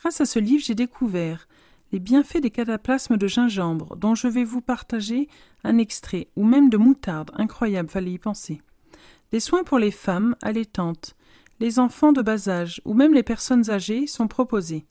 Grâce 0.00 0.20
à 0.20 0.26
ce 0.26 0.38
livre, 0.38 0.62
j'ai 0.64 0.74
découvert 0.74 1.48
les 1.92 1.98
bienfaits 1.98 2.40
des 2.40 2.50
cataplasmes 2.50 3.16
de 3.16 3.26
gingembre, 3.26 3.96
dont 3.96 4.14
je 4.14 4.28
vais 4.28 4.44
vous 4.44 4.60
partager 4.60 5.28
un 5.64 5.78
extrait, 5.78 6.28
ou 6.36 6.44
même 6.44 6.68
de 6.68 6.76
moutarde, 6.76 7.30
incroyable, 7.34 7.88
fallait 7.88 8.12
y 8.12 8.18
penser. 8.18 8.60
Des 9.32 9.40
soins 9.40 9.64
pour 9.64 9.78
les 9.78 9.90
femmes 9.90 10.36
allaitantes, 10.42 11.16
les 11.60 11.78
enfants 11.78 12.12
de 12.12 12.22
bas 12.22 12.48
âge, 12.48 12.80
ou 12.84 12.92
même 12.92 13.14
les 13.14 13.22
personnes 13.22 13.70
âgées 13.70 14.06
sont 14.06 14.28
proposés. 14.28 14.86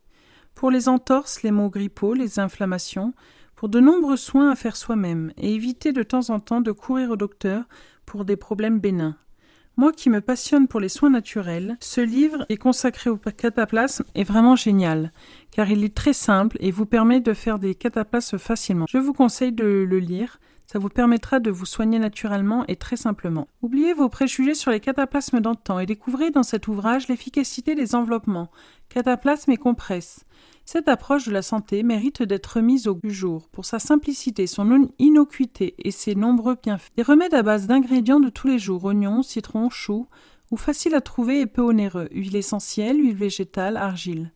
Pour 0.55 0.71
les 0.71 0.89
entorses, 0.89 1.43
les 1.43 1.51
maux 1.51 1.69
grippaux, 1.69 2.13
les 2.13 2.39
inflammations, 2.39 3.13
pour 3.55 3.69
de 3.69 3.79
nombreux 3.79 4.17
soins 4.17 4.49
à 4.49 4.55
faire 4.55 4.75
soi-même, 4.75 5.31
et 5.37 5.53
éviter 5.53 5.91
de 5.91 6.03
temps 6.03 6.29
en 6.29 6.39
temps 6.39 6.61
de 6.61 6.71
courir 6.71 7.11
au 7.11 7.15
docteur 7.15 7.65
pour 8.05 8.25
des 8.25 8.37
problèmes 8.37 8.79
bénins. 8.79 9.17
Moi 9.77 9.91
qui 9.91 10.09
me 10.09 10.21
passionne 10.21 10.69
pour 10.69 10.79
les 10.79 10.87
soins 10.87 11.09
naturels, 11.09 11.75
ce 11.81 11.99
livre 11.99 12.45
est 12.47 12.55
consacré 12.55 13.09
au 13.09 13.17
cataplasme 13.17 14.05
est 14.15 14.23
vraiment 14.23 14.55
génial, 14.55 15.11
car 15.51 15.69
il 15.69 15.83
est 15.83 15.93
très 15.93 16.13
simple 16.13 16.55
et 16.61 16.71
vous 16.71 16.85
permet 16.85 17.19
de 17.19 17.33
faire 17.33 17.59
des 17.59 17.75
cataplasmes 17.75 18.37
facilement. 18.37 18.85
Je 18.89 18.97
vous 18.97 19.11
conseille 19.11 19.51
de 19.51 19.65
le 19.65 19.99
lire, 19.99 20.39
ça 20.65 20.79
vous 20.79 20.87
permettra 20.87 21.41
de 21.41 21.51
vous 21.51 21.65
soigner 21.65 21.99
naturellement 21.99 22.65
et 22.67 22.77
très 22.77 22.95
simplement. 22.95 23.49
Oubliez 23.61 23.93
vos 23.93 24.07
préjugés 24.07 24.55
sur 24.55 24.71
les 24.71 24.79
cataplasmes 24.79 25.41
d'antan 25.41 25.79
et 25.79 25.85
découvrez 25.85 26.31
dans 26.31 26.43
cet 26.43 26.69
ouvrage 26.69 27.09
l'efficacité 27.09 27.75
des 27.75 27.95
enveloppements, 27.95 28.49
cataplasmes 28.87 29.51
et 29.51 29.57
compresses. 29.57 30.23
Cette 30.67 30.87
approche 30.87 31.27
de 31.27 31.31
la 31.31 31.43
santé 31.43 31.83
mérite 31.83 32.23
d'être 32.23 32.55
remise 32.55 32.87
au 32.87 32.99
jour 33.03 33.47
pour 33.49 33.65
sa 33.65 33.77
simplicité, 33.77 34.47
son 34.47 34.89
innocuité 34.97 35.75
et 35.77 35.91
ses 35.91 36.15
nombreux 36.15 36.57
bienfaits. 36.61 36.91
Des 36.97 37.03
remèdes 37.03 37.35
à 37.35 37.43
base 37.43 37.67
d'ingrédients 37.67 38.19
de 38.19 38.29
tous 38.29 38.47
les 38.47 38.57
jours, 38.57 38.83
oignons, 38.83 39.21
citrons, 39.21 39.69
choux, 39.69 40.07
ou 40.49 40.57
faciles 40.57 40.95
à 40.95 41.01
trouver 41.01 41.41
et 41.41 41.45
peu 41.45 41.61
onéreux, 41.61 42.07
huile 42.11 42.35
essentielle, 42.35 42.97
huile 42.97 43.15
végétale, 43.15 43.77
argile. 43.77 44.31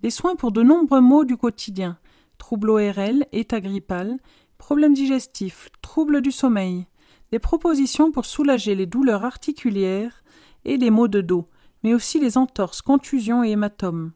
Des 0.00 0.10
soins 0.10 0.36
pour 0.36 0.52
de 0.52 0.62
nombreux 0.62 1.00
maux 1.00 1.24
du 1.24 1.36
quotidien, 1.36 1.98
troubles 2.38 2.70
ORL, 2.70 3.26
état 3.32 3.60
grippal, 3.60 4.18
problèmes 4.58 4.94
digestifs, 4.94 5.70
troubles 5.82 6.20
du 6.20 6.30
sommeil, 6.30 6.86
des 7.32 7.40
propositions 7.40 8.12
pour 8.12 8.26
soulager 8.26 8.76
les 8.76 8.86
douleurs 8.86 9.24
articulaires 9.24 10.22
et 10.64 10.76
les 10.76 10.90
maux 10.90 11.08
de 11.08 11.20
dos, 11.20 11.48
mais 11.82 11.94
aussi 11.94 12.20
les 12.20 12.38
entorses, 12.38 12.80
contusions 12.80 13.42
et 13.42 13.50
hématomes 13.50 14.12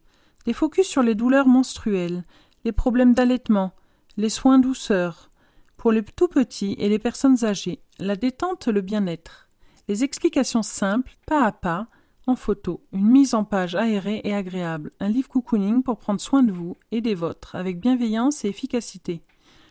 des 0.49 0.55
focus 0.55 0.87
sur 0.87 1.03
les 1.03 1.15
douleurs 1.15 1.47
menstruelles, 1.47 2.25
les 2.65 2.73
problèmes 2.73 3.13
d'allaitement, 3.13 3.73
les 4.17 4.31
soins 4.31 4.59
douceurs, 4.59 5.29
pour 5.77 5.93
les 5.93 6.03
tout 6.03 6.27
petits 6.27 6.75
et 6.79 6.89
les 6.89 6.99
personnes 6.99 7.45
âgées, 7.45 7.83
la 7.99 8.17
détente, 8.17 8.67
le 8.67 8.81
bien-être, 8.81 9.47
les 9.89 10.05
explications 10.05 10.63
simples, 10.63 11.19
pas 11.27 11.45
à 11.45 11.53
pas, 11.53 11.89
en 12.27 12.35
photo, 12.35 12.81
une 12.95 13.11
mise 13.11 13.35
en 13.35 13.45
page 13.45 13.75
aérée 13.75 14.23
et 14.25 14.35
agréable, 14.35 14.91
un 15.01 15.11
livre 15.11 15.29
cocooning 15.29 15.83
pour 15.83 15.99
prendre 15.99 16.19
soin 16.19 16.43
de 16.43 16.51
vous 16.51 16.79
et 16.93 17.03
des 17.03 17.15
vôtres, 17.15 17.55
avec 17.55 17.79
bienveillance 17.79 18.43
et 18.47 18.49
efficacité. 18.49 19.23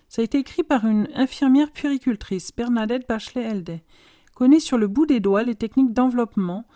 Ça 0.10 0.22
a 0.22 0.26
été 0.26 0.38
écrit 0.38 0.62
par 0.62 0.86
une 0.86 1.08
infirmière 1.16 1.72
puéricultrice, 1.72 2.52
Bernadette 2.56 3.10
Bachelet-Heldet, 3.10 3.84
connaît 4.36 4.60
sur 4.60 4.78
le 4.78 4.88
bout 4.88 5.08
des 5.08 5.22
doigts 5.22 5.42
les 5.42 5.56
techniques 5.56 5.94
d'enveloppement 5.94 6.68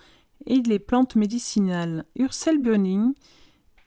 et 0.47 0.60
les 0.64 0.80
plantes 0.80 1.16
médicinales. 1.16 2.06
Ursel 2.16 2.58
Böning, 2.58 3.14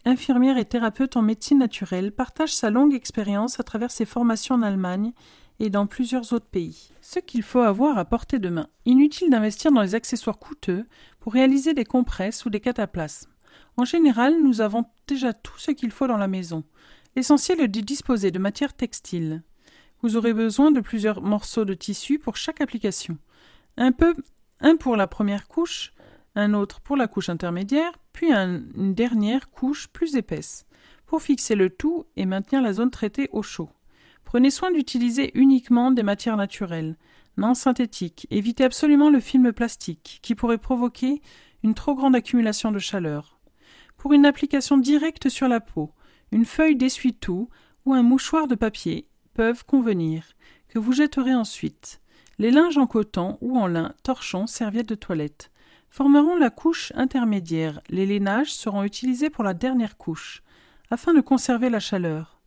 infirmière 0.05 0.59
et 0.59 0.65
thérapeute 0.65 1.17
en 1.17 1.23
médecine 1.23 1.59
naturelle, 1.59 2.13
partage 2.13 2.55
sa 2.55 2.71
longue 2.71 2.95
expérience 2.95 3.59
à 3.61 3.63
travers 3.63 3.91
ses 3.91 4.05
formations 4.05 4.57
en 4.57 4.63
Allemagne 4.63 5.13
et 5.61 5.71
dans 5.71 5.87
plusieurs 5.87 6.33
autres 6.33 6.47
pays. 6.47 6.91
Ce 7.01 7.19
qu'il 7.19 7.43
faut 7.43 7.61
avoir 7.61 7.99
à 7.99 8.05
portée 8.05 8.39
de 8.39 8.49
main. 8.49 8.69
Inutile 8.87 9.31
d'investir 9.31 9.73
dans 9.73 9.83
les 9.83 9.95
accessoires 9.95 10.39
coûteux 10.39 10.87
pour 11.21 11.33
réaliser 11.33 11.75
des 11.75 11.85
compresses 11.85 12.45
ou 12.45 12.51
des 12.51 12.61
cataplasmes. 12.61 13.31
En 13.77 13.85
général, 13.85 14.43
nous 14.43 14.61
avons 14.61 14.85
déjà 15.07 15.33
tout 15.33 15.59
ce 15.59 15.71
qu'il 15.71 15.91
faut 15.91 16.07
dans 16.07 16.17
la 16.17 16.29
maison. 16.29 16.65
L'essentiel 17.17 17.61
est 17.61 17.69
de 17.69 17.81
disposer 17.81 18.31
de 18.31 18.39
matières 18.39 18.75
textiles. 18.75 19.43
Vous 20.03 20.17
aurez 20.17 20.35
besoin 20.35 20.71
de 20.71 20.81
plusieurs 20.81 21.23
morceaux 21.23 21.65
de 21.65 21.75
tissu 21.75 22.19
pour 22.19 22.37
chaque 22.37 22.61
application. 22.61 23.17
Un 23.77 23.93
peu, 23.93 24.15
un 24.61 24.77
pour 24.77 24.97
la 24.97 25.07
première 25.07 25.49
couche, 25.49 25.94
un 26.35 26.55
autre 26.55 26.81
pour 26.81 26.97
la 26.97 27.09
couche 27.09 27.29
intermédiaire, 27.29 27.93
puis 28.13 28.33
une 28.33 28.95
dernière 28.95 29.51
couche 29.51 29.89
plus 29.89 30.17
épaisse, 30.17 30.67
pour 31.07 31.23
fixer 31.23 31.55
le 31.55 31.71
tout 31.71 32.07
et 32.17 32.27
maintenir 32.27 32.63
la 32.63 32.73
zone 32.73 32.91
traitée 32.91 33.29
au 33.33 33.43
chaud. 33.43 33.71
Prenez 34.25 34.51
soin 34.51 34.73
d'utiliser 34.73 35.31
uniquement 35.39 35.91
des 35.91 36.03
matières 36.03 36.37
naturelles, 36.37 36.97
non 37.37 37.55
synthétiques. 37.55 38.27
Évitez 38.31 38.65
absolument 38.65 39.11
le 39.11 39.21
film 39.21 39.53
plastique, 39.53 40.19
qui 40.23 40.35
pourrait 40.35 40.59
provoquer 40.59 41.21
une 41.63 41.75
trop 41.75 41.95
grande 41.95 42.17
accumulation 42.17 42.73
de 42.73 42.79
chaleur. 42.79 43.39
Pour 43.97 44.13
une 44.13 44.27
application 44.27 44.77
directe 44.77 45.29
sur 45.29 45.49
la 45.49 45.61
peau, 45.61 45.93
une 46.33 46.45
feuille 46.45 46.77
d'essuie-tout 46.77 47.49
ou 47.85 47.95
un 47.95 48.03
mouchoir 48.03 48.49
de 48.49 48.55
papier 48.55 49.07
peuvent 49.35 49.65
convenir, 49.65 50.25
que 50.69 50.79
vous 50.79 50.93
jetterez 50.93 51.35
ensuite. 51.35 52.01
Les 52.39 52.51
linges 52.51 52.79
en 52.79 52.87
coton 52.87 53.39
ou 53.41 53.59
en 53.59 53.67
lin, 53.67 53.95
torchons, 54.03 54.47
serviettes 54.47 54.89
de 54.89 54.95
toilette 54.95 55.51
formeront 55.95 56.35
la 56.35 56.51
couche 56.51 56.93
intermédiaire. 56.97 57.81
Les 57.89 58.05
lainages 58.05 58.53
seront 58.53 58.83
utilisés 58.83 59.31
pour 59.31 59.45
la 59.45 59.55
dernière 59.55 59.97
couche, 59.97 60.43
afin 60.91 61.15
de 61.15 61.21
conserver 61.21 61.71
la 61.71 61.79
chaleur. 61.79 62.41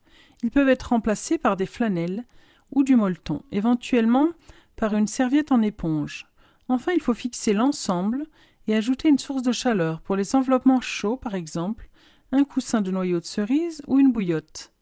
Ils 0.44 0.52
peuvent 0.52 0.68
être 0.68 0.90
remplacés 0.90 1.38
par 1.38 1.56
des 1.56 1.66
flanelles 1.66 2.26
ou 2.72 2.84
du 2.84 2.98
molleton, 2.98 3.42
éventuellement 3.54 4.28
par 4.76 4.96
une 4.96 5.08
serviette 5.08 5.54
en 5.54 5.62
éponge. 5.62 6.28
Enfin, 6.68 6.92
il 6.94 7.00
faut 7.00 7.14
fixer 7.14 7.54
l'ensemble 7.54 8.26
et 8.68 8.76
ajouter 8.76 9.08
une 9.08 9.18
source 9.18 9.44
de 9.44 9.54
chaleur 9.54 10.02
pour 10.02 10.18
les 10.18 10.36
enveloppements 10.36 10.82
chauds, 10.82 11.16
par 11.16 11.34
exemple, 11.34 11.90
un 12.34 12.44
coussin 12.44 12.82
de 12.82 12.92
noyau 12.92 13.22
de 13.22 13.26
cerise 13.26 13.82
ou 13.88 13.98
une 13.98 14.12
bouillotte. 14.12 14.74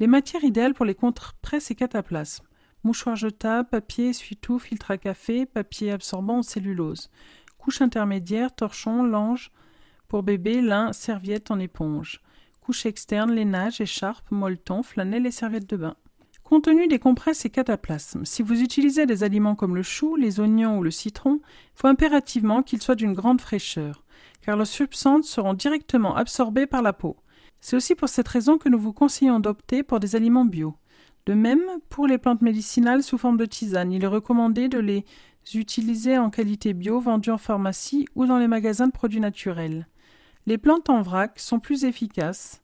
Les 0.00 0.06
matières 0.06 0.44
idéales 0.44 0.72
pour 0.72 0.86
les 0.86 0.94
contre-presses 0.94 1.70
et 1.70 1.74
cataplasmes 1.74 2.48
mouchoir 2.84 3.16
jetable, 3.16 3.68
papier, 3.68 4.10
essuie-tout, 4.10 4.58
filtre 4.58 4.90
à 4.90 4.98
café, 4.98 5.46
papier 5.46 5.90
absorbant 5.90 6.38
ou 6.38 6.42
cellulose 6.42 7.10
couche 7.68 7.82
intermédiaire, 7.82 8.54
torchon, 8.54 9.02
lange, 9.02 9.50
pour 10.08 10.22
bébé, 10.22 10.62
lin, 10.62 10.94
serviette 10.94 11.50
en 11.50 11.58
éponge, 11.58 12.22
couche 12.62 12.86
externe, 12.86 13.30
lainage, 13.30 13.82
écharpe, 13.82 14.30
molleton, 14.30 14.82
flanelle 14.82 15.26
et 15.26 15.30
serviette 15.30 15.68
de 15.68 15.76
bain. 15.76 15.94
Contenu 16.44 16.88
des 16.88 16.98
compresses 16.98 17.44
et 17.44 17.50
cataplasmes. 17.50 18.24
Si 18.24 18.40
vous 18.40 18.62
utilisez 18.62 19.04
des 19.04 19.22
aliments 19.22 19.54
comme 19.54 19.76
le 19.76 19.82
chou, 19.82 20.16
les 20.16 20.40
oignons 20.40 20.78
ou 20.78 20.82
le 20.82 20.90
citron, 20.90 21.40
il 21.42 21.80
faut 21.80 21.88
impérativement 21.88 22.62
qu'ils 22.62 22.80
soient 22.80 22.94
d'une 22.94 23.12
grande 23.12 23.42
fraîcheur, 23.42 24.02
car 24.40 24.56
leurs 24.56 24.66
substances 24.66 25.28
seront 25.28 25.52
directement 25.52 26.16
absorbées 26.16 26.66
par 26.66 26.80
la 26.80 26.94
peau. 26.94 27.18
C'est 27.60 27.76
aussi 27.76 27.94
pour 27.94 28.08
cette 28.08 28.28
raison 28.28 28.56
que 28.56 28.70
nous 28.70 28.78
vous 28.78 28.94
conseillons 28.94 29.40
d'opter 29.40 29.82
pour 29.82 30.00
des 30.00 30.16
aliments 30.16 30.46
bio. 30.46 30.74
De 31.26 31.34
même, 31.34 31.60
pour 31.90 32.06
les 32.06 32.16
plantes 32.16 32.40
médicinales 32.40 33.02
sous 33.02 33.18
forme 33.18 33.36
de 33.36 33.44
tisane, 33.44 33.92
il 33.92 34.02
est 34.02 34.06
recommandé 34.06 34.70
de 34.70 34.78
les 34.78 35.04
utiliser 35.54 36.18
en 36.18 36.30
qualité 36.30 36.74
bio 36.74 37.00
vendues 37.00 37.30
en 37.30 37.38
pharmacie 37.38 38.06
ou 38.14 38.26
dans 38.26 38.38
les 38.38 38.48
magasins 38.48 38.88
de 38.88 38.92
produits 38.92 39.20
naturels. 39.20 39.88
Les 40.46 40.58
plantes 40.58 40.90
en 40.90 41.02
vrac 41.02 41.38
sont 41.38 41.60
plus 41.60 41.84
efficaces 41.84 42.62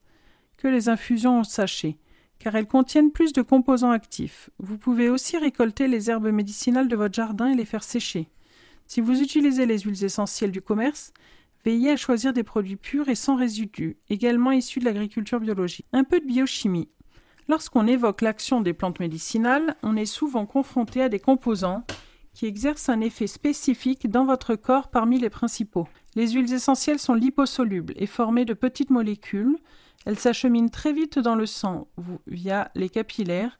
que 0.56 0.68
les 0.68 0.88
infusions 0.88 1.38
en 1.38 1.44
sachet 1.44 1.98
car 2.44 2.56
elles 2.56 2.66
contiennent 2.66 3.10
plus 3.10 3.32
de 3.32 3.40
composants 3.40 3.90
actifs. 3.90 4.50
Vous 4.58 4.76
pouvez 4.76 5.08
aussi 5.08 5.38
récolter 5.38 5.88
les 5.88 6.10
herbes 6.10 6.28
médicinales 6.28 6.88
de 6.88 6.96
votre 6.96 7.14
jardin 7.14 7.48
et 7.48 7.54
les 7.54 7.64
faire 7.64 7.82
sécher. 7.82 8.28
Si 8.86 9.00
vous 9.00 9.22
utilisez 9.22 9.64
les 9.64 9.78
huiles 9.78 10.04
essentielles 10.04 10.50
du 10.50 10.60
commerce, 10.60 11.14
veillez 11.64 11.92
à 11.92 11.96
choisir 11.96 12.34
des 12.34 12.42
produits 12.42 12.76
purs 12.76 13.08
et 13.08 13.14
sans 13.14 13.36
résidus, 13.36 13.96
également 14.10 14.52
issus 14.52 14.78
de 14.80 14.84
l'agriculture 14.84 15.40
biologique. 15.40 15.86
Un 15.94 16.04
peu 16.04 16.20
de 16.20 16.26
biochimie. 16.26 16.90
Lorsqu'on 17.48 17.86
évoque 17.86 18.20
l'action 18.20 18.60
des 18.60 18.74
plantes 18.74 19.00
médicinales, 19.00 19.76
on 19.82 19.96
est 19.96 20.04
souvent 20.04 20.44
confronté 20.44 21.00
à 21.00 21.08
des 21.08 21.20
composants 21.20 21.84
qui 22.34 22.46
exercent 22.46 22.88
un 22.88 23.00
effet 23.00 23.26
spécifique 23.26 24.10
dans 24.10 24.26
votre 24.26 24.54
corps 24.54 24.88
parmi 24.88 25.18
les 25.18 25.30
principaux. 25.30 25.88
Les 26.14 26.32
huiles 26.32 26.52
essentielles 26.52 26.98
sont 26.98 27.14
liposolubles 27.14 27.94
et 27.96 28.06
formées 28.06 28.44
de 28.44 28.54
petites 28.54 28.90
molécules 28.90 29.56
elles 30.04 30.18
s'acheminent 30.18 30.68
très 30.68 30.92
vite 30.92 31.18
dans 31.18 31.34
le 31.34 31.46
sang 31.46 31.88
via 32.26 32.70
les 32.74 32.90
capillaires 32.90 33.58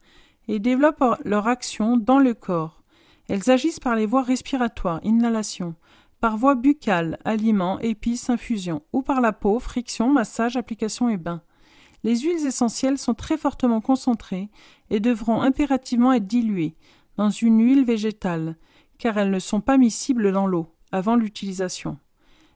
et 0.49 0.59
développent 0.59 1.19
leur 1.25 1.49
action 1.49 1.97
dans 1.97 2.19
le 2.19 2.35
corps. 2.35 2.83
Elles 3.29 3.51
agissent 3.51 3.81
par 3.81 3.97
les 3.97 4.05
voies 4.05 4.23
respiratoires, 4.23 5.01
inhalation, 5.03 5.75
par 6.21 6.37
voie 6.37 6.55
buccale, 6.55 7.19
aliments, 7.25 7.79
épices, 7.81 8.29
infusion, 8.29 8.83
ou 8.93 9.01
par 9.01 9.23
la 9.23 9.33
peau, 9.33 9.59
friction, 9.59 10.11
massage, 10.11 10.57
application 10.57 11.09
et 11.09 11.17
bain. 11.17 11.43
Les 12.03 12.19
huiles 12.19 12.47
essentielles 12.47 12.99
sont 12.99 13.15
très 13.15 13.39
fortement 13.39 13.81
concentrées 13.81 14.51
et 14.91 15.01
devront 15.01 15.41
impérativement 15.41 16.13
être 16.13 16.27
diluées 16.27 16.77
dans 17.17 17.31
une 17.31 17.61
huile 17.61 17.85
végétale, 17.85 18.57
car 18.99 19.19
elles 19.19 19.31
ne 19.31 19.39
sont 19.39 19.61
pas 19.61 19.79
miscibles 19.79 20.33
dans 20.33 20.47
l'eau 20.47 20.69
avant 20.93 21.17
l'utilisation. 21.17 21.99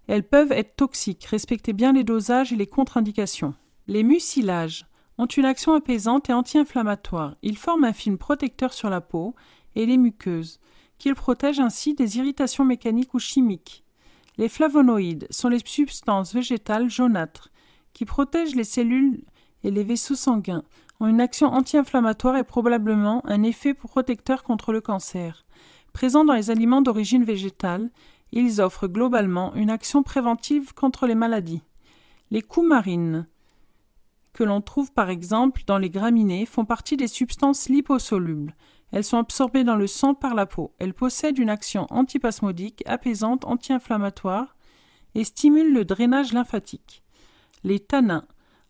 Elles 0.06 0.26
peuvent 0.26 0.52
être 0.52 0.76
toxiques, 0.76 1.24
respectez 1.24 1.72
bien 1.72 1.92
les 1.92 2.04
dosages 2.04 2.52
et 2.52 2.56
les 2.56 2.66
contre-indications. 2.66 3.54
Les 3.86 4.02
mucilages 4.02 4.86
ont 5.18 5.26
une 5.26 5.44
action 5.44 5.74
apaisante 5.74 6.30
et 6.30 6.32
anti-inflammatoire. 6.32 7.36
Ils 7.42 7.59
forment 7.59 7.84
un 7.84 7.92
film 7.92 8.16
protecteur 8.16 8.72
sur 8.72 8.88
la 8.88 9.00
peau 9.00 9.34
et 9.74 9.84
les 9.84 9.98
muqueuses, 9.98 10.61
qu'ils 10.98 11.14
protègent 11.14 11.61
ainsi 11.61 11.94
des 11.94 12.18
irritations 12.18 12.64
mécaniques 12.64 13.14
ou 13.14 13.18
chimiques. 13.18 13.84
Les 14.38 14.48
flavonoïdes 14.48 15.26
sont 15.30 15.48
les 15.48 15.61
substances 15.64 16.32
végétales 16.32 16.88
jaunâtres 16.88 17.50
qui 17.92 18.04
protègent 18.04 18.54
les 18.54 18.64
cellules 18.64 19.24
et 19.64 19.70
les 19.70 19.82
vaisseaux 19.82 20.14
sanguins, 20.14 20.62
une 21.07 21.20
action 21.20 21.49
anti-inflammatoire 21.49 22.36
et 22.36 22.44
probablement 22.44 23.22
un 23.26 23.42
effet 23.42 23.74
protecteur 23.74 24.42
contre 24.42 24.72
le 24.72 24.80
cancer. 24.80 25.44
Présents 25.92 26.24
dans 26.24 26.34
les 26.34 26.51
aliments 26.51 26.82
d'origine 26.82 27.24
végétale, 27.24 27.90
ils 28.32 28.61
offrent 28.61 28.88
globalement 28.88 29.55
une 29.55 29.70
action 29.70 30.03
préventive 30.03 30.74
contre 30.74 31.07
les 31.07 31.14
maladies. 31.14 31.62
Les 32.30 32.42
coumarines 32.42 33.26
que 34.32 34.44
l'on 34.44 34.61
trouve 34.61 34.92
par 34.92 35.11
exemple 35.11 35.62
dans 35.66 35.78
les 35.78 35.90
graminées 35.90 36.46
font 36.46 36.64
partie 36.64 36.96
des 36.96 37.09
substances 37.09 37.68
liposolubles. 37.68 38.55
Elles 38.92 39.05
sont 39.05 39.18
absorbées 39.18 39.64
dans 39.64 39.76
le 39.76 39.86
sang 39.86 40.14
par 40.14 40.34
la 40.34 40.46
peau. 40.46 40.74
Elles 40.78 40.94
possèdent 40.94 41.38
une 41.38 41.51
action 41.51 41.86
antipasmodique, 41.90 42.82
apaisante, 42.86 43.44
anti-inflammatoire 43.44 44.57
et 45.14 45.24
stimulent 45.24 45.72
le 45.72 45.84
drainage 45.84 46.32
lymphatique. 46.32 47.03
Les 47.64 47.80
tanins, 47.80 48.26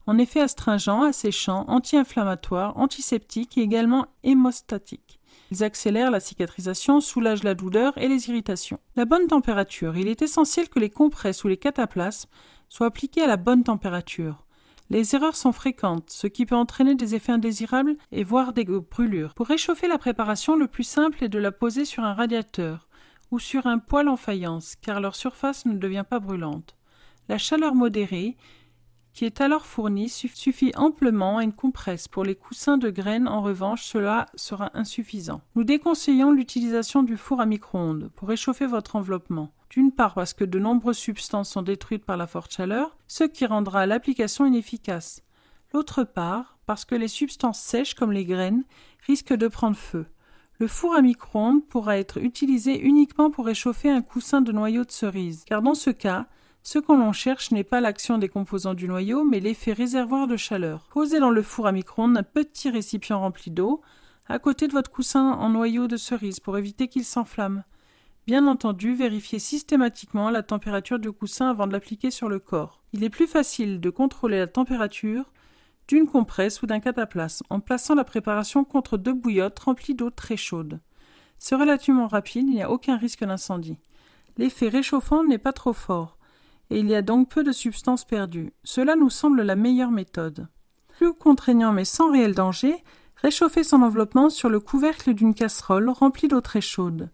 en 0.08 0.16
effet 0.16 0.40
astringents, 0.40 1.02
asséchants, 1.02 1.66
anti-inflammatoires, 1.68 2.78
antiseptiques 2.78 3.58
et 3.58 3.60
également 3.60 4.06
hémostatiques. 4.24 5.20
Ils 5.50 5.62
accélèrent 5.62 6.10
la 6.10 6.18
cicatrisation, 6.18 7.02
soulagent 7.02 7.44
la 7.44 7.54
douleur 7.54 7.92
et 7.98 8.08
les 8.08 8.30
irritations. 8.30 8.80
La 8.96 9.04
bonne 9.04 9.26
température. 9.26 9.98
Il 9.98 10.08
est 10.08 10.22
essentiel 10.22 10.70
que 10.70 10.78
les 10.78 10.88
compresses 10.88 11.44
ou 11.44 11.48
les 11.48 11.58
cataplasmes 11.58 12.30
soient 12.70 12.86
appliqués 12.86 13.20
à 13.20 13.26
la 13.26 13.36
bonne 13.36 13.64
température. 13.64 14.46
Les 14.88 15.14
erreurs 15.14 15.36
sont 15.36 15.52
fréquentes, 15.52 16.08
ce 16.08 16.26
qui 16.26 16.46
peut 16.46 16.56
entraîner 16.56 16.94
des 16.94 17.14
effets 17.14 17.32
indésirables 17.32 17.96
et 18.10 18.24
voire 18.24 18.54
des 18.54 18.64
brûlures. 18.64 19.34
Pour 19.34 19.48
réchauffer 19.48 19.88
la 19.88 19.98
préparation, 19.98 20.56
le 20.56 20.68
plus 20.68 20.84
simple 20.84 21.22
est 21.22 21.28
de 21.28 21.38
la 21.38 21.52
poser 21.52 21.84
sur 21.84 22.02
un 22.02 22.14
radiateur 22.14 22.88
ou 23.30 23.38
sur 23.38 23.66
un 23.66 23.78
poêle 23.78 24.08
en 24.08 24.16
faïence, 24.16 24.74
car 24.80 25.00
leur 25.02 25.16
surface 25.16 25.66
ne 25.66 25.74
devient 25.74 26.04
pas 26.08 26.18
brûlante. 26.18 26.78
La 27.28 27.36
chaleur 27.36 27.74
modérée, 27.74 28.38
qui 29.18 29.24
est 29.24 29.40
alors 29.40 29.66
fournie, 29.66 30.08
suffit 30.08 30.70
amplement 30.76 31.38
à 31.38 31.42
une 31.42 31.52
compresse. 31.52 32.06
Pour 32.06 32.22
les 32.22 32.36
coussins 32.36 32.78
de 32.78 32.88
graines, 32.88 33.26
en 33.26 33.42
revanche, 33.42 33.84
cela 33.84 34.26
sera 34.36 34.70
insuffisant. 34.74 35.40
Nous 35.56 35.64
déconseillons 35.64 36.30
l'utilisation 36.30 37.02
du 37.02 37.16
four 37.16 37.40
à 37.40 37.46
micro-ondes 37.46 38.12
pour 38.14 38.28
réchauffer 38.28 38.66
votre 38.66 38.94
enveloppement 38.94 39.50
d'une 39.70 39.90
part 39.90 40.14
parce 40.14 40.34
que 40.34 40.44
de 40.44 40.60
nombreuses 40.60 40.98
substances 40.98 41.50
sont 41.50 41.62
détruites 41.62 42.04
par 42.04 42.16
la 42.16 42.28
forte 42.28 42.52
chaleur, 42.52 42.96
ce 43.08 43.24
qui 43.24 43.44
rendra 43.44 43.86
l'application 43.86 44.46
inefficace. 44.46 45.24
L'autre 45.74 46.04
part 46.04 46.56
parce 46.66 46.84
que 46.84 46.94
les 46.94 47.08
substances 47.08 47.58
sèches 47.58 47.94
comme 47.94 48.12
les 48.12 48.24
graines 48.24 48.62
risquent 49.04 49.34
de 49.34 49.48
prendre 49.48 49.76
feu. 49.76 50.06
Le 50.60 50.68
four 50.68 50.94
à 50.94 51.02
micro-ondes 51.02 51.66
pourra 51.66 51.98
être 51.98 52.18
utilisé 52.18 52.80
uniquement 52.80 53.32
pour 53.32 53.46
réchauffer 53.46 53.90
un 53.90 54.00
coussin 54.00 54.42
de 54.42 54.52
noyau 54.52 54.84
de 54.84 54.92
cerise, 54.92 55.44
car 55.44 55.60
dans 55.60 55.74
ce 55.74 55.90
cas, 55.90 56.28
ce 56.62 56.78
qu'on 56.78 56.98
l'on 56.98 57.12
cherche 57.12 57.50
n'est 57.50 57.64
pas 57.64 57.80
l'action 57.80 58.18
des 58.18 58.28
composants 58.28 58.74
du 58.74 58.88
noyau, 58.88 59.24
mais 59.24 59.40
l'effet 59.40 59.72
réservoir 59.72 60.26
de 60.26 60.36
chaleur. 60.36 60.88
Posez 60.92 61.20
dans 61.20 61.30
le 61.30 61.42
four 61.42 61.66
à 61.66 61.72
micro-ondes 61.72 62.16
un 62.16 62.22
petit 62.22 62.70
récipient 62.70 63.18
rempli 63.18 63.50
d'eau, 63.50 63.80
à 64.28 64.38
côté 64.38 64.68
de 64.68 64.72
votre 64.72 64.90
coussin 64.90 65.32
en 65.32 65.48
noyau 65.50 65.86
de 65.86 65.96
cerise, 65.96 66.40
pour 66.40 66.58
éviter 66.58 66.88
qu'il 66.88 67.04
s'enflamme. 67.04 67.64
Bien 68.26 68.46
entendu, 68.46 68.94
vérifiez 68.94 69.38
systématiquement 69.38 70.28
la 70.28 70.42
température 70.42 70.98
du 70.98 71.10
coussin 71.10 71.48
avant 71.48 71.66
de 71.66 71.72
l'appliquer 71.72 72.10
sur 72.10 72.28
le 72.28 72.38
corps. 72.38 72.82
Il 72.92 73.02
est 73.02 73.08
plus 73.08 73.26
facile 73.26 73.80
de 73.80 73.88
contrôler 73.88 74.38
la 74.38 74.46
température 74.46 75.32
d'une 75.88 76.06
compresse 76.06 76.60
ou 76.60 76.66
d'un 76.66 76.80
cataplasme 76.80 77.46
en 77.48 77.60
plaçant 77.60 77.94
la 77.94 78.04
préparation 78.04 78.64
contre 78.64 78.98
deux 78.98 79.14
bouillottes 79.14 79.58
remplies 79.60 79.94
d'eau 79.94 80.10
très 80.10 80.36
chaude. 80.36 80.80
C'est 81.38 81.54
relativement 81.54 82.06
rapide, 82.06 82.46
il 82.48 82.54
n'y 82.56 82.62
a 82.62 82.70
aucun 82.70 82.98
risque 82.98 83.24
d'incendie. 83.24 83.78
L'effet 84.36 84.68
réchauffant 84.68 85.24
n'est 85.24 85.38
pas 85.38 85.54
trop 85.54 85.72
fort, 85.72 86.17
et 86.70 86.78
il 86.78 86.88
y 86.88 86.94
a 86.94 87.02
donc 87.02 87.30
peu 87.30 87.42
de 87.42 87.52
substances 87.52 88.04
perdues. 88.04 88.52
Cela 88.64 88.96
nous 88.96 89.10
semble 89.10 89.42
la 89.42 89.56
meilleure 89.56 89.90
méthode. 89.90 90.48
Plus 90.96 91.14
contraignant 91.14 91.72
mais 91.72 91.84
sans 91.84 92.10
réel 92.10 92.34
danger, 92.34 92.84
réchauffer 93.16 93.64
son 93.64 93.82
enveloppement 93.82 94.30
sur 94.30 94.48
le 94.48 94.60
couvercle 94.60 95.14
d'une 95.14 95.34
casserole 95.34 95.88
remplie 95.88 96.28
d'eau 96.28 96.40
très 96.40 96.60
chaude. 96.60 97.10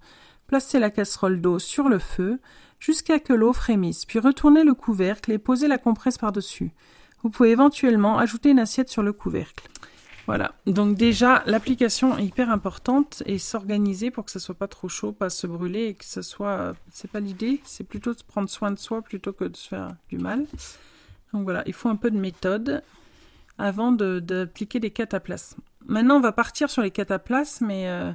Placez 0.46 0.78
la 0.78 0.90
casserole 0.90 1.40
d'eau 1.40 1.58
sur 1.58 1.88
le 1.88 1.98
feu 1.98 2.40
jusqu'à 2.78 3.18
que 3.18 3.32
l'eau 3.32 3.52
frémisse, 3.52 4.04
puis 4.04 4.18
retournez 4.18 4.64
le 4.64 4.74
couvercle 4.74 5.32
et 5.32 5.38
posez 5.38 5.68
la 5.68 5.78
compresse 5.78 6.18
par-dessus. 6.18 6.72
Vous 7.22 7.30
pouvez 7.30 7.50
éventuellement 7.50 8.18
ajouter 8.18 8.50
une 8.50 8.58
assiette 8.58 8.90
sur 8.90 9.02
le 9.02 9.14
couvercle. 9.14 9.66
Voilà. 10.26 10.54
Donc 10.66 10.96
déjà, 10.96 11.42
l'application 11.46 12.16
est 12.16 12.24
hyper 12.24 12.50
importante 12.50 13.22
et 13.26 13.38
s'organiser 13.38 14.10
pour 14.10 14.24
que 14.24 14.30
ça 14.30 14.40
soit 14.40 14.54
pas 14.54 14.68
trop 14.68 14.88
chaud, 14.88 15.12
pas 15.12 15.30
se 15.30 15.46
brûler 15.46 15.86
et 15.86 15.94
que 15.94 16.04
ce 16.04 16.22
soit. 16.22 16.74
C'est 16.90 17.10
pas 17.10 17.20
l'idée. 17.20 17.60
C'est 17.64 17.84
plutôt 17.84 18.14
de 18.14 18.22
prendre 18.22 18.48
soin 18.48 18.70
de 18.70 18.78
soi 18.78 19.02
plutôt 19.02 19.32
que 19.32 19.44
de 19.44 19.56
se 19.56 19.68
faire 19.68 19.88
du 20.08 20.18
mal. 20.18 20.46
Donc 21.32 21.44
voilà, 21.44 21.62
il 21.66 21.72
faut 21.72 21.88
un 21.88 21.96
peu 21.96 22.10
de 22.10 22.18
méthode 22.18 22.82
avant 23.58 23.92
d'appliquer 23.92 24.80
des 24.80 24.90
cataplasmes. 24.90 25.60
Maintenant, 25.86 26.16
on 26.16 26.20
va 26.20 26.32
partir 26.32 26.70
sur 26.70 26.80
les 26.80 26.90
cataplasmes, 26.90 27.66
mais 27.66 27.88
euh, 27.88 28.12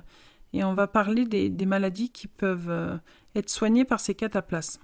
et 0.53 0.64
on 0.64 0.74
va 0.74 0.88
parler 0.88 1.26
des, 1.26 1.66
maladies 1.66 2.10
qui 2.10 2.28
peuvent 2.28 2.70
euh, 2.70 2.97
être 3.36 3.49
soignées 3.49 3.86
par 3.86 3.99
ces 3.99 4.16
cataplasmes. 4.16 4.82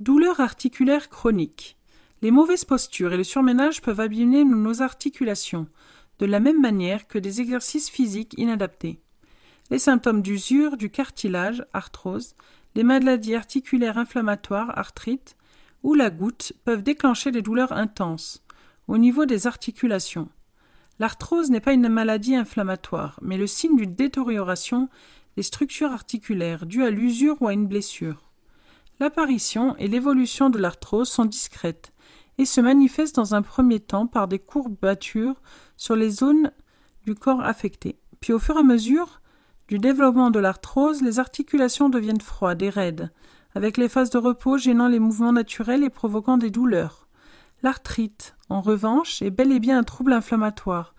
Douleurs 0.00 0.40
articulaires 0.40 1.10
chroniques. 1.10 1.76
Les 2.22 2.30
mauvaises 2.30 2.64
postures 2.64 3.12
et 3.12 3.16
le 3.18 3.24
surménage 3.24 3.82
peuvent 3.82 4.00
abîmer 4.00 4.44
nos 4.44 4.80
articulations, 4.80 5.68
de 6.18 6.26
la 6.26 6.40
même 6.40 6.60
manière 6.60 7.06
que 7.06 7.18
des 7.18 7.40
exercices 7.40 7.90
physiques 7.90 8.34
inadaptés. 8.36 9.00
Les 9.70 9.78
symptômes 9.78 10.22
d'usure 10.22 10.76
du 10.76 10.90
cartilage, 10.90 11.64
arthrose, 11.72 12.34
les 12.74 12.82
maladies 12.82 13.34
articulaires 13.34 13.98
inflammatoires, 13.98 14.76
arthrite, 14.78 15.36
ou 15.82 15.94
la 15.94 16.10
goutte 16.10 16.52
peuvent 16.64 16.82
déclencher 16.82 17.30
des 17.30 17.42
douleurs 17.42 17.72
intenses 17.72 18.42
au 18.88 18.98
niveau 18.98 19.26
des 19.26 19.46
articulations. 19.46 20.28
L'arthrose 20.98 21.50
n'est 21.50 21.60
pas 21.60 21.72
une 21.72 21.88
maladie 21.88 22.36
inflammatoire, 22.36 23.18
mais 23.22 23.36
le 23.36 23.46
signe 23.46 23.76
d'une 23.76 23.94
détérioration 23.94 24.88
des 25.36 25.42
structures 25.42 25.90
articulaires 25.90 26.66
due 26.66 26.84
à 26.84 26.90
l'usure 26.90 27.40
ou 27.40 27.48
à 27.48 27.52
une 27.52 27.66
blessure. 27.66 28.30
L'apparition 29.00 29.76
et 29.76 29.88
l'évolution 29.88 30.50
de 30.50 30.58
l'arthrose 30.58 31.08
sont 31.08 31.24
discrètes 31.24 31.92
et 32.38 32.44
se 32.44 32.60
manifestent 32.60 33.16
dans 33.16 33.34
un 33.34 33.42
premier 33.42 33.80
temps 33.80 34.06
par 34.06 34.28
des 34.28 34.38
courbatures 34.38 35.40
sur 35.76 35.96
les 35.96 36.10
zones 36.10 36.50
du 37.04 37.14
corps 37.14 37.42
affectées. 37.42 37.98
Puis 38.20 38.32
au 38.32 38.38
fur 38.38 38.56
et 38.56 38.60
à 38.60 38.62
mesure 38.62 39.20
du 39.68 39.78
développement 39.78 40.30
de 40.30 40.38
l'arthrose, 40.38 41.02
les 41.02 41.18
articulations 41.18 41.88
deviennent 41.88 42.20
froides 42.20 42.62
et 42.62 42.70
raides, 42.70 43.10
avec 43.54 43.76
les 43.76 43.88
phases 43.88 44.10
de 44.10 44.18
repos 44.18 44.58
gênant 44.58 44.88
les 44.88 44.98
mouvements 44.98 45.32
naturels 45.32 45.84
et 45.84 45.90
provoquant 45.90 46.36
des 46.36 46.50
douleurs. 46.50 47.08
L'arthrite, 47.62 48.34
en 48.50 48.60
revanche, 48.60 49.22
est 49.22 49.30
bel 49.30 49.52
et 49.52 49.60
bien 49.60 49.78
un 49.78 49.84
trouble 49.84 50.12
inflammatoire, 50.12 50.94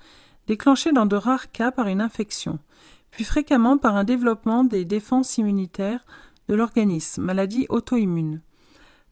déclenché 0.47 0.91
dans 0.91 1.05
de 1.05 1.15
rares 1.15 1.51
cas 1.51 1.71
par 1.71 1.87
une 1.87 2.01
infection, 2.01 2.59
puis 3.11 3.23
fréquemment 3.23 3.77
par 3.77 3.95
un 3.95 4.03
développement 4.03 4.63
des 4.63 4.83
défenses 4.83 5.37
immunitaires 5.37 6.05
de 6.47 6.55
l'organisme, 6.55 7.23
maladie 7.23 7.65
auto-immune. 7.69 8.41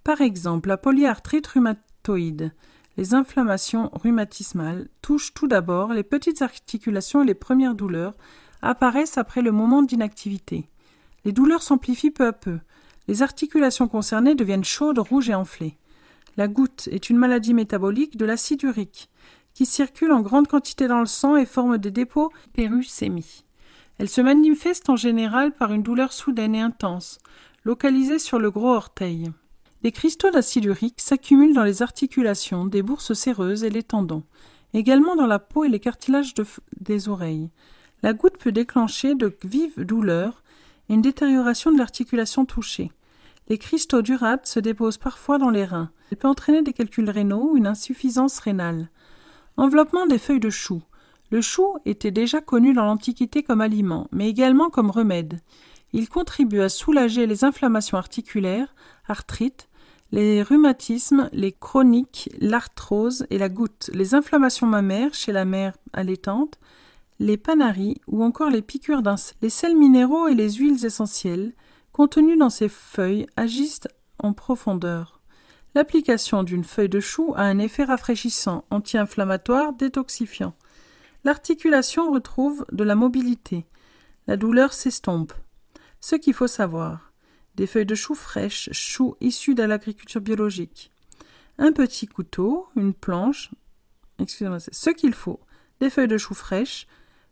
Par 0.04 0.22
exemple, 0.22 0.70
la 0.70 0.78
polyarthrite 0.78 1.48
rhumatoïde, 1.48 2.54
les 2.98 3.14
inflammations 3.14 3.90
rhumatismales 3.94 4.88
touchent 5.02 5.34
tout 5.34 5.48
d'abord 5.48 5.94
les 5.94 6.04
petites 6.04 6.42
articulations 6.42 7.24
et 7.24 7.26
les 7.26 7.34
premières 7.34 7.76
douleurs 7.76 8.14
apparaissent 8.62 9.18
après 9.18 9.42
le 9.42 9.52
moment 9.52 9.82
d'inactivité. 9.82 10.70
Les 11.26 11.32
douleurs 11.32 11.64
s'amplifient 11.64 12.12
peu 12.12 12.26
à 12.26 12.34
peu. 12.34 12.60
Les 13.08 13.22
articulations 13.22 13.88
concernées 13.88 14.36
deviennent 14.36 14.64
chaudes, 14.64 15.00
rouges 15.00 15.30
et 15.30 15.36
enflées. 15.36 15.78
La 16.38 16.48
goutte 16.48 16.88
est 16.92 17.10
une 17.10 17.18
maladie 17.18 17.54
métabolique 17.54 18.18
de 18.18 18.26
l'acide 18.26 18.64
urique, 18.64 19.10
qui 19.54 19.66
circule 19.66 20.12
en 20.12 20.22
grande 20.22 20.48
quantité 20.48 20.88
dans 20.88 21.00
le 21.00 21.06
sang 21.06 21.36
et 21.36 21.46
forme 21.46 21.78
des 21.78 21.92
dépôts 21.92 22.32
pérusémies. 22.54 23.44
Elle 24.00 24.10
se 24.10 24.22
manifeste 24.22 24.90
en 24.90 24.96
général 24.96 25.52
par 25.52 25.72
une 25.72 25.84
douleur 25.84 26.14
soudaine 26.14 26.56
et 26.56 26.62
intense, 26.62 27.20
localisée 27.64 28.20
sur 28.20 28.40
le 28.40 28.50
gros 28.50 28.74
orteil. 28.74 29.32
Des 29.84 29.92
cristaux 29.92 30.32
d'acide 30.32 30.64
urique 30.64 31.02
s'accumulent 31.02 31.54
dans 31.54 31.66
les 31.66 31.82
articulations, 31.82 32.66
des 32.66 32.82
bourses 32.82 33.14
séreuses 33.14 33.66
et 33.66 33.70
les 33.70 33.84
tendons, 33.84 34.24
également 34.74 35.18
dans 35.18 35.28
la 35.28 35.40
peau 35.40 35.66
et 35.66 35.70
les 35.70 35.82
cartilages 35.82 36.34
des 36.80 37.10
oreilles. 37.10 37.50
La 38.02 38.14
goutte 38.14 38.38
peut 38.38 38.54
déclencher 38.54 39.14
de 39.14 39.36
vives 39.44 39.84
douleurs 39.84 40.42
et 40.88 40.94
une 40.94 41.02
détérioration 41.02 41.70
de 41.70 41.78
l'articulation 41.78 42.46
touchée. 42.46 42.92
Les 43.50 43.58
cristaux 43.58 44.02
d'urate 44.02 44.48
se 44.48 44.62
déposent 44.62 44.98
parfois 44.98 45.38
dans 45.38 45.50
les 45.50 45.66
reins. 45.66 45.92
Elle 46.10 46.18
peut 46.18 46.30
entraîner 46.30 46.62
des 46.62 46.72
calculs 46.72 47.10
rénaux 47.10 47.52
ou 47.52 47.58
une 47.58 47.68
insuffisance 47.68 48.40
rénale. 48.40 48.90
Enveloppement 49.58 50.06
des 50.06 50.18
feuilles 50.18 50.40
de 50.40 50.50
chou. 50.50 50.82
Le 51.30 51.42
chou 51.42 51.76
était 51.84 52.12
déjà 52.12 52.40
connu 52.40 52.74
dans 52.74 52.86
l'Antiquité 52.86 53.44
comme 53.44 53.60
aliment, 53.60 54.08
mais 54.14 54.30
également 54.30 54.70
comme 54.70 54.92
remède. 54.92 55.42
Il 55.92 56.08
contribue 56.08 56.62
à 56.62 56.70
soulager 56.70 57.28
les 57.28 57.44
inflammations 57.44 57.98
articulaires, 57.98 58.74
arthrite, 59.08 59.68
les 60.14 60.44
rhumatismes, 60.44 61.28
les 61.34 61.52
chroniques, 61.52 62.30
l'arthrose 62.40 63.26
et 63.32 63.40
la 63.40 63.50
goutte, 63.50 63.90
les 63.96 64.14
inflammations 64.14 64.68
mammaires 64.68 65.16
chez 65.16 65.32
la 65.32 65.44
mère 65.44 65.74
allaitante, 65.92 66.60
les 67.18 67.36
panaries 67.36 68.00
ou 68.06 68.24
encore 68.24 68.52
les 68.52 68.62
piqûres 68.62 69.02
d'insectes. 69.02 69.40
Les 69.42 69.50
sels 69.50 69.76
minéraux 69.76 70.28
et 70.28 70.36
les 70.36 70.52
huiles 70.52 70.86
essentielles, 70.86 71.54
contenus 71.94 72.38
dans 72.38 72.52
ces 72.52 72.70
feuilles 72.70 73.26
agissent 73.38 73.88
en 74.20 74.34
profondeur. 74.34 75.20
L'application 75.74 76.44
d'une 76.44 76.64
feuille 76.64 76.90
de 76.90 77.00
chou 77.00 77.34
a 77.36 77.42
un 77.42 77.58
effet 77.58 77.84
rafraîchissant, 77.84 78.66
anti-inflammatoire, 78.70 79.74
détoxifiant. 79.74 80.54
L'articulation 81.24 82.12
retrouve 82.12 82.68
de 82.72 82.84
la 82.84 82.94
mobilité. 82.94 83.66
La 84.28 84.38
douleur 84.38 84.74
s'estompe. 84.74 85.34
Ce 86.02 86.16
qu'il 86.16 86.36
faut 86.36 86.46
savoir. 86.46 87.13
Des 87.56 87.68
feuilles 87.68 87.86
de 87.86 87.96
chou 87.96 88.16
fraîches, 88.16 88.70
chou 88.72 89.16
issus 89.22 89.54
de 89.54 89.64
l'agriculture 89.64 90.22
biologique. 90.22 90.92
Un 91.60 91.72
petit 91.72 92.08
couteau, 92.08 92.68
une 92.76 92.94
planche. 92.94 93.52
Excusez-moi, 94.20 94.60
c'est 94.60 94.74
ce 94.74 94.90
qu'il 94.90 95.14
faut. 95.14 95.40
Des 95.80 95.92
feuilles 95.92 96.08
de 96.08 96.18
chou 96.18 96.34
fraîches, 96.34 96.88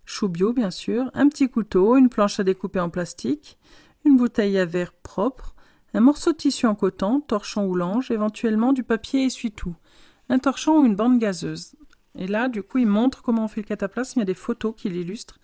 chou 0.06 0.28
bio 0.28 0.54
bien 0.54 0.70
sûr, 0.70 1.10
un 1.16 1.28
petit 1.28 1.50
couteau, 1.50 1.98
une 1.98 2.10
planche 2.10 2.40
à 2.40 2.44
découper 2.44 2.80
en 2.80 2.90
plastique, 2.90 3.58
une 4.06 4.18
bouteille 4.18 4.60
à 4.60 4.66
verre 4.66 4.94
propre, 4.94 5.56
un 5.94 6.02
morceau 6.02 6.34
de 6.34 6.38
tissu 6.38 6.68
en 6.68 6.76
coton, 6.76 7.20
torchon 7.22 7.66
ou 7.66 7.76
lange, 7.76 8.12
éventuellement 8.12 8.74
du 8.74 8.84
papier 8.84 9.26
essuie-tout, 9.26 9.76
un 10.30 10.38
torchon 10.38 10.80
ou 10.80 10.86
une 10.86 10.96
bande 10.96 11.18
gazeuse. 11.18 11.74
Et 12.16 12.28
là, 12.28 12.48
du 12.48 12.62
coup, 12.62 12.78
il 12.78 12.88
montre 12.88 13.22
comment 13.22 13.46
on 13.46 13.48
fait 13.48 13.62
le 13.62 13.68
cataplasme. 13.68 14.20
Il 14.20 14.22
y 14.22 14.24
a 14.24 14.26
des 14.26 14.34
photos 14.34 14.74
qui 14.76 14.90
l'illustrent. 14.90 15.40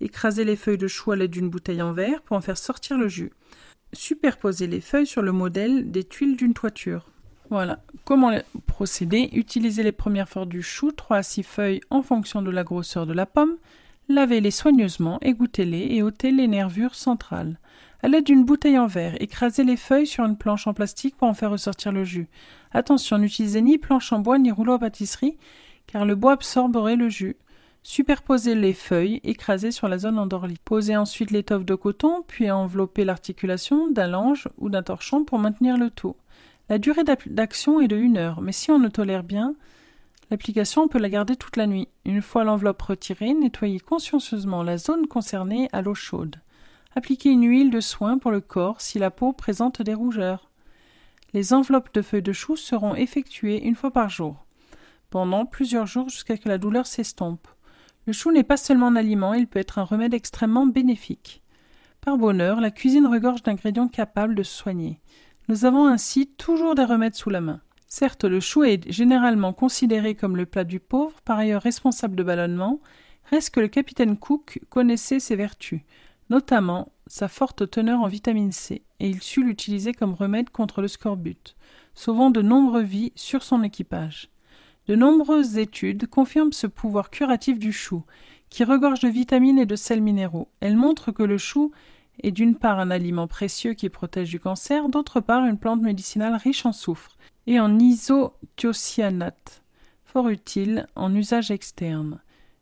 Écraser 0.00 0.44
les 0.44 0.56
feuilles 0.56 0.78
de 0.78 0.88
chou 0.88 1.12
à 1.12 1.16
l'aide 1.16 1.30
d'une 1.30 1.50
bouteille 1.50 1.82
en 1.82 1.92
verre 1.92 2.22
pour 2.22 2.36
en 2.36 2.40
faire 2.40 2.58
sortir 2.58 2.98
le 2.98 3.08
jus. 3.08 3.32
Superposer 3.92 4.66
les 4.66 4.80
feuilles 4.80 5.06
sur 5.06 5.22
le 5.22 5.32
modèle 5.32 5.90
des 5.90 6.04
tuiles 6.04 6.36
d'une 6.36 6.54
toiture. 6.54 7.06
Voilà. 7.50 7.80
Comment 8.04 8.32
procéder? 8.66 9.30
Utiliser 9.32 9.82
les 9.82 9.92
premières 9.92 10.28
feuilles 10.28 10.46
du 10.46 10.62
chou, 10.62 10.92
3 10.92 11.16
à 11.18 11.22
6 11.22 11.42
feuilles 11.42 11.80
en 11.90 12.02
fonction 12.02 12.42
de 12.42 12.50
la 12.50 12.64
grosseur 12.64 13.06
de 13.06 13.14
la 13.14 13.26
pomme. 13.26 13.56
Lavez-les 14.10 14.50
soigneusement, 14.50 15.18
égouttez-les 15.20 15.94
et 15.94 16.02
ôtez 16.02 16.30
les 16.30 16.48
nervures 16.48 16.94
centrales. 16.94 17.58
À 18.02 18.08
l'aide 18.08 18.24
d'une 18.24 18.44
bouteille 18.44 18.78
en 18.78 18.86
verre, 18.86 19.20
écrasez 19.20 19.64
les 19.64 19.76
feuilles 19.76 20.06
sur 20.06 20.24
une 20.24 20.36
planche 20.36 20.66
en 20.66 20.74
plastique 20.74 21.16
pour 21.16 21.28
en 21.28 21.34
faire 21.34 21.50
ressortir 21.50 21.92
le 21.92 22.04
jus. 22.04 22.28
Attention, 22.72 23.18
n'utilisez 23.18 23.60
ni 23.60 23.76
planche 23.76 24.12
en 24.12 24.20
bois 24.20 24.38
ni 24.38 24.50
rouleau 24.50 24.74
à 24.74 24.78
pâtisserie, 24.78 25.36
car 25.86 26.04
le 26.04 26.14
bois 26.14 26.32
absorberait 26.32 26.96
le 26.96 27.08
jus. 27.08 27.36
Superposez 27.82 28.54
les 28.54 28.74
feuilles 28.74 29.20
écrasées 29.24 29.70
sur 29.70 29.88
la 29.88 29.98
zone 29.98 30.18
endorlie. 30.18 30.58
Posez 30.64 30.96
ensuite 30.96 31.30
l'étoffe 31.30 31.64
de 31.64 31.74
coton, 31.74 32.22
puis 32.26 32.50
enveloppez 32.50 33.04
l'articulation 33.04 33.90
d'un 33.90 34.08
lange 34.08 34.48
ou 34.58 34.68
d'un 34.68 34.82
torchon 34.82 35.24
pour 35.24 35.38
maintenir 35.38 35.78
le 35.78 35.90
tout. 35.90 36.16
La 36.68 36.78
durée 36.78 37.04
d'action 37.26 37.80
est 37.80 37.88
de 37.88 37.96
une 37.96 38.18
heure, 38.18 38.42
mais 38.42 38.52
si 38.52 38.70
on 38.70 38.78
ne 38.78 38.88
tolère 38.88 39.24
bien, 39.24 39.54
l'application 40.30 40.82
on 40.82 40.88
peut 40.88 40.98
la 40.98 41.08
garder 41.08 41.34
toute 41.34 41.56
la 41.56 41.66
nuit. 41.66 41.88
Une 42.04 42.20
fois 42.20 42.44
l'enveloppe 42.44 42.82
retirée, 42.82 43.32
nettoyez 43.32 43.80
consciencieusement 43.80 44.62
la 44.62 44.76
zone 44.76 45.06
concernée 45.06 45.70
à 45.72 45.80
l'eau 45.80 45.94
chaude. 45.94 46.36
Appliquez 46.94 47.30
une 47.30 47.48
huile 47.48 47.70
de 47.70 47.80
soin 47.80 48.18
pour 48.18 48.30
le 48.30 48.42
corps 48.42 48.82
si 48.82 48.98
la 48.98 49.10
peau 49.10 49.32
présente 49.32 49.80
des 49.80 49.94
rougeurs. 49.94 50.50
Les 51.32 51.54
enveloppes 51.54 51.94
de 51.94 52.02
feuilles 52.02 52.22
de 52.22 52.32
chou 52.32 52.56
seront 52.56 52.94
effectuées 52.94 53.64
une 53.64 53.76
fois 53.76 53.90
par 53.90 54.10
jour, 54.10 54.44
pendant 55.08 55.46
plusieurs 55.46 55.86
jours 55.86 56.10
jusqu'à 56.10 56.36
ce 56.36 56.40
que 56.40 56.48
la 56.48 56.58
douleur 56.58 56.86
s'estompe. 56.86 57.48
Le 58.08 58.14
chou 58.14 58.32
n'est 58.32 58.42
pas 58.42 58.56
seulement 58.56 58.86
un 58.86 58.96
aliment, 58.96 59.34
il 59.34 59.46
peut 59.46 59.58
être 59.58 59.78
un 59.78 59.84
remède 59.84 60.14
extrêmement 60.14 60.64
bénéfique. 60.64 61.42
Par 62.00 62.16
bonheur, 62.16 62.58
la 62.58 62.70
cuisine 62.70 63.06
regorge 63.06 63.42
d'ingrédients 63.42 63.86
capables 63.86 64.34
de 64.34 64.42
soigner. 64.42 64.98
Nous 65.48 65.66
avons 65.66 65.86
ainsi 65.86 66.26
toujours 66.26 66.74
des 66.74 66.86
remèdes 66.86 67.16
sous 67.16 67.28
la 67.28 67.42
main. 67.42 67.60
Certes, 67.86 68.24
le 68.24 68.40
chou 68.40 68.64
est 68.64 68.90
généralement 68.90 69.52
considéré 69.52 70.14
comme 70.14 70.38
le 70.38 70.46
plat 70.46 70.64
du 70.64 70.80
pauvre, 70.80 71.20
par 71.20 71.36
ailleurs 71.36 71.60
responsable 71.60 72.16
de 72.16 72.22
ballonnement, 72.22 72.80
reste 73.24 73.50
que 73.50 73.60
le 73.60 73.68
capitaine 73.68 74.16
Cook 74.16 74.58
connaissait 74.70 75.20
ses 75.20 75.36
vertus 75.36 75.82
notamment 76.30 76.92
sa 77.06 77.28
forte 77.28 77.70
teneur 77.70 78.00
en 78.00 78.06
vitamine 78.06 78.52
C, 78.52 78.82
et 79.00 79.08
il 79.08 79.22
sut 79.22 79.44
l'utiliser 79.44 79.92
comme 79.92 80.14
remède 80.14 80.50
contre 80.50 80.82
le 80.82 80.88
scorbut, 80.88 81.56
sauvant 81.94 82.30
de 82.30 82.42
nombreuses 82.42 82.86
vies 82.86 83.12
sur 83.16 83.42
son 83.42 83.62
équipage. 83.62 84.30
De 84.88 84.94
nombreuses 84.94 85.58
études 85.58 86.06
confirment 86.06 86.54
ce 86.54 86.66
pouvoir 86.66 87.10
curatif 87.10 87.58
du 87.58 87.72
chou, 87.72 88.04
qui 88.48 88.64
regorge 88.64 89.00
de 89.00 89.08
vitamines 89.08 89.58
et 89.58 89.66
de 89.66 89.76
sels 89.76 90.00
minéraux. 90.00 90.48
Elles 90.60 90.78
montrent 90.78 91.12
que 91.12 91.22
le 91.22 91.36
chou 91.36 91.72
est 92.22 92.30
d'une 92.30 92.54
part 92.54 92.78
un 92.78 92.90
aliment 92.90 93.26
précieux 93.26 93.74
qui 93.74 93.90
protège 93.90 94.30
du 94.30 94.40
cancer, 94.40 94.88
d'autre 94.88 95.20
part 95.20 95.44
une 95.44 95.58
plante 95.58 95.82
médicinale 95.82 96.36
riche 96.36 96.64
en 96.64 96.72
soufre 96.72 97.18
et 97.46 97.60
en 97.60 97.78
isothiocyanate, 97.78 99.62
fort 100.06 100.30
utile 100.30 100.86
en 100.96 101.14
usage 101.14 101.50
externe. 101.50 102.20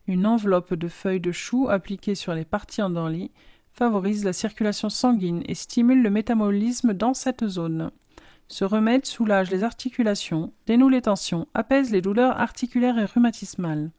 Une 0.09 0.27
enveloppe 0.27 0.75
de 0.75 0.89
feuilles 0.89 1.21
de 1.21 1.33
chou 1.33 1.69
appliquée 1.69 2.17
sur 2.17 2.35
les 2.35 2.45
parties 2.45 2.83
endormies 2.83 3.31
favorise 3.73 4.25
la 4.25 4.33
circulation 4.33 4.89
sanguine 4.89 5.45
et 5.47 5.55
stimule 5.55 6.03
le 6.03 6.11
métabolisme 6.11 6.93
dans 6.93 7.15
cette 7.15 7.47
zone. 7.47 7.93
Ce 8.49 8.65
remède 8.65 9.07
soulage 9.07 9.51
les 9.51 9.65
articulations, 9.65 10.53
dénoue 10.67 10.89
les 10.89 11.03
tensions, 11.03 11.49
apaise 11.55 11.91
les 11.91 12.01
douleurs 12.01 12.39
articulaires 12.39 12.99
et 12.99 13.05
rhumatismales. 13.05 13.91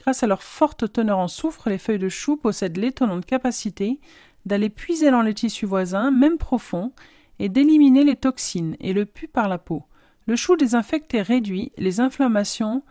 Grâce 0.00 0.22
à 0.22 0.26
leur 0.26 0.42
forte 0.42 0.92
teneur 0.92 1.18
en 1.18 1.28
soufre, 1.28 1.68
les 1.68 1.78
feuilles 1.78 1.98
de 1.98 2.08
chou 2.08 2.36
possèdent 2.36 2.78
l'étonnante 2.78 3.26
capacité 3.26 4.00
d'aller 4.46 4.70
puiser 4.70 5.10
dans 5.10 5.22
les 5.22 5.34
tissus 5.34 5.66
voisins, 5.66 6.10
même 6.10 6.38
profonds, 6.38 6.92
et 7.38 7.48
d'éliminer 7.48 8.04
les 8.04 8.16
toxines 8.16 8.76
et 8.80 8.92
le 8.92 9.06
pus 9.06 9.28
par 9.28 9.48
la 9.48 9.58
peau. 9.58 9.84
Le 10.26 10.36
chou 10.36 10.56
désinfecte 10.56 11.12
et 11.14 11.22
réduit 11.22 11.72
les 11.76 12.00
inflammations. 12.00 12.82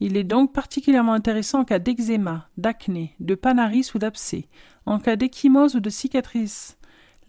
Il 0.00 0.16
est 0.16 0.24
donc 0.24 0.52
particulièrement 0.52 1.12
intéressant 1.12 1.60
en 1.60 1.64
cas 1.64 1.78
d'eczéma, 1.78 2.48
d'acné, 2.56 3.14
de 3.20 3.34
panaris 3.34 3.90
ou 3.94 3.98
d'abcès, 3.98 4.48
en 4.86 4.98
cas 4.98 5.16
d'échymose 5.16 5.74
ou 5.74 5.80
de 5.80 5.90
cicatrice, 5.90 6.78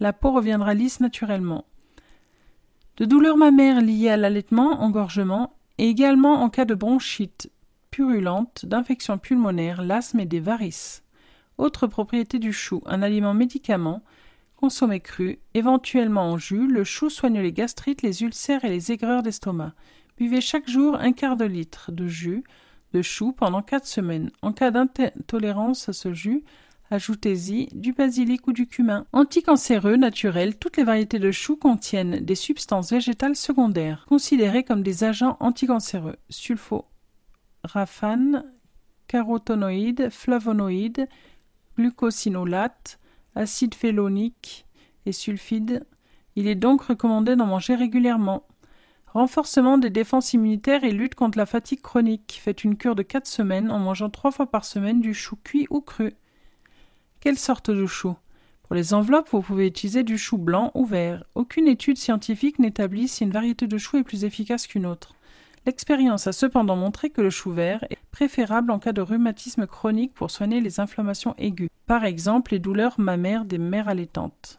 la 0.00 0.14
peau 0.14 0.32
reviendra 0.32 0.72
lisse 0.72 1.00
naturellement. 1.00 1.66
De 3.00 3.06
douleurs 3.06 3.38
mammaires 3.38 3.80
liées 3.80 4.10
à 4.10 4.18
l'allaitement, 4.18 4.82
engorgement, 4.82 5.54
et 5.78 5.88
également 5.88 6.42
en 6.42 6.50
cas 6.50 6.66
de 6.66 6.74
bronchite 6.74 7.50
purulente, 7.90 8.66
d'infection 8.66 9.16
pulmonaire, 9.16 9.80
l'asthme 9.80 10.20
et 10.20 10.26
des 10.26 10.38
varices. 10.38 11.02
Autre 11.56 11.86
propriété 11.86 12.38
du 12.38 12.52
chou, 12.52 12.82
un 12.84 13.00
aliment 13.00 13.32
médicament, 13.32 14.02
consommé 14.54 15.00
cru, 15.00 15.38
éventuellement 15.54 16.30
en 16.30 16.36
jus, 16.36 16.66
le 16.66 16.84
chou 16.84 17.08
soigne 17.08 17.40
les 17.40 17.54
gastrites, 17.54 18.02
les 18.02 18.22
ulcères 18.22 18.66
et 18.66 18.68
les 18.68 18.92
aigreurs 18.92 19.22
d'estomac. 19.22 19.72
Buvez 20.18 20.42
chaque 20.42 20.68
jour 20.68 20.96
un 20.96 21.12
quart 21.12 21.38
de 21.38 21.46
litre 21.46 21.92
de 21.92 22.06
jus 22.06 22.44
de 22.92 23.00
chou 23.00 23.32
pendant 23.32 23.62
quatre 23.62 23.86
semaines. 23.86 24.30
En 24.42 24.52
cas 24.52 24.70
d'intolérance 24.70 25.88
à 25.88 25.94
ce 25.94 26.12
jus, 26.12 26.44
Ajoutez-y 26.92 27.68
du 27.72 27.92
basilic 27.92 28.48
ou 28.48 28.52
du 28.52 28.66
cumin. 28.66 29.06
Anticancéreux, 29.12 29.94
naturel, 29.96 30.58
toutes 30.58 30.76
les 30.76 30.82
variétés 30.82 31.20
de 31.20 31.30
choux 31.30 31.56
contiennent 31.56 32.18
des 32.18 32.34
substances 32.34 32.90
végétales 32.90 33.36
secondaires, 33.36 34.06
considérées 34.08 34.64
comme 34.64 34.82
des 34.82 35.04
agents 35.04 35.36
anticancéreux. 35.38 36.16
Sulfo, 36.30 36.86
raphane, 37.62 38.44
carotonoïdes, 39.06 40.10
flavonoïdes, 40.10 41.08
glucosinolates, 41.76 42.98
acide 43.36 43.76
phélonique 43.76 44.66
et 45.06 45.12
sulfide. 45.12 45.86
Il 46.34 46.48
est 46.48 46.56
donc 46.56 46.82
recommandé 46.82 47.36
d'en 47.36 47.46
manger 47.46 47.76
régulièrement. 47.76 48.48
Renforcement 49.06 49.78
des 49.78 49.90
défenses 49.90 50.32
immunitaires 50.32 50.82
et 50.82 50.90
lutte 50.90 51.14
contre 51.14 51.38
la 51.38 51.46
fatigue 51.46 51.82
chronique. 51.82 52.40
Faites 52.42 52.64
une 52.64 52.76
cure 52.76 52.96
de 52.96 53.02
4 53.02 53.26
semaines 53.26 53.70
en 53.70 53.78
mangeant 53.78 54.10
3 54.10 54.32
fois 54.32 54.46
par 54.50 54.64
semaine 54.64 55.00
du 55.00 55.14
chou 55.14 55.36
cuit 55.36 55.68
ou 55.70 55.80
cru. 55.80 56.14
Quelle 57.20 57.36
sorte 57.36 57.70
de 57.70 57.84
chou 57.84 58.16
Pour 58.62 58.74
les 58.74 58.94
enveloppes, 58.94 59.28
vous 59.30 59.42
pouvez 59.42 59.66
utiliser 59.66 60.04
du 60.04 60.16
chou 60.16 60.38
blanc 60.38 60.70
ou 60.72 60.86
vert. 60.86 61.22
Aucune 61.34 61.68
étude 61.68 61.98
scientifique 61.98 62.58
n'établit 62.58 63.08
si 63.08 63.24
une 63.24 63.30
variété 63.30 63.66
de 63.66 63.76
chou 63.76 63.98
est 63.98 64.04
plus 64.04 64.24
efficace 64.24 64.66
qu'une 64.66 64.86
autre. 64.86 65.14
L'expérience 65.66 66.26
a 66.26 66.32
cependant 66.32 66.76
montré 66.76 67.10
que 67.10 67.20
le 67.20 67.28
chou 67.28 67.52
vert 67.52 67.84
est 67.90 67.98
préférable 68.10 68.70
en 68.70 68.78
cas 68.78 68.94
de 68.94 69.02
rhumatisme 69.02 69.66
chronique 69.66 70.14
pour 70.14 70.30
soigner 70.30 70.62
les 70.62 70.80
inflammations 70.80 71.34
aiguës, 71.36 71.68
par 71.86 72.06
exemple 72.06 72.52
les 72.52 72.58
douleurs 72.58 72.98
mammaires 72.98 73.44
des 73.44 73.58
mères 73.58 73.88
allaitantes. 73.88 74.58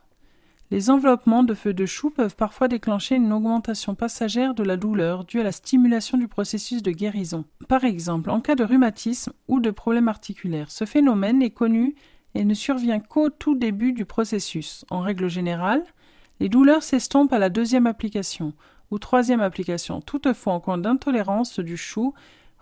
Les 0.70 0.91
enveloppements 0.91 1.43
de 1.43 1.55
feu 1.55 1.74
de 1.74 1.88
chou 1.88 2.12
peuvent 2.12 2.36
parfois 2.36 2.68
déclencher 2.68 3.16
une 3.16 3.34
augmentation 3.34 3.95
passagère 3.95 4.53
de 4.53 4.64
la 4.64 4.78
douleur 4.78 5.26
due 5.26 5.39
à 5.39 5.43
la 5.43 5.51
stimulation 5.51 6.18
du 6.18 6.28
processus 6.28 6.84
de 6.84 6.91
guérison. 6.91 7.43
Par 7.68 7.84
exemple, 7.86 8.30
en 8.30 8.39
cas 8.39 8.55
de 8.55 8.64
rhumatisme 8.64 9.34
ou 9.47 9.59
de 9.59 9.72
problèmes 9.72 10.07
articulaires, 10.07 10.70
ce 10.70 10.86
phénomène 10.86 11.41
est 11.41 11.49
connu 11.49 11.95
et 12.36 12.45
ne 12.45 12.53
survient 12.53 12.99
qu'au 12.99 13.29
tout 13.29 13.55
début 13.55 13.93
du 13.93 14.05
processus. 14.05 14.86
En 14.89 14.99
règle 14.99 15.29
générale, 15.29 15.84
les 16.39 16.49
douleurs 16.49 16.84
s'estompent 16.84 17.34
à 17.34 17.39
la 17.39 17.49
deuxième 17.49 17.88
application 17.88 18.53
ou 18.89 18.99
troisième 18.99 19.41
application. 19.41 20.01
Toutefois, 20.01 20.53
en 20.53 20.59
cas 20.59 20.77
d'intolérance 20.77 21.59
du 21.59 21.77
chou, 21.77 22.13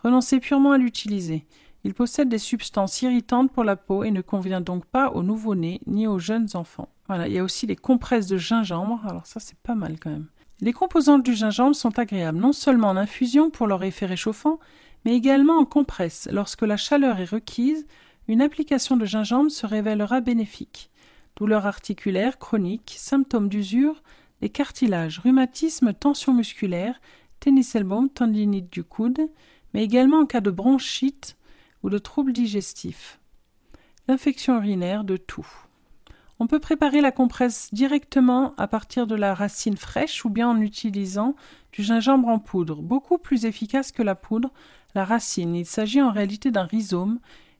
renoncez 0.03 0.39
purement 0.39 0.71
à 0.71 0.77
l'utiliser. 0.77 1.45
Il 1.83 1.93
possède 1.93 2.29
des 2.29 2.39
substances 2.39 3.01
irritantes 3.01 3.51
pour 3.51 3.63
la 3.63 3.75
peau 3.75 4.03
et 4.03 4.11
ne 4.11 4.21
convient 4.21 4.61
donc 4.61 4.85
pas 4.85 5.11
aux 5.11 5.23
nouveau-nés 5.23 5.79
ni 5.87 6.07
aux 6.07 6.19
jeunes 6.19 6.49
enfants. 6.53 6.89
Voilà, 7.07 7.27
il 7.27 7.33
y 7.33 7.39
a 7.39 7.43
aussi 7.43 7.67
les 7.67 7.75
compresses 7.75 8.27
de 8.27 8.37
gingembre. 8.37 9.01
Alors 9.07 9.25
ça, 9.25 9.39
c'est 9.39 9.57
pas 9.59 9.75
mal 9.75 9.97
quand 9.99 10.09
même. 10.09 10.27
Les 10.61 10.73
composantes 10.73 11.23
du 11.23 11.33
gingembre 11.33 11.75
sont 11.75 11.97
agréables 11.97 12.37
non 12.37 12.51
seulement 12.51 12.89
en 12.89 12.97
infusion 12.97 13.49
pour 13.49 13.65
leur 13.65 13.83
effet 13.83 14.05
réchauffant, 14.05 14.59
mais 15.05 15.15
également 15.15 15.57
en 15.57 15.63
compresse. 15.63 16.27
Lorsque 16.31 16.63
la 16.63 16.75
chaleur 16.75 17.19
est 17.19 17.29
requise, 17.29 17.87
une 18.29 18.41
application 18.41 18.95
de 18.95 19.05
gingembre 19.05 19.49
se 19.49 19.65
révélera 19.65 20.21
bénéfique. 20.21 20.91
Douleurs 21.35 21.65
articulaires 21.65 22.37
chroniques, 22.37 22.93
symptômes 22.95 23.49
d'usure, 23.49 24.03
les 24.41 24.49
cartilages, 24.49 25.17
rhumatisme, 25.17 25.93
tension 25.93 26.31
musculaire, 26.31 27.01
tennis 27.39 27.73
elbow, 27.73 28.07
tendinite 28.07 28.71
du 28.71 28.83
coude, 28.83 29.19
mais 29.73 29.83
également 29.83 30.19
en 30.19 30.25
cas 30.27 30.41
de 30.41 30.51
bronchite 30.51 31.37
ou 31.81 31.89
de 31.89 31.97
troubles 31.97 32.31
digestifs. 32.31 33.19
L'infection 34.07 34.57
urinaire 34.57 35.03
de 35.03 35.17
tout. 35.17 35.47
On 36.37 36.45
peut 36.45 36.59
préparer 36.59 37.01
la 37.01 37.11
compresse 37.11 37.69
directement 37.73 38.53
à 38.57 38.67
partir 38.67 39.07
de 39.07 39.15
la 39.15 39.33
racine 39.33 39.75
fraîche 39.75 40.23
ou 40.23 40.29
bien 40.29 40.47
en 40.47 40.61
utilisant 40.61 41.35
du 41.71 41.81
gingembre 41.81 42.27
en 42.27 42.37
poudre, 42.37 42.83
beaucoup 42.83 43.17
plus 43.17 43.45
efficace 43.45 43.91
que 43.91 44.03
la 44.03 44.15
poudre, 44.15 44.51
la 44.93 45.03
racine. 45.03 45.55
Il 45.55 45.65
s'agit 45.65 46.01
en 46.01 46.11
réalité 46.11 46.51
d'un 46.51 46.63
rhizome 46.63 47.19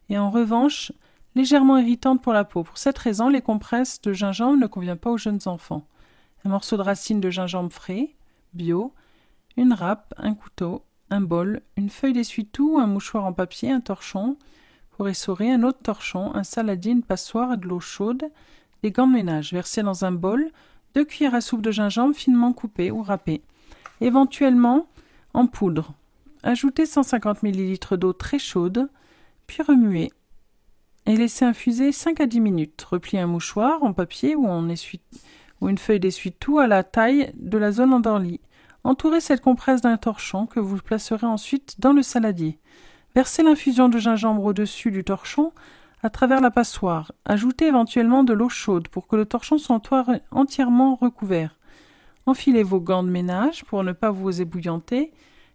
et 0.10 0.18
en 0.18 0.30
revanche 0.30 0.92
légèrement 1.36 1.78
irritante 1.78 2.22
pour 2.22 2.34
la 2.34 2.44
peau. 2.44 2.64
Pour 2.64 2.78
cette 2.78 2.98
raison, 2.98 3.30
les 3.30 3.42
compresses 3.42 4.02
de 4.02 4.14
gingembre 4.14 4.60
ne 4.60 4.68
conviennent 4.68 4.98
pas 4.98 5.12
aux 5.12 5.18
jeunes 5.18 5.42
enfants. 5.46 5.86
Un 6.46 6.50
morceau 6.50 6.78
de 6.78 6.82
racine 6.82 7.20
de 7.20 7.30
gingembre 7.30 7.72
frais, 7.72 8.16
bio, 8.54 8.94
une 9.58 9.74
râpe, 9.74 10.14
un 10.18 10.34
couteau, 10.34 10.84
un 11.10 11.22
bol, 11.22 11.62
une 11.78 11.90
feuille 11.90 12.14
d'essuie-tout, 12.14 12.78
un 12.80 12.88
mouchoir 12.88 13.26
en 13.26 13.34
papier, 13.34 13.72
un 13.72 13.82
torchon 13.82 14.38
pour 14.92 15.08
essorer, 15.08 15.52
un 15.52 15.64
autre 15.64 15.80
torchon, 15.82 16.36
un 16.36 16.44
saladier, 16.44 16.92
une 16.92 17.04
passoire, 17.04 17.58
de 17.58 17.68
l'eau 17.68 17.80
chaude, 17.80 18.26
des 18.84 18.92
gants 18.92 19.08
de 19.08 19.14
ménage 19.14 19.54
versés 19.54 19.82
dans 19.82 20.06
un 20.06 20.12
bol, 20.12 20.52
deux 20.94 21.06
cuillères 21.06 21.36
à 21.36 21.42
soupe 21.42 21.62
de 21.62 21.72
gingembre 21.72 22.16
finement 22.16 22.54
coupées 22.54 22.92
ou 22.92 23.02
râpées, 23.02 23.42
éventuellement 24.02 24.88
en 25.34 25.48
poudre. 25.48 25.94
Ajoutez 26.44 26.86
150 26.86 27.44
ml 27.44 27.98
d'eau 27.98 28.14
très 28.14 28.40
chaude, 28.40 28.90
puis 29.50 29.64
remuez 29.64 30.12
et 31.08 31.18
laissez 31.18 31.44
infuser 31.44 31.92
5 31.92 32.22
à 32.22 32.28
10 32.28 32.40
minutes. 32.40 32.84
Repliez 32.84 33.20
un 33.20 33.26
mouchoir 33.26 33.82
en 33.84 33.94
papier 33.94 34.36
ou, 34.36 34.48
une 34.48 35.78
feuille 35.80 36.00
d'essuie-tout 36.00 36.60
à 36.60 36.68
la 36.68 36.84
taille 36.84 37.32
de 37.34 37.58
la 37.58 37.72
zone 37.72 37.92
endorlie. 37.92 38.42
Entourez 38.84 39.22
cette 39.22 39.42
compresse 39.42 39.82
d'un 39.82 39.98
torchon 39.98 40.46
que 40.46 40.60
vous 40.60 40.78
placerez 40.78 41.26
ensuite 41.26 41.78
dans 41.80 41.94
le 41.94 42.04
saladier. 42.04 42.60
Versez 43.16 43.42
l'infusion 43.42 43.90
de 43.90 43.98
gingembre 43.98 44.46
au-dessus 44.46 44.92
du 44.92 45.04
torchon 45.04 45.52
à 46.04 46.12
travers 46.12 46.42
la 46.42 46.52
passoire. 46.52 47.12
Ajoutez 47.26 47.66
éventuellement 47.66 48.24
de 48.24 48.34
l'eau 48.34 48.50
chaude 48.50 48.88
pour 48.88 49.08
que 49.08 49.16
le 49.16 49.26
torchon 49.26 49.58
soit 49.58 49.82
entièrement 50.30 50.94
recouvert. 50.94 51.58
Enfilez 52.28 52.62
vos 52.62 52.80
gants 52.80 53.04
de 53.04 53.10
ménage 53.10 53.66
pour 53.66 53.84
ne 53.84 53.94
pas 53.94 54.12
vous 54.12 54.42
ébouillanter 54.42 55.12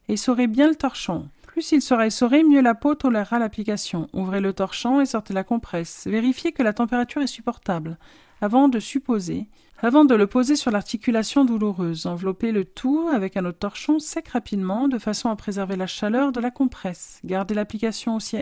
et 0.08 0.14
essorez 0.14 0.48
bien 0.48 0.66
le 0.66 0.74
torchon. 0.74 1.28
Plus 1.54 1.70
il 1.70 1.82
sera 1.82 2.04
essoré, 2.04 2.42
mieux 2.42 2.60
la 2.60 2.74
peau 2.74 2.96
tolérera 2.96 3.38
l'application. 3.38 4.08
Ouvrez 4.12 4.40
le 4.40 4.52
torchon 4.52 5.00
et 5.00 5.06
sortez 5.06 5.32
la 5.32 5.44
compresse. 5.44 6.04
Vérifiez 6.04 6.50
que 6.50 6.64
la 6.64 6.72
température 6.72 7.22
est 7.22 7.28
supportable 7.28 7.96
avant 8.40 8.66
de 8.66 8.80
supposer, 8.80 9.46
avant 9.78 10.04
de 10.04 10.16
le 10.16 10.26
poser 10.26 10.56
sur 10.56 10.72
l'articulation 10.72 11.44
douloureuse. 11.44 12.06
Enveloppez 12.06 12.50
le 12.50 12.64
tout 12.64 13.08
avec 13.08 13.36
un 13.36 13.44
autre 13.44 13.60
torchon 13.60 14.00
sec 14.00 14.30
rapidement 14.30 14.88
de 14.88 14.98
façon 14.98 15.30
à 15.30 15.36
préserver 15.36 15.76
la 15.76 15.86
chaleur 15.86 16.32
de 16.32 16.40
la 16.40 16.50
compresse. 16.50 17.20
Gardez 17.24 17.54
l'application 17.54 18.16
aussi 18.16 18.38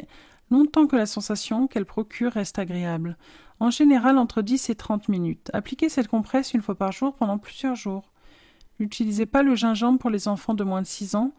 longtemps 0.51 0.87
que 0.87 0.97
la 0.97 1.05
sensation 1.05 1.67
qu'elle 1.67 1.85
procure 1.85 2.33
reste 2.33 2.59
agréable. 2.59 3.19
En 3.61 3.69
général 3.69 4.17
entre 4.17 4.41
10 4.41 4.71
et 4.71 4.75
30 4.75 5.11
minutes. 5.11 5.51
Appliquez 5.53 5.91
cette 5.91 6.09
compresse 6.09 6.55
une 6.55 6.63
fois 6.63 6.77
par 6.77 6.93
jour 6.93 7.15
pendant 7.15 7.37
plusieurs 7.37 7.77
jours. 7.77 8.11
N'utilisez 8.81 9.27
pas 9.27 9.43
le 9.43 9.55
gingembre 9.55 9.99
pour 9.99 10.09
les 10.09 10.29
enfants 10.29 10.55
de 10.55 10.65
moins 10.65 10.81
de 10.81 10.87
6 10.87 11.15
ans 11.15 11.33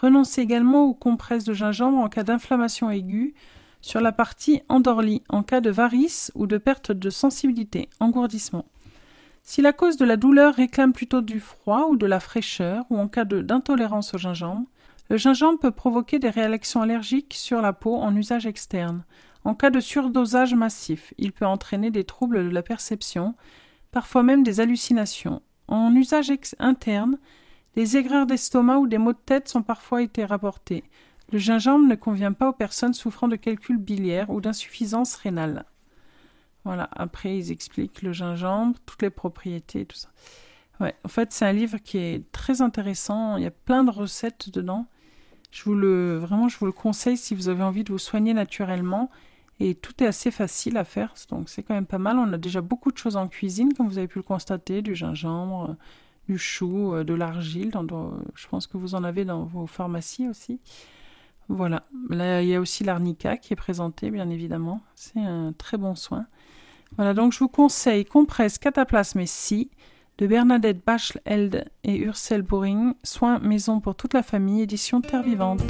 Renoncez 0.00 0.40
également 0.40 0.84
aux 0.84 0.94
compresses 0.94 1.44
de 1.44 1.52
gingembre 1.52 1.98
en 1.98 2.08
cas 2.08 2.22
d'inflammation 2.22 2.90
aiguë 2.90 3.34
sur 3.82 4.00
la 4.00 4.12
partie 4.12 4.62
endorlie, 4.68 5.22
en 5.28 5.42
cas 5.42 5.60
de 5.60 5.70
varices 5.70 6.32
ou 6.34 6.46
de 6.46 6.58
perte 6.58 6.92
de 6.92 7.10
sensibilité, 7.10 7.88
engourdissement. 7.98 8.64
Si 9.42 9.62
la 9.62 9.72
cause 9.72 9.96
de 9.96 10.04
la 10.04 10.16
douleur 10.16 10.54
réclame 10.54 10.92
plutôt 10.92 11.20
du 11.20 11.40
froid 11.40 11.86
ou 11.90 11.96
de 11.96 12.06
la 12.06 12.20
fraîcheur, 12.20 12.84
ou 12.88 12.98
en 12.98 13.08
cas 13.08 13.24
d'intolérance 13.24 14.14
au 14.14 14.18
gingembre, 14.18 14.66
le 15.10 15.16
gingembre 15.16 15.58
peut 15.58 15.70
provoquer 15.70 16.18
des 16.18 16.30
réactions 16.30 16.82
allergiques 16.82 17.34
sur 17.34 17.60
la 17.60 17.72
peau 17.72 17.96
en 17.96 18.14
usage 18.14 18.46
externe. 18.46 19.04
En 19.44 19.54
cas 19.54 19.70
de 19.70 19.80
surdosage 19.80 20.54
massif, 20.54 21.12
il 21.18 21.32
peut 21.32 21.46
entraîner 21.46 21.90
des 21.90 22.04
troubles 22.04 22.44
de 22.44 22.50
la 22.50 22.62
perception, 22.62 23.34
parfois 23.90 24.22
même 24.22 24.44
des 24.44 24.60
hallucinations. 24.60 25.42
En 25.68 25.94
usage 25.94 26.32
interne, 26.58 27.18
des 27.76 27.96
aigreurs 27.96 28.26
d'estomac 28.26 28.78
ou 28.78 28.86
des 28.86 28.98
maux 28.98 29.12
de 29.12 29.18
tête 29.24 29.48
sont 29.48 29.62
parfois 29.62 30.02
été 30.02 30.24
rapportés. 30.24 30.84
Le 31.32 31.38
gingembre 31.38 31.86
ne 31.86 31.94
convient 31.94 32.32
pas 32.32 32.48
aux 32.48 32.52
personnes 32.52 32.94
souffrant 32.94 33.28
de 33.28 33.36
calculs 33.36 33.78
biliaires 33.78 34.30
ou 34.30 34.40
d'insuffisance 34.40 35.14
rénale. 35.14 35.64
Voilà, 36.64 36.88
après 36.92 37.36
ils 37.36 37.52
expliquent 37.52 38.02
le 38.02 38.12
gingembre, 38.12 38.76
toutes 38.84 39.02
les 39.02 39.10
propriétés, 39.10 39.86
tout 39.86 39.96
ça. 39.96 40.08
Ouais, 40.80 40.94
en 41.04 41.08
fait, 41.08 41.32
c'est 41.32 41.44
un 41.44 41.52
livre 41.52 41.78
qui 41.78 41.98
est 41.98 42.30
très 42.32 42.62
intéressant, 42.62 43.36
il 43.36 43.44
y 43.44 43.46
a 43.46 43.50
plein 43.50 43.84
de 43.84 43.90
recettes 43.90 44.50
dedans. 44.50 44.86
Je 45.50 45.64
vous 45.64 45.74
le 45.74 46.16
vraiment 46.16 46.48
je 46.48 46.58
vous 46.58 46.66
le 46.66 46.72
conseille 46.72 47.16
si 47.16 47.34
vous 47.34 47.48
avez 47.48 47.62
envie 47.62 47.84
de 47.84 47.92
vous 47.92 47.98
soigner 47.98 48.34
naturellement 48.34 49.10
et 49.58 49.74
tout 49.74 50.02
est 50.02 50.06
assez 50.06 50.30
facile 50.30 50.76
à 50.76 50.84
faire, 50.84 51.14
donc 51.28 51.48
c'est 51.48 51.62
quand 51.62 51.74
même 51.74 51.86
pas 51.86 51.98
mal. 51.98 52.18
On 52.18 52.32
a 52.32 52.38
déjà 52.38 52.60
beaucoup 52.60 52.90
de 52.92 52.98
choses 52.98 53.16
en 53.16 53.28
cuisine 53.28 53.72
comme 53.74 53.88
vous 53.88 53.98
avez 53.98 54.08
pu 54.08 54.18
le 54.18 54.22
constater, 54.24 54.80
du 54.82 54.94
gingembre, 54.94 55.76
du 56.30 56.38
chou, 56.38 56.94
euh, 56.94 57.02
de 57.02 57.12
l'argile. 57.12 57.72
Je 58.34 58.46
pense 58.48 58.66
que 58.66 58.76
vous 58.76 58.94
en 58.94 59.02
avez 59.02 59.24
dans 59.24 59.44
vos 59.44 59.66
pharmacies 59.66 60.28
aussi. 60.28 60.60
Voilà. 61.48 61.82
Là, 62.08 62.42
il 62.42 62.48
y 62.48 62.54
a 62.54 62.60
aussi 62.60 62.84
l'arnica 62.84 63.36
qui 63.36 63.52
est 63.52 63.56
présenté, 63.56 64.10
bien 64.10 64.30
évidemment. 64.30 64.80
C'est 64.94 65.20
un 65.20 65.52
très 65.52 65.76
bon 65.76 65.96
soin. 65.96 66.26
Voilà, 66.96 67.14
donc 67.14 67.32
je 67.32 67.40
vous 67.40 67.48
conseille 67.48 68.04
Compresse 68.04 68.58
Cataplasme 68.58 69.20
et 69.20 69.26
Si 69.26 69.70
de 70.18 70.26
Bernadette 70.26 70.84
Bachleld 70.84 71.64
et 71.82 71.96
Ursel 71.96 72.42
Boring, 72.42 72.94
Soins 73.02 73.38
maison 73.40 73.80
pour 73.80 73.94
toute 73.94 74.14
la 74.14 74.22
famille, 74.22 74.62
édition 74.62 75.00
Terre 75.00 75.22
Vivante. 75.22 75.62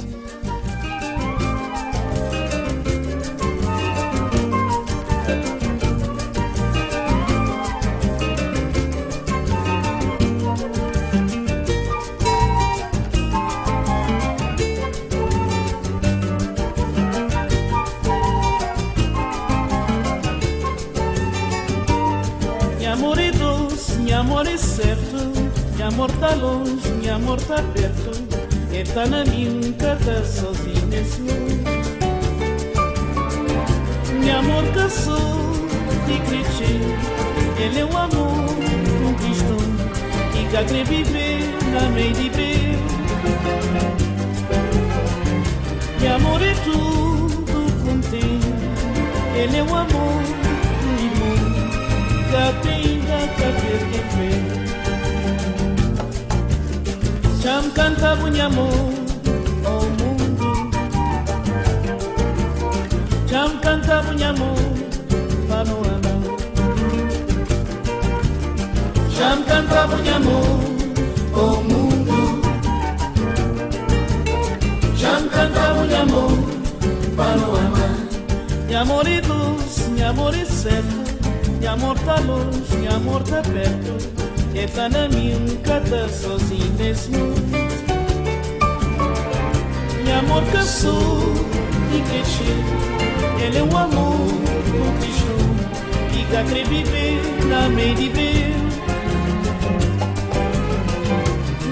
Amor 24.21 24.47
é 24.47 24.55
certo. 24.55 25.17
Minha 25.73 25.87
amor 25.87 26.11
tá 26.19 26.35
longe, 26.35 26.87
minha 26.99 27.15
amor 27.15 27.41
tá 27.41 27.55
perto. 27.73 28.11
E 28.71 28.83
tá 28.83 29.05
na 29.07 29.25
minha 29.25 29.73
casa 29.73 30.23
sozinho 30.23 30.85
nesse 30.87 31.21
mundo. 31.21 31.63
Minha 34.19 34.37
amor 34.37 34.63
caçou 34.73 35.17
e 36.07 36.19
cresceu. 36.19 36.81
Ele 37.59 37.79
é 37.79 37.85
o 37.85 37.97
amor 37.97 38.45
conquistou. 39.01 39.57
E 40.35 40.65
que 40.65 40.83
viver 40.83 41.39
na 41.73 41.89
meio 41.89 42.13
de 42.13 42.29
bem. 42.29 42.79
Meu 45.99 46.15
amor 46.15 46.41
é 46.43 46.53
tudo 46.63 47.85
contém. 47.85 48.39
Ele 49.35 49.57
é 49.57 49.63
o 49.63 49.75
amor. 49.75 50.20
nunca 52.31 52.53
tenga 52.61 53.19
capir 53.39 53.81
que 53.91 54.01
fe 54.13 54.31
Cham 57.41 57.63
canta 57.71 58.09
oh 59.65 59.85
mundo 59.99 60.49
Cham 63.29 63.51
canta 63.61 64.01
bunyamu 64.01 64.51
oh 71.39 71.61
mundo 71.69 72.13
Cham 74.99 75.27
canta 75.29 75.71
De 81.61 81.67
amor 81.67 81.95
tá 81.99 82.15
longe, 82.21 82.75
de 82.75 82.87
amor 82.87 83.21
tá 83.21 83.39
perto 83.43 83.95
E 84.55 84.65
tá 84.65 84.89
na 84.89 85.07
minha, 85.09 85.37
nunca 85.37 85.79
tá 85.79 86.09
sozinho 86.09 86.73
nesse 86.79 87.11
mundo 87.11 87.35
De 90.03 90.11
amor 90.11 90.41
e 91.93 92.01
que 92.01 92.23
Ele 93.43 93.59
é 93.59 93.61
o 93.61 93.77
amor 93.77 94.27
do 94.27 94.99
Cristo 95.01 95.31
que 96.11 96.35
acredito 96.35 97.47
na 97.47 97.69
meia 97.69 97.93
de 97.93 98.09
Deus 98.09 98.73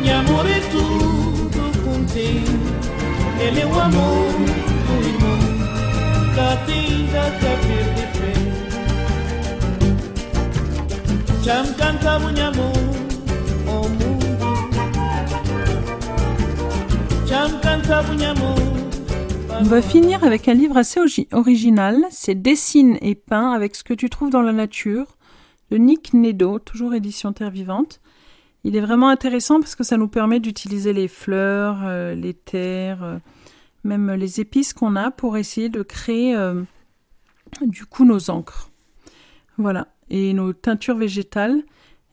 Meu 0.05 0.19
amor 0.19 0.45
é 0.45 0.59
tudo 0.69 1.83
contigo 1.83 2.59
Ele 3.39 3.61
é 3.61 3.65
o 3.65 3.79
amor 3.79 4.33
do 4.85 5.07
irmão 5.07 5.39
Que 6.35 6.71
tem 6.71 7.07
da 7.07 7.31
cabeça 7.39 7.88
On 19.59 19.63
va 19.63 19.81
finir 19.81 20.23
avec 20.23 20.47
un 20.47 20.53
livre 20.53 20.77
assez 20.77 20.99
original, 21.31 22.05
c'est 22.11 22.35
Dessine 22.35 22.99
et 23.01 23.15
peint 23.15 23.51
avec 23.51 23.75
ce 23.75 23.83
que 23.83 23.95
tu 23.95 24.11
trouves 24.11 24.29
dans 24.29 24.43
la 24.43 24.53
nature, 24.53 25.17
de 25.71 25.77
Nick 25.77 26.13
Nedo, 26.13 26.59
toujours 26.59 26.93
édition 26.93 27.33
Terre 27.33 27.49
Vivante. 27.49 27.99
Il 28.63 28.75
est 28.75 28.81
vraiment 28.81 29.09
intéressant 29.09 29.59
parce 29.59 29.73
que 29.73 29.83
ça 29.83 29.97
nous 29.97 30.07
permet 30.07 30.39
d'utiliser 30.39 30.93
les 30.93 31.07
fleurs, 31.07 31.79
euh, 31.83 32.13
les 32.13 32.35
terres, 32.35 33.03
euh, 33.03 33.17
même 33.83 34.11
les 34.11 34.39
épices 34.39 34.73
qu'on 34.73 34.95
a 34.95 35.09
pour 35.09 35.35
essayer 35.35 35.69
de 35.69 35.81
créer 35.81 36.35
euh, 36.35 36.61
du 37.61 37.87
coup 37.87 38.05
nos 38.05 38.29
encres. 38.29 38.69
Voilà 39.57 39.87
et 40.09 40.33
nos 40.33 40.53
teintures 40.53 40.97
végétales, 40.97 41.63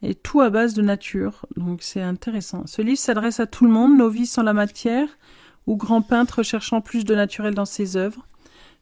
et 0.02 0.14
tout 0.14 0.40
à 0.40 0.50
base 0.50 0.74
de 0.74 0.82
nature. 0.82 1.46
Donc 1.56 1.82
c'est 1.82 2.02
intéressant. 2.02 2.66
Ce 2.66 2.82
livre 2.82 2.98
s'adresse 2.98 3.40
à 3.40 3.46
tout 3.46 3.64
le 3.64 3.70
monde, 3.70 3.96
novice 3.96 4.38
en 4.38 4.42
la 4.42 4.52
matière 4.52 5.08
ou 5.66 5.76
grand 5.76 6.02
peintre 6.02 6.42
cherchant 6.42 6.80
plus 6.80 7.04
de 7.04 7.14
naturel 7.14 7.54
dans 7.54 7.64
ses 7.64 7.96
œuvres. 7.96 8.26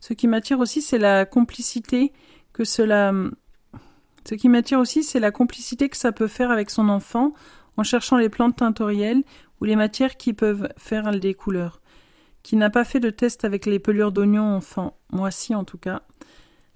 Ce 0.00 0.12
qui 0.12 0.28
m'attire 0.28 0.60
aussi, 0.60 0.82
c'est 0.82 0.98
la 0.98 1.24
complicité 1.24 2.12
que 2.52 2.64
cela. 2.64 3.12
Ce 4.28 4.34
qui 4.34 4.48
m'attire 4.48 4.78
aussi, 4.78 5.02
c'est 5.02 5.20
la 5.20 5.30
complicité 5.30 5.88
que 5.88 5.96
ça 5.96 6.12
peut 6.12 6.28
faire 6.28 6.50
avec 6.50 6.70
son 6.70 6.88
enfant 6.88 7.32
en 7.76 7.84
cherchant 7.84 8.16
les 8.16 8.28
plantes 8.28 8.56
teintorielles 8.56 9.22
ou 9.60 9.64
les 9.64 9.76
matières 9.76 10.16
qui 10.16 10.32
peuvent 10.32 10.68
faire 10.76 11.10
des 11.10 11.34
couleurs. 11.34 11.80
Qui 12.42 12.56
n'a 12.56 12.68
pas 12.68 12.84
fait 12.84 13.00
de 13.00 13.10
test 13.10 13.44
avec 13.44 13.64
les 13.64 13.78
pelures 13.78 14.12
d'oignons 14.12 14.54
enfant 14.54 14.98
Moi 15.10 15.30
si 15.30 15.54
en 15.54 15.64
tout 15.64 15.78
cas. 15.78 16.02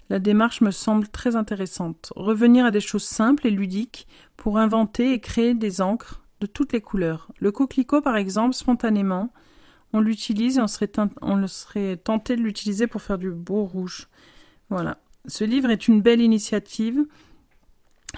La 0.09 0.17
démarche 0.19 0.61
me 0.61 0.71
semble 0.71 1.07
très 1.07 1.35
intéressante. 1.35 2.11
Revenir 2.15 2.65
à 2.65 2.71
des 2.71 2.79
choses 2.79 3.03
simples 3.03 3.45
et 3.45 3.51
ludiques 3.51 4.07
pour 4.37 4.57
inventer 4.57 5.13
et 5.13 5.19
créer 5.19 5.53
des 5.53 5.81
encres 5.81 6.23
de 6.41 6.47
toutes 6.47 6.73
les 6.73 6.81
couleurs. 6.81 7.31
Le 7.39 7.51
coquelicot, 7.51 8.01
par 8.01 8.15
exemple, 8.15 8.55
spontanément, 8.55 9.31
on 9.93 9.99
l'utilise 9.99 10.57
et 10.57 10.61
on 10.61 10.67
serait, 10.67 10.91
serait 11.47 11.97
tenté 11.97 12.35
de 12.35 12.41
l'utiliser 12.41 12.87
pour 12.87 13.01
faire 13.01 13.17
du 13.17 13.29
beau 13.29 13.65
rouge. 13.65 14.07
Voilà. 14.69 14.99
Ce 15.27 15.43
livre 15.43 15.69
est 15.69 15.87
une 15.87 16.01
belle 16.01 16.21
initiative 16.21 17.05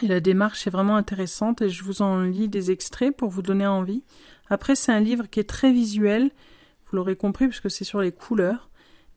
et 0.02 0.08
la 0.08 0.22
démarche 0.22 0.68
est 0.68 0.72
vraiment 0.72 0.96
intéressante 0.96 1.62
et 1.62 1.70
je 1.70 1.84
vous 1.84 2.02
en 2.02 2.22
lis 2.22 2.48
des 2.48 2.72
extraits 2.72 3.16
pour 3.16 3.30
vous 3.30 3.42
donner 3.42 3.68
envie. 3.68 4.04
Après, 4.50 4.76
c'est 4.76 4.94
un 4.94 5.00
livre 5.02 5.30
qui 5.30 5.40
est 5.40 5.50
très 5.50 5.72
visuel, 5.72 6.32
vous 6.86 6.98
l'aurez 6.98 7.16
compris 7.16 7.48
puisque 7.48 7.72
c'est 7.72 7.84
sur 7.84 8.02
les 8.02 8.12
couleurs. 8.12 8.70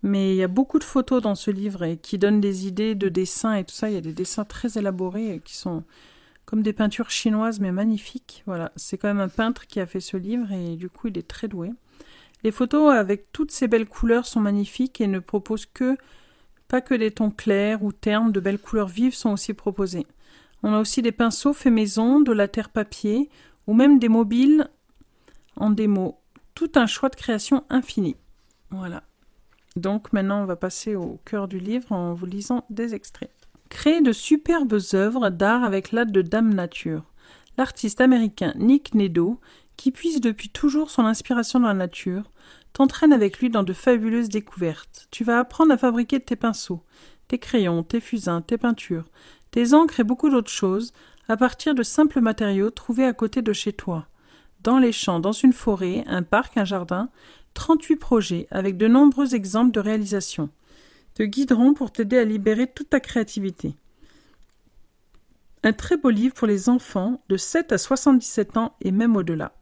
Mais 0.05 0.35
il 0.35 0.37
y 0.37 0.43
a 0.43 0.49
beaucoup 0.49 0.79
de 0.79 0.85
photos 0.85 1.23
dans 1.23 1.35
ce 1.35 1.51
livre 1.51 1.95
qui 1.95 2.19
donnent 2.19 2.43
des 2.43 2.67
idées 2.67 2.95
de 2.95 3.09
dessins 3.09 3.55
et 3.55 3.65
tout 3.65 3.75
ça. 3.75 3.89
Il 3.89 3.95
y 3.95 3.97
a 3.97 4.03
des 4.03 4.13
dessins 4.13 4.45
très 4.45 4.77
élaborés 4.77 5.41
qui 5.43 5.57
sont 5.57 5.83
comme 6.45 6.63
des 6.63 6.75
peintures 6.75 7.11
chinoises 7.11 7.59
mais 7.59 7.73
magnifiques. 7.73 8.43
Voilà, 8.45 8.71
c'est 8.77 8.99
quand 8.99 9.09
même 9.09 9.21
un 9.21 9.31
peintre 9.31 9.67
qui 9.67 9.81
a 9.81 9.87
fait 9.87 10.01
ce 10.01 10.19
livre 10.19 10.53
et 10.53 10.77
du 10.77 10.91
coup 10.91 11.09
il 11.09 11.17
est 11.17 11.27
très 11.27 11.49
doué. 11.49 11.71
Les 12.43 12.51
photos 12.51 12.93
avec 12.93 13.33
toutes 13.33 13.51
ces 13.51 13.67
belles 13.67 13.89
couleurs 13.89 14.27
sont 14.27 14.41
magnifiques 14.41 15.01
et 15.01 15.07
ne 15.07 15.21
proposent 15.21 15.65
que 15.65 15.97
pas 16.69 16.83
que 16.83 16.95
des 16.95 17.11
tons 17.11 17.31
clairs 17.31 17.83
ou 17.83 17.91
ternes, 17.91 18.31
de 18.31 18.41
belles 18.41 18.59
couleurs 18.59 18.89
vives 18.89 19.15
sont 19.15 19.31
aussi 19.31 19.55
proposées. 19.55 20.07
On 20.63 20.75
a 20.75 20.81
aussi 20.81 21.01
des 21.01 21.13
pinceaux 21.13 21.55
faits 21.55 21.73
maison, 21.73 22.21
de 22.21 22.33
la 22.33 22.47
terre 22.47 22.69
papier 22.69 23.31
ou 23.67 23.73
même 23.73 23.99
des 23.99 24.11
mobiles 24.11 24.69
en 25.57 25.71
démo. 25.71 26.21
Tout 26.55 26.73
un 26.75 26.87
choix 26.87 27.09
de 27.09 27.17
création 27.17 27.65
infini. 27.71 28.17
Voilà. 28.69 29.03
Donc 29.77 30.13
maintenant, 30.13 30.43
on 30.43 30.47
va 30.47 30.57
passer 30.57 30.95
au 30.95 31.21
cœur 31.25 31.49
du 31.49 31.59
livre 31.59 31.91
en 31.91 32.15
vous 32.15 32.27
lisant 32.27 32.65
des 32.71 32.95
extraits. 32.95 33.33
Créer 33.71 34.01
de 34.01 34.13
superbes 34.13 34.79
œuvres 34.95 35.31
d'art 35.31 35.65
avec 35.65 35.91
l'aide 35.91 36.13
de 36.13 36.23
Dame 36.23 36.55
Nature. 36.55 37.03
L'artiste 37.59 38.01
américain 38.01 38.53
Nick 38.57 38.95
Nedo, 38.95 39.41
qui 39.77 39.91
puise 39.91 40.21
depuis 40.21 40.49
toujours 40.49 40.91
son 40.91 41.05
inspiration 41.05 41.59
dans 41.59 41.69
la 41.69 41.75
nature, 41.75 42.31
t'entraîne 42.73 43.13
avec 43.13 43.39
lui 43.41 43.51
dans 43.51 43.65
de 43.65 43.73
fabuleuses 43.73 44.29
découvertes. 44.29 45.09
Tu 45.11 45.25
vas 45.25 45.41
apprendre 45.41 45.73
à 45.73 45.77
fabriquer 45.77 46.21
tes 46.21 46.37
pinceaux, 46.37 46.85
tes 47.27 47.39
crayons, 47.39 47.83
tes 47.83 48.01
fusains, 48.01 48.43
tes 48.43 48.59
peintures, 48.59 49.09
tes 49.51 49.75
encres 49.75 50.01
et 50.01 50.05
beaucoup 50.05 50.31
d'autres 50.31 50.51
choses 50.51 50.93
à 51.29 51.37
partir 51.37 51.75
de 51.75 51.83
simples 51.83 52.21
matériaux 52.21 52.71
trouvés 52.71 53.07
à 53.07 53.13
côté 53.13 53.43
de 53.43 53.53
chez 53.53 53.73
toi. 53.73 54.07
Dans 54.63 54.79
les 54.79 54.93
champs, 54.93 55.21
dans 55.21 55.33
une 55.33 55.53
forêt, 55.53 56.05
un 56.07 56.23
parc, 56.23 56.57
un 56.57 56.65
jardin, 56.65 57.11
38 57.55 57.97
projets 57.97 58.47
avec 58.51 58.77
de 58.77 58.87
nombreux 58.87 59.35
exemples 59.35 59.73
de 59.73 59.81
réalisation 59.81 60.51
te 61.15 61.23
guideront 61.23 61.75
pour 61.75 61.93
t'aider 61.93 62.19
à 62.19 62.25
libérer 62.25 62.67
toute 62.67 62.91
ta 62.91 63.01
créativité. 63.01 63.77
Un 65.63 65.73
très 65.73 65.97
beau 65.97 66.11
livre 66.11 66.35
pour 66.35 66.47
les 66.47 66.69
enfants 66.69 67.23
de 67.29 67.37
7 67.37 67.73
à 67.73 67.79
77 67.79 68.57
ans 68.57 68.77
et 68.83 68.91
même 68.91 69.17
au-delà. 69.17 69.57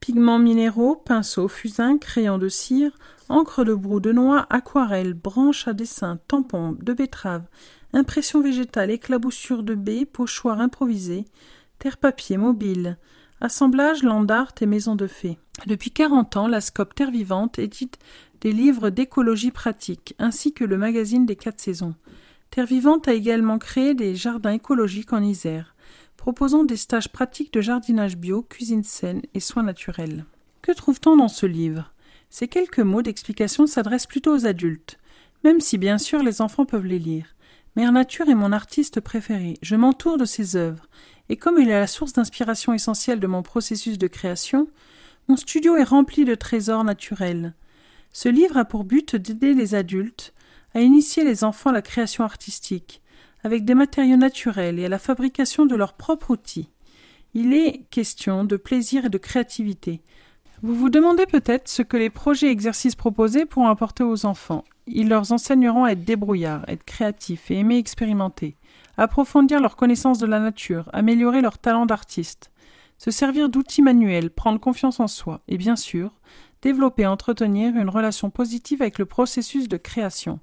Pigments 0.00 0.38
minéraux, 0.38 0.96
pinceaux, 0.96 1.48
fusains, 1.48 1.98
crayons 1.98 2.38
de 2.38 2.48
cire, 2.48 2.98
encre 3.28 3.64
de 3.64 3.74
brou 3.74 4.00
de 4.00 4.12
noix, 4.12 4.46
aquarelles, 4.50 5.14
branches 5.14 5.68
à 5.68 5.74
dessin, 5.74 6.18
tampons, 6.28 6.76
de 6.80 6.92
betterave, 6.92 7.44
impression 7.92 8.40
végétale, 8.40 8.90
éclaboussure 8.90 9.62
de 9.62 9.74
baies, 9.74 10.06
pochoirs 10.06 10.60
improvisés, 10.60 11.24
terre-papier 11.78 12.36
mobile, 12.36 12.98
assemblage, 13.40 14.02
land 14.02 14.26
art 14.28 14.52
et 14.60 14.66
maison 14.66 14.96
de 14.96 15.06
fées. 15.06 15.38
Depuis 15.66 15.90
quarante 15.90 16.36
ans, 16.36 16.48
la 16.48 16.60
Scope 16.60 16.94
Terre 16.94 17.10
Vivante 17.10 17.58
édite 17.58 17.98
des 18.40 18.52
livres 18.52 18.90
d'écologie 18.90 19.50
pratique, 19.50 20.14
ainsi 20.18 20.52
que 20.52 20.64
le 20.64 20.76
magazine 20.76 21.26
des 21.26 21.36
quatre 21.36 21.60
saisons. 21.60 21.94
Terre 22.50 22.66
Vivante 22.66 23.08
a 23.08 23.14
également 23.14 23.58
créé 23.58 23.94
des 23.94 24.14
jardins 24.14 24.52
écologiques 24.52 25.12
en 25.12 25.22
Isère, 25.22 25.74
proposant 26.16 26.64
des 26.64 26.76
stages 26.76 27.10
pratiques 27.10 27.52
de 27.52 27.60
jardinage 27.60 28.16
bio, 28.16 28.42
cuisine 28.42 28.84
saine 28.84 29.22
et 29.34 29.40
soins 29.40 29.62
naturels. 29.62 30.24
Que 30.62 30.72
trouve-t-on 30.72 31.16
dans 31.16 31.28
ce 31.28 31.46
livre? 31.46 31.92
Ces 32.30 32.48
quelques 32.48 32.80
mots 32.80 33.02
d'explication 33.02 33.66
s'adressent 33.66 34.06
plutôt 34.06 34.34
aux 34.34 34.46
adultes, 34.46 34.98
même 35.44 35.60
si 35.60 35.78
bien 35.78 35.98
sûr 35.98 36.22
les 36.22 36.40
enfants 36.40 36.64
peuvent 36.64 36.86
les 36.86 36.98
lire. 36.98 37.34
Mère 37.76 37.92
Nature 37.92 38.28
est 38.28 38.34
mon 38.34 38.52
artiste 38.52 39.00
préféré, 39.00 39.58
je 39.62 39.76
m'entoure 39.76 40.16
de 40.16 40.24
ses 40.24 40.56
œuvres, 40.56 40.88
et 41.28 41.36
comme 41.36 41.58
il 41.58 41.68
est 41.68 41.80
la 41.80 41.86
source 41.86 42.12
d'inspiration 42.12 42.72
essentielle 42.72 43.20
de 43.20 43.26
mon 43.26 43.42
processus 43.42 43.98
de 43.98 44.06
création, 44.06 44.68
mon 45.28 45.36
studio 45.36 45.76
est 45.76 45.84
rempli 45.84 46.24
de 46.24 46.34
trésors 46.34 46.84
naturels. 46.84 47.54
Ce 48.12 48.28
livre 48.28 48.56
a 48.56 48.64
pour 48.64 48.84
but 48.84 49.16
d'aider 49.16 49.54
les 49.54 49.74
adultes 49.74 50.32
à 50.74 50.80
initier 50.80 51.24
les 51.24 51.42
enfants 51.42 51.70
à 51.70 51.72
la 51.72 51.82
création 51.82 52.22
artistique, 52.22 53.02
avec 53.42 53.64
des 53.64 53.74
matériaux 53.74 54.16
naturels 54.16 54.78
et 54.78 54.84
à 54.84 54.88
la 54.88 54.98
fabrication 54.98 55.66
de 55.66 55.74
leurs 55.74 55.94
propres 55.94 56.30
outils. 56.30 56.70
Il 57.34 57.52
est 57.54 57.82
question 57.90 58.44
de 58.44 58.56
plaisir 58.56 59.06
et 59.06 59.08
de 59.10 59.18
créativité. 59.18 60.00
Vous 60.62 60.74
vous 60.74 60.88
demandez 60.88 61.26
peut-être 61.26 61.68
ce 61.68 61.82
que 61.82 61.96
les 61.96 62.08
projets 62.08 62.46
et 62.48 62.50
exercices 62.50 62.94
proposés 62.94 63.44
pourront 63.44 63.68
apporter 63.68 64.04
aux 64.04 64.24
enfants. 64.24 64.64
Ils 64.86 65.08
leur 65.08 65.32
enseigneront 65.32 65.84
à 65.84 65.90
être 65.90 66.04
débrouillards, 66.04 66.64
être 66.68 66.84
créatifs 66.84 67.50
et 67.50 67.58
aimer 67.58 67.76
expérimenter, 67.78 68.56
approfondir 68.96 69.60
leur 69.60 69.76
connaissance 69.76 70.18
de 70.18 70.26
la 70.26 70.40
nature, 70.40 70.88
améliorer 70.92 71.40
leur 71.40 71.58
talent 71.58 71.86
d'artiste, 71.86 72.50
se 72.98 73.10
servir 73.10 73.48
d'outils 73.48 73.82
manuels, 73.82 74.30
prendre 74.30 74.60
confiance 74.60 75.00
en 75.00 75.06
soi 75.06 75.40
et 75.48 75.58
bien 75.58 75.76
sûr, 75.76 76.12
développer 76.62 77.02
et 77.02 77.06
entretenir 77.06 77.76
une 77.76 77.90
relation 77.90 78.30
positive 78.30 78.82
avec 78.82 78.98
le 78.98 79.06
processus 79.06 79.68
de 79.68 79.76
création. 79.76 80.40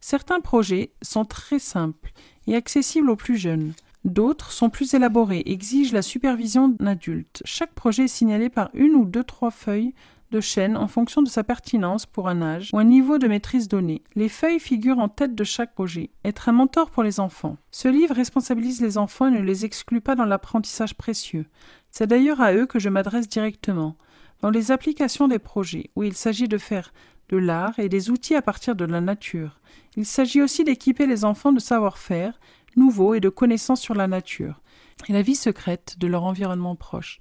Certains 0.00 0.40
projets 0.40 0.92
sont 1.02 1.24
très 1.24 1.58
simples 1.58 2.12
et 2.46 2.54
accessibles 2.54 3.10
aux 3.10 3.16
plus 3.16 3.36
jeunes. 3.36 3.72
D'autres 4.04 4.52
sont 4.52 4.68
plus 4.68 4.92
élaborés, 4.92 5.42
exigent 5.46 5.94
la 5.94 6.02
supervision 6.02 6.68
d'un 6.68 6.88
adulte. 6.88 7.42
Chaque 7.46 7.72
projet 7.72 8.04
est 8.04 8.08
signalé 8.08 8.50
par 8.50 8.68
une 8.74 8.94
ou 8.94 9.06
deux 9.06 9.24
trois 9.24 9.50
feuilles 9.50 9.94
de 10.34 10.76
en 10.76 10.88
fonction 10.88 11.22
de 11.22 11.28
sa 11.28 11.44
pertinence 11.44 12.06
pour 12.06 12.28
un 12.28 12.42
âge 12.42 12.70
ou 12.72 12.78
un 12.78 12.84
niveau 12.84 13.18
de 13.18 13.28
maîtrise 13.28 13.68
donné. 13.68 14.02
Les 14.14 14.28
feuilles 14.28 14.58
figurent 14.58 14.98
en 14.98 15.08
tête 15.08 15.34
de 15.34 15.44
chaque 15.44 15.74
projet. 15.74 16.10
Être 16.24 16.48
un 16.48 16.52
mentor 16.52 16.90
pour 16.90 17.02
les 17.02 17.20
enfants. 17.20 17.56
Ce 17.70 17.88
livre 17.88 18.14
responsabilise 18.14 18.80
les 18.80 18.98
enfants 18.98 19.28
et 19.28 19.30
ne 19.30 19.40
les 19.40 19.64
exclut 19.64 20.00
pas 20.00 20.16
dans 20.16 20.24
l'apprentissage 20.24 20.94
précieux. 20.94 21.46
C'est 21.90 22.08
d'ailleurs 22.08 22.40
à 22.40 22.52
eux 22.52 22.66
que 22.66 22.78
je 22.78 22.88
m'adresse 22.88 23.28
directement. 23.28 23.96
Dans 24.40 24.50
les 24.50 24.72
applications 24.72 25.28
des 25.28 25.38
projets, 25.38 25.90
où 25.94 26.02
il 26.02 26.14
s'agit 26.14 26.48
de 26.48 26.58
faire 26.58 26.92
de 27.28 27.36
l'art 27.36 27.78
et 27.78 27.88
des 27.88 28.10
outils 28.10 28.34
à 28.34 28.42
partir 28.42 28.74
de 28.74 28.84
la 28.84 29.00
nature. 29.00 29.60
Il 29.96 30.04
s'agit 30.04 30.42
aussi 30.42 30.64
d'équiper 30.64 31.06
les 31.06 31.24
enfants 31.24 31.52
de 31.52 31.60
savoir-faire, 31.60 32.38
nouveaux 32.76 33.14
et 33.14 33.20
de 33.20 33.28
connaissances 33.28 33.80
sur 33.80 33.94
la 33.94 34.08
nature 34.08 34.60
et 35.08 35.12
la 35.12 35.22
vie 35.22 35.34
secrète 35.34 35.96
de 35.98 36.06
leur 36.06 36.24
environnement 36.24 36.76
proche. 36.76 37.20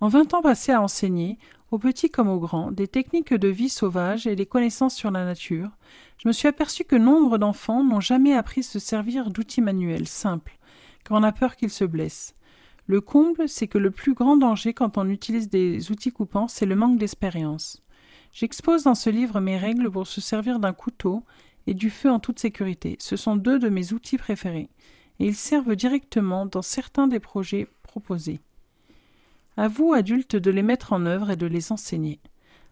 En 0.00 0.08
vingt 0.08 0.34
ans 0.34 0.42
passés 0.42 0.72
à 0.72 0.82
enseigner, 0.82 1.38
aux 1.72 1.78
petits 1.78 2.10
comme 2.10 2.28
aux 2.28 2.38
grands, 2.38 2.70
des 2.70 2.86
techniques 2.86 3.32
de 3.32 3.48
vie 3.48 3.70
sauvage 3.70 4.26
et 4.26 4.36
des 4.36 4.44
connaissances 4.44 4.94
sur 4.94 5.10
la 5.10 5.24
nature, 5.24 5.70
je 6.18 6.28
me 6.28 6.32
suis 6.32 6.46
aperçu 6.46 6.84
que 6.84 6.96
nombre 6.96 7.38
d'enfants 7.38 7.82
n'ont 7.82 7.98
jamais 7.98 8.34
appris 8.34 8.60
à 8.60 8.64
se 8.64 8.78
servir 8.78 9.30
d'outils 9.30 9.62
manuels 9.62 10.06
simples, 10.06 10.58
car 11.02 11.16
on 11.16 11.22
a 11.22 11.32
peur 11.32 11.56
qu'ils 11.56 11.70
se 11.70 11.84
blessent. 11.84 12.34
Le 12.86 13.00
comble, 13.00 13.48
c'est 13.48 13.68
que 13.68 13.78
le 13.78 13.90
plus 13.90 14.12
grand 14.12 14.36
danger 14.36 14.74
quand 14.74 14.98
on 14.98 15.08
utilise 15.08 15.48
des 15.48 15.90
outils 15.90 16.12
coupants, 16.12 16.46
c'est 16.46 16.66
le 16.66 16.76
manque 16.76 16.98
d'expérience. 16.98 17.82
J'expose 18.34 18.82
dans 18.82 18.94
ce 18.94 19.08
livre 19.08 19.40
mes 19.40 19.56
règles 19.56 19.90
pour 19.90 20.06
se 20.06 20.20
servir 20.20 20.58
d'un 20.58 20.74
couteau 20.74 21.24
et 21.66 21.72
du 21.72 21.88
feu 21.88 22.10
en 22.10 22.20
toute 22.20 22.38
sécurité. 22.38 22.96
Ce 22.98 23.16
sont 23.16 23.36
deux 23.36 23.58
de 23.58 23.70
mes 23.70 23.94
outils 23.94 24.18
préférés 24.18 24.68
et 25.20 25.26
ils 25.26 25.36
servent 25.36 25.74
directement 25.74 26.44
dans 26.44 26.60
certains 26.60 27.06
des 27.06 27.20
projets 27.20 27.66
proposés. 27.82 28.40
À 29.56 29.68
vous, 29.68 29.92
adultes, 29.92 30.36
de 30.36 30.50
les 30.50 30.62
mettre 30.62 30.92
en 30.92 31.04
œuvre 31.04 31.30
et 31.30 31.36
de 31.36 31.46
les 31.46 31.72
enseigner. 31.72 32.20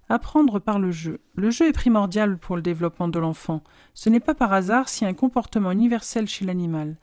Apprendre 0.09 0.59
par 0.59 0.79
le 0.79 0.91
jeu. 0.91 1.21
Le 1.35 1.51
jeu 1.51 1.69
est 1.69 1.73
primordial 1.73 2.39
pour 2.39 2.57
le 2.57 2.63
développement 2.63 3.09
de 3.09 3.19
l'enfant. 3.19 3.63
Ce 3.95 4.09
n'est 4.09 4.19
pas 4.19 4.35
par 4.35 4.53
hasard 4.53 4.89
si 4.89 5.05
un 5.05 5.13
comportement 5.13 5.73
universel 5.73 6.27
chez 6.27 6.45
l'animal. 6.45 6.97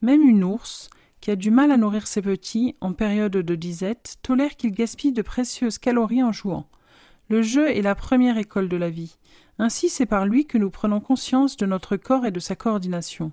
Même 0.00 0.22
une 0.22 0.44
ours, 0.44 0.90
qui 1.20 1.30
a 1.30 1.36
du 1.36 1.50
mal 1.50 1.72
à 1.72 1.76
nourrir 1.76 2.06
ses 2.06 2.22
petits 2.22 2.76
en 2.80 2.92
période 2.92 3.32
de 3.32 3.54
disette, 3.56 4.16
tolère 4.22 4.56
qu'il 4.56 4.70
gaspille 4.70 5.12
de 5.12 5.22
précieuses 5.22 5.78
calories 5.78 6.22
en 6.22 6.32
jouant. 6.32 6.68
Le 7.28 7.42
jeu 7.42 7.68
est 7.68 7.82
la 7.82 7.96
première 7.96 8.38
école 8.38 8.68
de 8.68 8.76
la 8.76 8.90
vie. 8.90 9.18
Ainsi 9.58 9.88
c'est 9.88 10.06
par 10.06 10.24
lui 10.24 10.46
que 10.46 10.58
nous 10.58 10.70
prenons 10.70 11.00
conscience 11.00 11.56
de 11.56 11.66
notre 11.66 11.96
corps 11.96 12.26
et 12.26 12.30
de 12.30 12.40
sa 12.40 12.54
coordination 12.54 13.32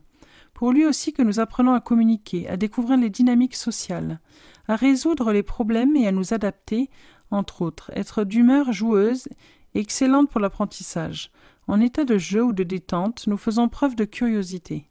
pour 0.64 0.72
lui 0.72 0.86
aussi 0.86 1.12
que 1.12 1.22
nous 1.22 1.42
apprenons 1.42 1.74
à 1.74 1.82
communiquer, 1.82 2.48
à 2.48 2.56
découvrir 2.56 2.98
les 2.98 3.10
dynamiques 3.10 3.58
sociales, 3.58 4.22
à 4.70 4.78
résoudre 4.78 5.34
les 5.34 5.44
problèmes 5.44 5.98
et 5.98 6.08
à 6.08 6.14
nous 6.14 6.34
adapter, 6.34 6.90
entre 7.32 7.64
autres, 7.64 7.92
être 7.96 8.24
d'humeur 8.24 8.72
joueuse 8.72 9.28
excellente 9.76 10.30
pour 10.30 10.40
l'apprentissage. 10.40 11.32
En 11.68 11.82
état 11.82 12.06
de 12.06 12.18
jeu 12.18 12.42
ou 12.46 12.54
de 12.54 12.64
détente, 12.64 13.28
nous 13.28 13.36
faisons 13.36 13.68
preuve 13.68 13.98
de 13.98 14.06
curiosité. 14.06 14.90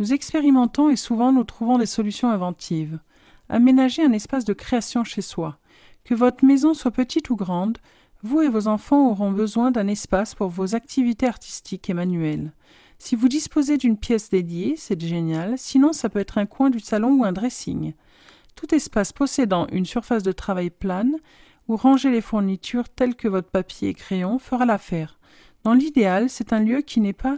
Nous 0.00 0.12
expérimentons 0.12 0.90
et 0.90 0.96
souvent 0.96 1.30
nous 1.30 1.44
trouvons 1.44 1.78
des 1.78 1.86
solutions 1.86 2.30
inventives. 2.30 2.98
Aménagez 3.48 4.02
un 4.02 4.10
espace 4.10 4.44
de 4.44 4.52
création 4.52 5.04
chez 5.04 5.22
soi. 5.22 5.60
Que 6.02 6.14
votre 6.16 6.44
maison 6.44 6.74
soit 6.74 6.90
petite 6.90 7.30
ou 7.30 7.36
grande, 7.36 7.78
vous 8.24 8.40
et 8.40 8.48
vos 8.48 8.66
enfants 8.66 9.10
auront 9.10 9.30
besoin 9.30 9.70
d'un 9.70 9.86
espace 9.86 10.34
pour 10.34 10.48
vos 10.48 10.74
activités 10.74 11.28
artistiques 11.28 11.88
et 11.88 11.94
manuelles. 11.94 12.52
Si 13.04 13.16
vous 13.16 13.28
disposez 13.28 13.76
d'une 13.76 13.98
pièce 13.98 14.30
dédiée, 14.30 14.76
c'est 14.78 14.98
génial, 14.98 15.58
sinon 15.58 15.92
ça 15.92 16.08
peut 16.08 16.20
être 16.20 16.38
un 16.38 16.46
coin 16.46 16.70
du 16.70 16.80
salon 16.80 17.10
ou 17.10 17.24
un 17.26 17.32
dressing. 17.32 17.92
Tout 18.54 18.74
espace 18.74 19.12
possédant 19.12 19.66
une 19.72 19.84
surface 19.84 20.22
de 20.22 20.32
travail 20.32 20.70
plane, 20.70 21.16
où 21.68 21.76
ranger 21.76 22.10
les 22.10 22.22
fournitures 22.22 22.88
telles 22.88 23.14
que 23.14 23.28
votre 23.28 23.50
papier 23.50 23.90
et 23.90 23.94
crayon 23.94 24.38
fera 24.38 24.64
l'affaire. 24.64 25.18
Dans 25.64 25.74
l'idéal, 25.74 26.30
c'est 26.30 26.54
un 26.54 26.60
lieu 26.60 26.80
qui 26.80 27.02
n'est 27.02 27.12
pas 27.12 27.36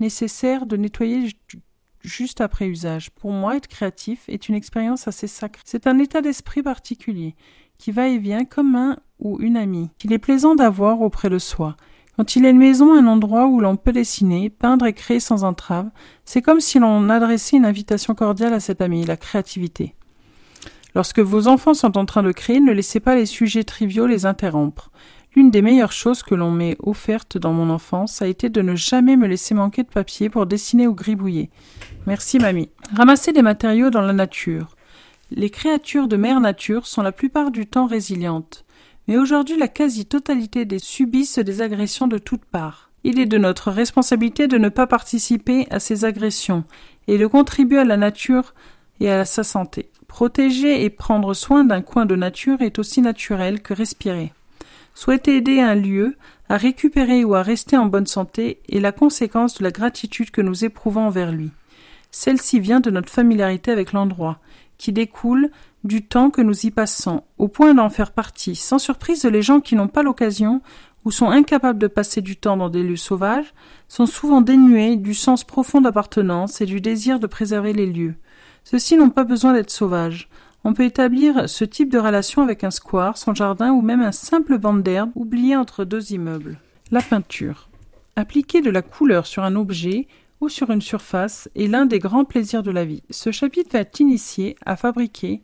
nécessaire 0.00 0.64
de 0.64 0.78
nettoyer 0.78 1.28
juste 2.00 2.40
après 2.40 2.66
usage. 2.66 3.10
Pour 3.10 3.32
moi, 3.32 3.56
être 3.56 3.68
créatif 3.68 4.26
est 4.28 4.48
une 4.48 4.54
expérience 4.54 5.08
assez 5.08 5.26
sacrée. 5.26 5.62
C'est 5.66 5.86
un 5.86 5.98
état 5.98 6.22
d'esprit 6.22 6.62
particulier, 6.62 7.34
qui 7.76 7.92
va 7.92 8.08
et 8.08 8.16
vient 8.16 8.46
comme 8.46 8.76
un 8.76 8.96
ou 9.18 9.38
une 9.40 9.58
amie, 9.58 9.90
qu'il 9.98 10.14
est 10.14 10.18
plaisant 10.18 10.54
d'avoir 10.54 11.02
auprès 11.02 11.28
de 11.28 11.38
soi. 11.38 11.76
Quand 12.16 12.36
il 12.36 12.44
est 12.44 12.50
une 12.50 12.58
maison, 12.58 12.94
un 12.94 13.06
endroit 13.06 13.46
où 13.46 13.60
l'on 13.60 13.76
peut 13.76 13.92
dessiner, 13.92 14.50
peindre 14.50 14.86
et 14.86 14.92
créer 14.92 15.18
sans 15.18 15.44
entrave, 15.44 15.88
c'est 16.24 16.42
comme 16.42 16.60
si 16.60 16.78
l'on 16.78 17.08
adressait 17.08 17.56
une 17.56 17.64
invitation 17.64 18.14
cordiale 18.14 18.52
à 18.52 18.60
cet 18.60 18.82
ami, 18.82 19.04
la 19.04 19.16
créativité. 19.16 19.94
Lorsque 20.94 21.20
vos 21.20 21.48
enfants 21.48 21.72
sont 21.72 21.96
en 21.96 22.04
train 22.04 22.22
de 22.22 22.32
créer, 22.32 22.60
ne 22.60 22.72
laissez 22.72 23.00
pas 23.00 23.14
les 23.14 23.24
sujets 23.24 23.64
triviaux 23.64 24.06
les 24.06 24.26
interrompre. 24.26 24.90
L'une 25.34 25.50
des 25.50 25.62
meilleures 25.62 25.92
choses 25.92 26.22
que 26.22 26.34
l'on 26.34 26.50
m'ait 26.50 26.76
offertes 26.82 27.38
dans 27.38 27.54
mon 27.54 27.70
enfance 27.70 28.20
a 28.20 28.26
été 28.26 28.50
de 28.50 28.60
ne 28.60 28.76
jamais 28.76 29.16
me 29.16 29.26
laisser 29.26 29.54
manquer 29.54 29.82
de 29.82 29.88
papier 29.88 30.28
pour 30.28 30.44
dessiner 30.44 30.86
ou 30.86 30.94
gribouiller. 30.94 31.48
Merci, 32.06 32.38
mamie. 32.38 32.68
Ramassez 32.94 33.32
des 33.32 33.40
matériaux 33.40 33.88
dans 33.88 34.02
la 34.02 34.12
nature. 34.12 34.76
Les 35.30 35.48
créatures 35.48 36.08
de 36.08 36.18
mère 36.18 36.40
nature 36.40 36.86
sont 36.86 37.00
la 37.00 37.12
plupart 37.12 37.50
du 37.50 37.66
temps 37.66 37.86
résilientes 37.86 38.66
mais 39.08 39.18
aujourd'hui 39.18 39.56
la 39.56 39.68
quasi-totalité 39.68 40.64
des 40.64 40.78
subissent 40.78 41.38
des 41.38 41.62
agressions 41.62 42.06
de 42.06 42.18
toutes 42.18 42.44
parts. 42.44 42.90
Il 43.04 43.18
est 43.18 43.26
de 43.26 43.38
notre 43.38 43.70
responsabilité 43.70 44.46
de 44.46 44.58
ne 44.58 44.68
pas 44.68 44.86
participer 44.86 45.66
à 45.70 45.80
ces 45.80 46.04
agressions 46.04 46.64
et 47.08 47.18
de 47.18 47.26
contribuer 47.26 47.78
à 47.78 47.84
la 47.84 47.96
nature 47.96 48.54
et 49.00 49.10
à 49.10 49.24
sa 49.24 49.42
santé. 49.42 49.90
Protéger 50.06 50.84
et 50.84 50.90
prendre 50.90 51.34
soin 51.34 51.64
d'un 51.64 51.82
coin 51.82 52.06
de 52.06 52.14
nature 52.14 52.62
est 52.62 52.78
aussi 52.78 53.00
naturel 53.00 53.60
que 53.60 53.74
respirer. 53.74 54.32
Souhaiter 54.94 55.36
aider 55.36 55.60
un 55.60 55.74
lieu 55.74 56.16
à 56.48 56.56
récupérer 56.56 57.24
ou 57.24 57.34
à 57.34 57.42
rester 57.42 57.76
en 57.76 57.86
bonne 57.86 58.06
santé 58.06 58.60
est 58.68 58.78
la 58.78 58.92
conséquence 58.92 59.54
de 59.58 59.64
la 59.64 59.70
gratitude 59.70 60.30
que 60.30 60.42
nous 60.42 60.64
éprouvons 60.64 61.06
envers 61.06 61.32
lui. 61.32 61.50
Celle-ci 62.10 62.60
vient 62.60 62.80
de 62.80 62.90
notre 62.90 63.10
familiarité 63.10 63.70
avec 63.70 63.92
l'endroit, 63.92 64.38
qui 64.76 64.92
découle 64.92 65.50
du 65.84 66.02
temps 66.06 66.30
que 66.30 66.42
nous 66.42 66.66
y 66.66 66.70
passons, 66.70 67.24
au 67.38 67.48
point 67.48 67.74
d'en 67.74 67.90
faire 67.90 68.12
partie. 68.12 68.54
Sans 68.56 68.78
surprise, 68.78 69.24
les 69.24 69.42
gens 69.42 69.60
qui 69.60 69.74
n'ont 69.74 69.88
pas 69.88 70.02
l'occasion 70.02 70.62
ou 71.04 71.10
sont 71.10 71.30
incapables 71.30 71.78
de 71.78 71.88
passer 71.88 72.20
du 72.20 72.36
temps 72.36 72.56
dans 72.56 72.68
des 72.68 72.82
lieux 72.82 72.96
sauvages 72.96 73.52
sont 73.88 74.06
souvent 74.06 74.40
dénués 74.40 74.96
du 74.96 75.14
sens 75.14 75.44
profond 75.44 75.80
d'appartenance 75.80 76.60
et 76.60 76.66
du 76.66 76.80
désir 76.80 77.18
de 77.18 77.26
préserver 77.26 77.72
les 77.72 77.86
lieux. 77.86 78.14
Ceux-ci 78.64 78.96
n'ont 78.96 79.10
pas 79.10 79.24
besoin 79.24 79.52
d'être 79.52 79.70
sauvages. 79.70 80.28
On 80.64 80.74
peut 80.74 80.84
établir 80.84 81.48
ce 81.48 81.64
type 81.64 81.90
de 81.90 81.98
relation 81.98 82.42
avec 82.42 82.62
un 82.62 82.70
square, 82.70 83.18
son 83.18 83.34
jardin 83.34 83.72
ou 83.72 83.82
même 83.82 84.00
un 84.00 84.12
simple 84.12 84.58
banc 84.58 84.74
d'herbe 84.74 85.10
oublié 85.16 85.56
entre 85.56 85.84
deux 85.84 86.12
immeubles. 86.12 86.60
La 86.92 87.02
peinture. 87.02 87.68
Appliquer 88.14 88.60
de 88.60 88.70
la 88.70 88.82
couleur 88.82 89.26
sur 89.26 89.42
un 89.42 89.56
objet 89.56 90.06
ou 90.40 90.48
sur 90.48 90.70
une 90.70 90.82
surface 90.82 91.48
est 91.56 91.66
l'un 91.66 91.86
des 91.86 91.98
grands 91.98 92.24
plaisirs 92.24 92.62
de 92.62 92.70
la 92.70 92.84
vie. 92.84 93.02
Ce 93.10 93.32
chapitre 93.32 93.70
va 93.72 93.84
t'initier 93.84 94.56
à 94.64 94.76
fabriquer 94.76 95.42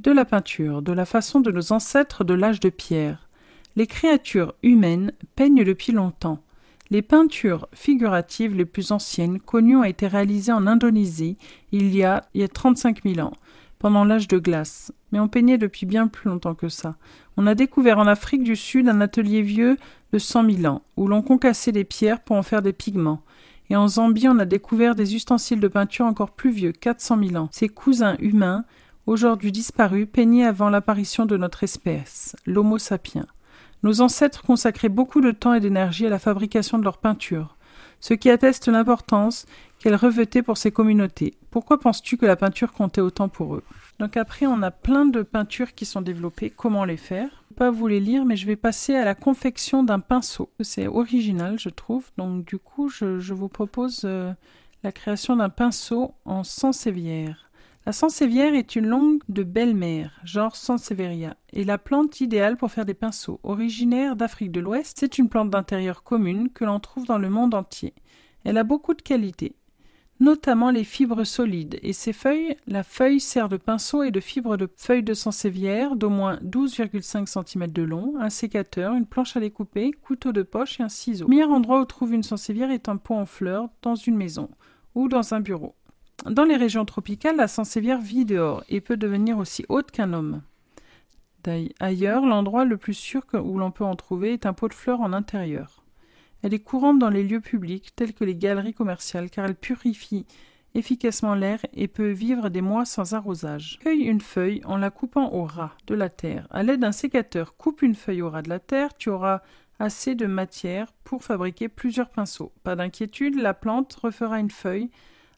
de 0.00 0.10
la 0.10 0.24
peinture, 0.24 0.80
de 0.80 0.92
la 0.92 1.04
façon 1.04 1.40
de 1.40 1.50
nos 1.50 1.72
ancêtres 1.72 2.24
de 2.24 2.32
l'âge 2.32 2.60
de 2.60 2.70
pierre. 2.70 3.28
Les 3.76 3.86
créatures 3.86 4.54
humaines 4.62 5.12
peignent 5.36 5.62
depuis 5.62 5.92
longtemps. 5.92 6.42
Les 6.88 7.02
peintures 7.02 7.68
figuratives 7.74 8.56
les 8.56 8.64
plus 8.64 8.92
anciennes 8.92 9.38
connues 9.38 9.76
ont 9.76 9.84
été 9.84 10.06
réalisées 10.06 10.52
en 10.52 10.66
Indonésie 10.66 11.36
il 11.70 11.94
y 11.94 12.02
a, 12.02 12.24
il 12.32 12.40
y 12.40 12.44
a 12.44 12.48
35 12.48 13.02
000 13.04 13.20
ans, 13.20 13.34
pendant 13.78 14.04
l'âge 14.04 14.26
de 14.26 14.38
glace. 14.38 14.90
Mais 15.12 15.20
on 15.20 15.28
peignait 15.28 15.58
depuis 15.58 15.84
bien 15.84 16.08
plus 16.08 16.30
longtemps 16.30 16.54
que 16.54 16.70
ça. 16.70 16.96
On 17.36 17.46
a 17.46 17.54
découvert 17.54 17.98
en 17.98 18.06
Afrique 18.06 18.42
du 18.42 18.56
Sud 18.56 18.88
un 18.88 19.02
atelier 19.02 19.42
vieux 19.42 19.76
de 20.14 20.18
100 20.18 20.50
000 20.50 20.74
ans, 20.74 20.82
où 20.96 21.08
l'on 21.08 21.20
concassait 21.20 21.72
des 21.72 21.84
pierres 21.84 22.20
pour 22.20 22.36
en 22.36 22.42
faire 22.42 22.62
des 22.62 22.72
pigments. 22.72 23.22
Et 23.68 23.76
en 23.76 23.86
Zambie, 23.86 24.28
on 24.28 24.38
a 24.38 24.46
découvert 24.46 24.94
des 24.94 25.14
ustensiles 25.14 25.60
de 25.60 25.68
peinture 25.68 26.06
encore 26.06 26.30
plus 26.30 26.50
vieux, 26.50 26.72
400 26.72 27.18
000 27.22 27.36
ans. 27.36 27.48
Ces 27.52 27.68
cousins 27.68 28.16
humains 28.18 28.64
aujourd'hui 29.10 29.50
disparu, 29.50 30.06
peigné 30.06 30.46
avant 30.46 30.70
l'apparition 30.70 31.26
de 31.26 31.36
notre 31.36 31.64
espèce, 31.64 32.36
l'Homo 32.46 32.78
sapiens. 32.78 33.26
Nos 33.82 34.02
ancêtres 34.02 34.42
consacraient 34.44 34.88
beaucoup 34.88 35.20
de 35.20 35.32
temps 35.32 35.52
et 35.52 35.58
d'énergie 35.58 36.06
à 36.06 36.10
la 36.10 36.20
fabrication 36.20 36.78
de 36.78 36.84
leurs 36.84 36.98
peintures, 36.98 37.56
ce 37.98 38.14
qui 38.14 38.30
atteste 38.30 38.68
l'importance 38.68 39.46
qu'elle 39.80 39.96
revêtait 39.96 40.42
pour 40.42 40.58
ses 40.58 40.70
communautés. 40.70 41.34
Pourquoi 41.50 41.80
penses-tu 41.80 42.18
que 42.18 42.26
la 42.26 42.36
peinture 42.36 42.72
comptait 42.72 43.00
autant 43.00 43.28
pour 43.28 43.56
eux? 43.56 43.64
Donc 43.98 44.16
après, 44.16 44.46
on 44.46 44.62
a 44.62 44.70
plein 44.70 45.06
de 45.06 45.22
peintures 45.22 45.74
qui 45.74 45.86
sont 45.86 46.02
développées. 46.02 46.50
Comment 46.50 46.84
les 46.84 46.96
faire? 46.96 47.28
Je 47.48 47.54
vais 47.54 47.58
pas 47.58 47.70
vous 47.72 47.88
les 47.88 48.00
lire, 48.00 48.24
mais 48.24 48.36
je 48.36 48.46
vais 48.46 48.54
passer 48.54 48.94
à 48.94 49.04
la 49.04 49.16
confection 49.16 49.82
d'un 49.82 49.98
pinceau. 49.98 50.50
C'est 50.60 50.86
original, 50.86 51.58
je 51.58 51.68
trouve. 51.68 52.10
Donc 52.16 52.44
du 52.44 52.58
coup, 52.58 52.88
je, 52.88 53.34
vous 53.34 53.48
propose 53.48 54.02
euh, 54.04 54.32
la 54.84 54.92
création 54.92 55.34
d'un 55.34 55.48
pinceau 55.48 56.14
en 56.24 56.44
sansevieria. 56.44 57.34
La 57.86 57.92
sansevieria 57.92 58.58
est 58.58 58.76
une 58.76 58.86
longue 58.86 59.22
de 59.28 59.42
belle-mère, 59.42 60.20
genre 60.24 60.54
sansevieria, 60.54 61.36
et 61.52 61.64
la 61.64 61.78
plante 61.78 62.20
idéale 62.20 62.56
pour 62.56 62.70
faire 62.70 62.84
des 62.84 62.94
pinceaux. 62.94 63.40
Originaire 63.42 64.16
d'Afrique 64.16 64.52
de 64.52 64.60
l'Ouest, 64.60 64.98
c'est 65.00 65.18
une 65.18 65.28
plante 65.28 65.50
d'intérieur 65.50 66.02
commune 66.02 66.50
que 66.50 66.64
l'on 66.64 66.78
trouve 66.78 67.06
dans 67.06 67.18
le 67.18 67.30
monde 67.30 67.54
entier. 67.54 67.94
Elle 68.44 68.58
a 68.58 68.64
beaucoup 68.64 68.94
de 68.94 69.02
qualités 69.02 69.56
notamment 70.20 70.70
les 70.70 70.84
fibres 70.84 71.24
solides, 71.24 71.78
et 71.82 71.94
ces 71.94 72.12
feuilles, 72.12 72.56
la 72.66 72.82
feuille 72.82 73.20
sert 73.20 73.48
de 73.48 73.56
pinceau 73.56 74.02
et 74.02 74.10
de 74.10 74.20
fibres 74.20 74.58
de 74.58 74.68
feuilles 74.76 75.02
de 75.02 75.14
sansevieria 75.14 75.94
d'au 75.94 76.10
moins 76.10 76.36
12,5 76.44 77.26
cm 77.26 77.66
de 77.68 77.82
long, 77.82 78.14
un 78.20 78.28
sécateur, 78.28 78.94
une 78.94 79.06
planche 79.06 79.36
à 79.36 79.40
découper, 79.40 79.92
couteau 79.92 80.32
de 80.32 80.42
poche 80.42 80.78
et 80.78 80.82
un 80.82 80.90
ciseau. 80.90 81.24
Le 81.24 81.30
meilleur 81.30 81.50
endroit 81.50 81.80
où 81.80 81.86
trouve 81.86 82.12
une 82.12 82.22
sansevieria 82.22 82.74
est 82.74 82.88
un 82.90 82.98
pot 82.98 83.14
en 83.14 83.26
fleurs, 83.26 83.70
dans 83.82 83.94
une 83.94 84.16
maison 84.16 84.50
ou 84.94 85.08
dans 85.08 85.32
un 85.32 85.40
bureau. 85.40 85.74
Dans 86.26 86.44
les 86.44 86.56
régions 86.56 86.84
tropicales, 86.84 87.36
la 87.36 87.48
sansevieria 87.48 87.98
vit 87.98 88.24
dehors 88.24 88.62
et 88.68 88.80
peut 88.80 88.96
devenir 88.96 89.38
aussi 89.38 89.64
haute 89.68 89.90
qu'un 89.90 90.12
homme. 90.12 90.42
Ailleurs, 91.80 92.26
l'endroit 92.26 92.64
le 92.64 92.76
plus 92.76 92.94
sûr 92.94 93.22
où 93.32 93.58
l'on 93.58 93.70
peut 93.70 93.84
en 93.84 93.96
trouver 93.96 94.34
est 94.34 94.46
un 94.46 94.52
pot 94.52 94.68
de 94.68 94.74
fleurs 94.74 95.00
en 95.00 95.12
intérieur. 95.12 95.82
Elle 96.42 96.54
est 96.54 96.60
courante 96.60 96.98
dans 96.98 97.10
les 97.10 97.22
lieux 97.22 97.40
publics 97.40 97.94
tels 97.96 98.12
que 98.12 98.24
les 98.24 98.34
galeries 98.34 98.74
commerciales 98.74 99.30
car 99.30 99.46
elle 99.46 99.54
purifie 99.54 100.26
efficacement 100.74 101.34
l'air 101.34 101.60
et 101.74 101.88
peut 101.88 102.10
vivre 102.10 102.48
des 102.48 102.60
mois 102.60 102.84
sans 102.84 103.14
arrosage. 103.14 103.78
Cueille 103.80 104.02
une 104.02 104.20
feuille 104.20 104.60
en 104.64 104.76
la 104.76 104.90
coupant 104.90 105.32
au 105.32 105.44
ras 105.44 105.72
de 105.86 105.94
la 105.94 106.08
terre. 106.08 106.46
À 106.50 106.62
l'aide 106.62 106.80
d'un 106.80 106.92
sécateur, 106.92 107.56
coupe 107.56 107.82
une 107.82 107.94
feuille 107.94 108.22
au 108.22 108.30
ras 108.30 108.42
de 108.42 108.48
la 108.48 108.60
terre, 108.60 108.94
tu 108.96 109.10
auras 109.10 109.40
assez 109.78 110.14
de 110.14 110.26
matière 110.26 110.92
pour 111.04 111.24
fabriquer 111.24 111.68
plusieurs 111.68 112.10
pinceaux. 112.10 112.52
Pas 112.62 112.76
d'inquiétude, 112.76 113.40
la 113.40 113.54
plante 113.54 113.94
refera 113.94 114.38
une 114.38 114.50
feuille 114.50 114.90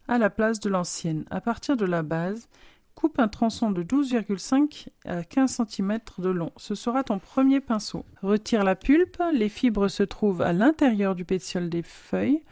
à 0.09 0.19
la 0.19 0.31
place 0.31 0.61
de 0.61 0.69
l'ancienne. 0.69 1.25
À 1.31 1.41
partir 1.41 1.77
de 1.77 1.85
la 1.85 2.03
base, 2.03 2.49
Coupe 2.95 3.19
un 3.19 3.29
tronçon 3.29 3.71
de 3.71 3.83
12,5 3.83 4.89
à 5.07 5.25
15 5.25 5.63
cm 5.67 5.99
de 6.19 6.29
long. 6.29 6.53
Ce 6.57 6.75
sera 6.75 7.03
ton 7.03 7.19
premier 7.19 7.61
pinceau. 7.61 8.05
Retire 8.23 8.65
la 8.65 8.77
pulpe. 8.77 9.21
Les 9.33 9.49
fibres 9.49 9.89
se 9.89 10.03
trouvent 10.03 10.43
à 10.43 10.53
l'intérieur 10.53 11.15
du 11.15 11.25
pétiole 11.25 11.69
des 11.69 11.83
feuilles. 11.83 12.43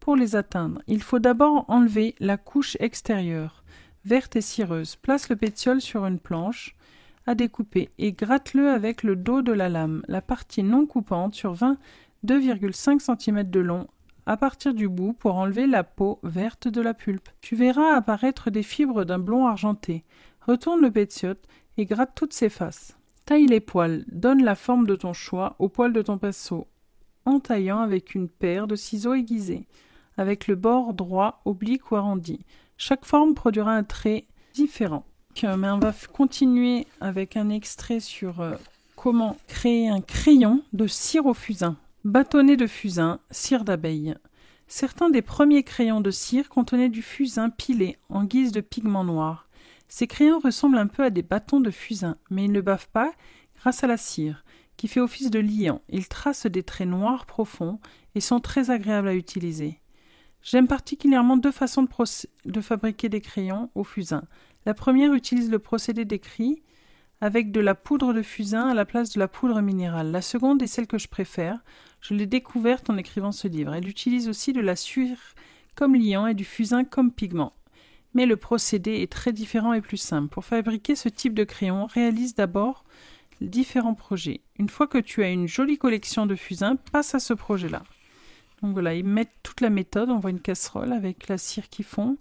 Pour 0.00 0.16
les 0.16 0.36
atteindre, 0.36 0.82
il 0.86 1.02
faut 1.02 1.20
d'abord 1.20 1.64
enlever 1.68 2.14
la 2.20 2.36
couche 2.36 2.76
extérieure, 2.80 3.64
verte 4.04 4.36
et 4.36 4.42
cireuse. 4.42 4.96
Place 4.96 5.30
le 5.30 5.36
pétiole 5.36 5.80
sur 5.80 6.04
une 6.04 6.18
planche 6.18 6.76
à 7.26 7.34
découper 7.34 7.90
et 7.96 8.12
gratte-le 8.12 8.68
avec 8.68 9.02
le 9.02 9.16
dos 9.16 9.40
de 9.40 9.52
la 9.52 9.70
lame. 9.70 10.02
La 10.08 10.20
partie 10.20 10.62
non 10.62 10.84
coupante 10.86 11.34
sur 11.34 11.54
22,5 11.54 12.98
cm 12.98 13.44
de 13.44 13.60
long 13.60 13.86
à 14.26 14.36
partir 14.36 14.74
du 14.74 14.88
bout 14.88 15.12
pour 15.12 15.36
enlever 15.36 15.66
la 15.66 15.84
peau 15.84 16.18
verte 16.22 16.68
de 16.68 16.80
la 16.80 16.94
pulpe. 16.94 17.28
Tu 17.40 17.56
verras 17.56 17.94
apparaître 17.94 18.50
des 18.50 18.62
fibres 18.62 19.04
d'un 19.04 19.18
blond 19.18 19.46
argenté. 19.46 20.04
Retourne 20.40 20.80
le 20.80 20.90
pétiote 20.90 21.46
et 21.76 21.84
gratte 21.84 22.12
toutes 22.14 22.32
ses 22.32 22.48
faces. 22.48 22.96
Taille 23.26 23.46
les 23.46 23.60
poils, 23.60 24.04
donne 24.12 24.44
la 24.44 24.54
forme 24.54 24.86
de 24.86 24.96
ton 24.96 25.12
choix 25.12 25.56
au 25.58 25.68
poil 25.68 25.92
de 25.92 26.02
ton 26.02 26.18
pinceau, 26.18 26.66
en 27.24 27.40
taillant 27.40 27.80
avec 27.80 28.14
une 28.14 28.28
paire 28.28 28.66
de 28.66 28.76
ciseaux 28.76 29.14
aiguisés, 29.14 29.66
avec 30.18 30.46
le 30.46 30.56
bord 30.56 30.92
droit, 30.92 31.40
oblique 31.44 31.90
ou 31.90 31.96
arrondi. 31.96 32.44
Chaque 32.76 33.06
forme 33.06 33.34
produira 33.34 33.72
un 33.72 33.84
trait 33.84 34.26
différent. 34.52 35.04
Mais 35.42 35.70
on 35.70 35.78
va 35.78 35.92
continuer 36.12 36.86
avec 37.00 37.36
un 37.36 37.48
extrait 37.48 38.00
sur 38.00 38.40
euh, 38.40 38.54
comment 38.94 39.36
créer 39.48 39.88
un 39.88 40.00
crayon 40.00 40.62
de 40.72 40.86
cire 40.86 41.26
au 41.26 41.34
fusain. 41.34 41.76
Bâtonnet 42.04 42.58
de 42.58 42.66
fusain, 42.66 43.18
cire 43.30 43.64
d'abeille. 43.64 44.14
Certains 44.68 45.08
des 45.08 45.22
premiers 45.22 45.62
crayons 45.62 46.02
de 46.02 46.10
cire 46.10 46.50
contenaient 46.50 46.90
du 46.90 47.00
fusain 47.00 47.48
pilé 47.48 47.96
en 48.10 48.24
guise 48.24 48.52
de 48.52 48.60
pigment 48.60 49.04
noir. 49.04 49.48
Ces 49.88 50.06
crayons 50.06 50.38
ressemblent 50.38 50.76
un 50.76 50.86
peu 50.86 51.02
à 51.02 51.08
des 51.08 51.22
bâtons 51.22 51.60
de 51.60 51.70
fusain, 51.70 52.18
mais 52.28 52.44
ils 52.44 52.52
ne 52.52 52.60
bavent 52.60 52.90
pas 52.90 53.10
grâce 53.56 53.84
à 53.84 53.86
la 53.86 53.96
cire, 53.96 54.44
qui 54.76 54.86
fait 54.86 55.00
office 55.00 55.30
de 55.30 55.38
liant. 55.38 55.80
Ils 55.88 56.06
tracent 56.06 56.44
des 56.44 56.62
traits 56.62 56.88
noirs 56.88 57.24
profonds 57.24 57.80
et 58.14 58.20
sont 58.20 58.40
très 58.40 58.68
agréables 58.68 59.08
à 59.08 59.14
utiliser. 59.14 59.80
J'aime 60.42 60.68
particulièrement 60.68 61.38
deux 61.38 61.52
façons 61.52 61.86
de, 62.44 62.60
fabriquer 62.60 63.08
des 63.08 63.22
crayons 63.22 63.70
au 63.74 63.82
fusain. 63.82 64.24
La 64.66 64.74
première 64.74 65.14
utilise 65.14 65.50
le 65.50 65.58
procédé 65.58 66.04
décrit 66.04 66.62
avec 67.24 67.52
de 67.52 67.60
la 67.60 67.74
poudre 67.74 68.12
de 68.12 68.20
fusain 68.20 68.68
à 68.68 68.74
la 68.74 68.84
place 68.84 69.14
de 69.14 69.18
la 69.18 69.28
poudre 69.28 69.62
minérale. 69.62 70.10
La 70.10 70.20
seconde 70.20 70.60
est 70.62 70.66
celle 70.66 70.86
que 70.86 70.98
je 70.98 71.08
préfère. 71.08 71.58
Je 72.02 72.12
l'ai 72.12 72.26
découverte 72.26 72.90
en 72.90 72.98
écrivant 72.98 73.32
ce 73.32 73.48
livre. 73.48 73.72
Elle 73.72 73.88
utilise 73.88 74.28
aussi 74.28 74.52
de 74.52 74.60
la 74.60 74.76
suire 74.76 75.16
comme 75.74 75.94
liant 75.94 76.26
et 76.26 76.34
du 76.34 76.44
fusain 76.44 76.84
comme 76.84 77.10
pigment. 77.10 77.54
Mais 78.12 78.26
le 78.26 78.36
procédé 78.36 78.96
est 79.00 79.10
très 79.10 79.32
différent 79.32 79.72
et 79.72 79.80
plus 79.80 79.96
simple. 79.96 80.28
Pour 80.28 80.44
fabriquer 80.44 80.96
ce 80.96 81.08
type 81.08 81.32
de 81.32 81.44
crayon, 81.44 81.86
réalise 81.86 82.34
d'abord 82.34 82.84
différents 83.40 83.94
projets. 83.94 84.42
Une 84.58 84.68
fois 84.68 84.86
que 84.86 84.98
tu 84.98 85.24
as 85.24 85.30
une 85.30 85.48
jolie 85.48 85.78
collection 85.78 86.26
de 86.26 86.34
fusain, 86.34 86.76
passe 86.76 87.14
à 87.14 87.20
ce 87.20 87.32
projet-là. 87.32 87.84
Donc 88.60 88.74
voilà, 88.74 88.94
ils 88.94 89.02
mettent 89.02 89.32
toute 89.42 89.62
la 89.62 89.70
méthode. 89.70 90.10
On 90.10 90.18
voit 90.18 90.28
une 90.28 90.40
casserole 90.40 90.92
avec 90.92 91.28
la 91.28 91.38
cire 91.38 91.70
qui 91.70 91.84
fond, 91.84 92.18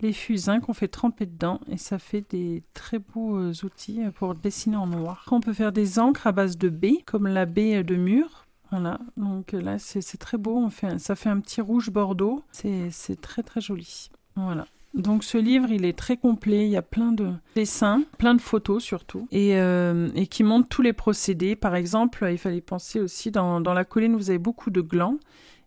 les 0.00 0.12
fusains 0.12 0.60
qu'on 0.60 0.72
fait 0.72 0.88
tremper 0.88 1.26
dedans 1.26 1.60
et 1.68 1.76
ça 1.76 1.98
fait 1.98 2.24
des 2.30 2.62
très 2.74 2.98
beaux 2.98 3.36
euh, 3.36 3.52
outils 3.64 4.00
pour 4.14 4.34
dessiner 4.34 4.76
en 4.76 4.86
noir. 4.86 5.24
On 5.30 5.40
peut 5.40 5.52
faire 5.52 5.72
des 5.72 5.98
encres 5.98 6.26
à 6.26 6.32
base 6.32 6.56
de 6.56 6.68
baies, 6.68 7.02
comme 7.06 7.26
la 7.26 7.46
baie 7.46 7.82
de 7.82 7.96
mur. 7.96 8.46
Voilà, 8.70 8.98
donc 9.16 9.52
là 9.52 9.78
c'est 9.78 10.02
très 10.18 10.36
beau, 10.36 10.68
ça 10.98 11.16
fait 11.16 11.30
un 11.30 11.40
petit 11.40 11.62
rouge 11.62 11.90
bordeaux, 11.90 12.44
c'est 12.52 13.18
très 13.20 13.42
très 13.42 13.62
joli. 13.62 14.10
Voilà. 14.36 14.66
Donc 14.94 15.22
ce 15.22 15.38
livre, 15.38 15.70
il 15.70 15.84
est 15.84 15.96
très 15.96 16.16
complet, 16.16 16.66
il 16.66 16.70
y 16.70 16.76
a 16.76 16.82
plein 16.82 17.12
de 17.12 17.32
dessins, 17.54 18.02
plein 18.18 18.34
de 18.34 18.40
photos 18.40 18.82
surtout, 18.82 19.28
et, 19.30 19.56
euh, 19.56 20.08
qui 20.30 20.42
montrent 20.42 20.68
tous 20.68 20.82
les 20.82 20.92
procédés. 20.92 21.56
Par 21.56 21.76
exemple, 21.76 22.26
il 22.30 22.38
fallait 22.38 22.60
penser 22.60 23.00
aussi, 23.00 23.30
dans, 23.30 23.60
la 23.60 23.84
colline, 23.84 24.16
vous 24.16 24.30
avez 24.30 24.38
beaucoup 24.38 24.70
de 24.70 24.80
glands, 24.80 25.18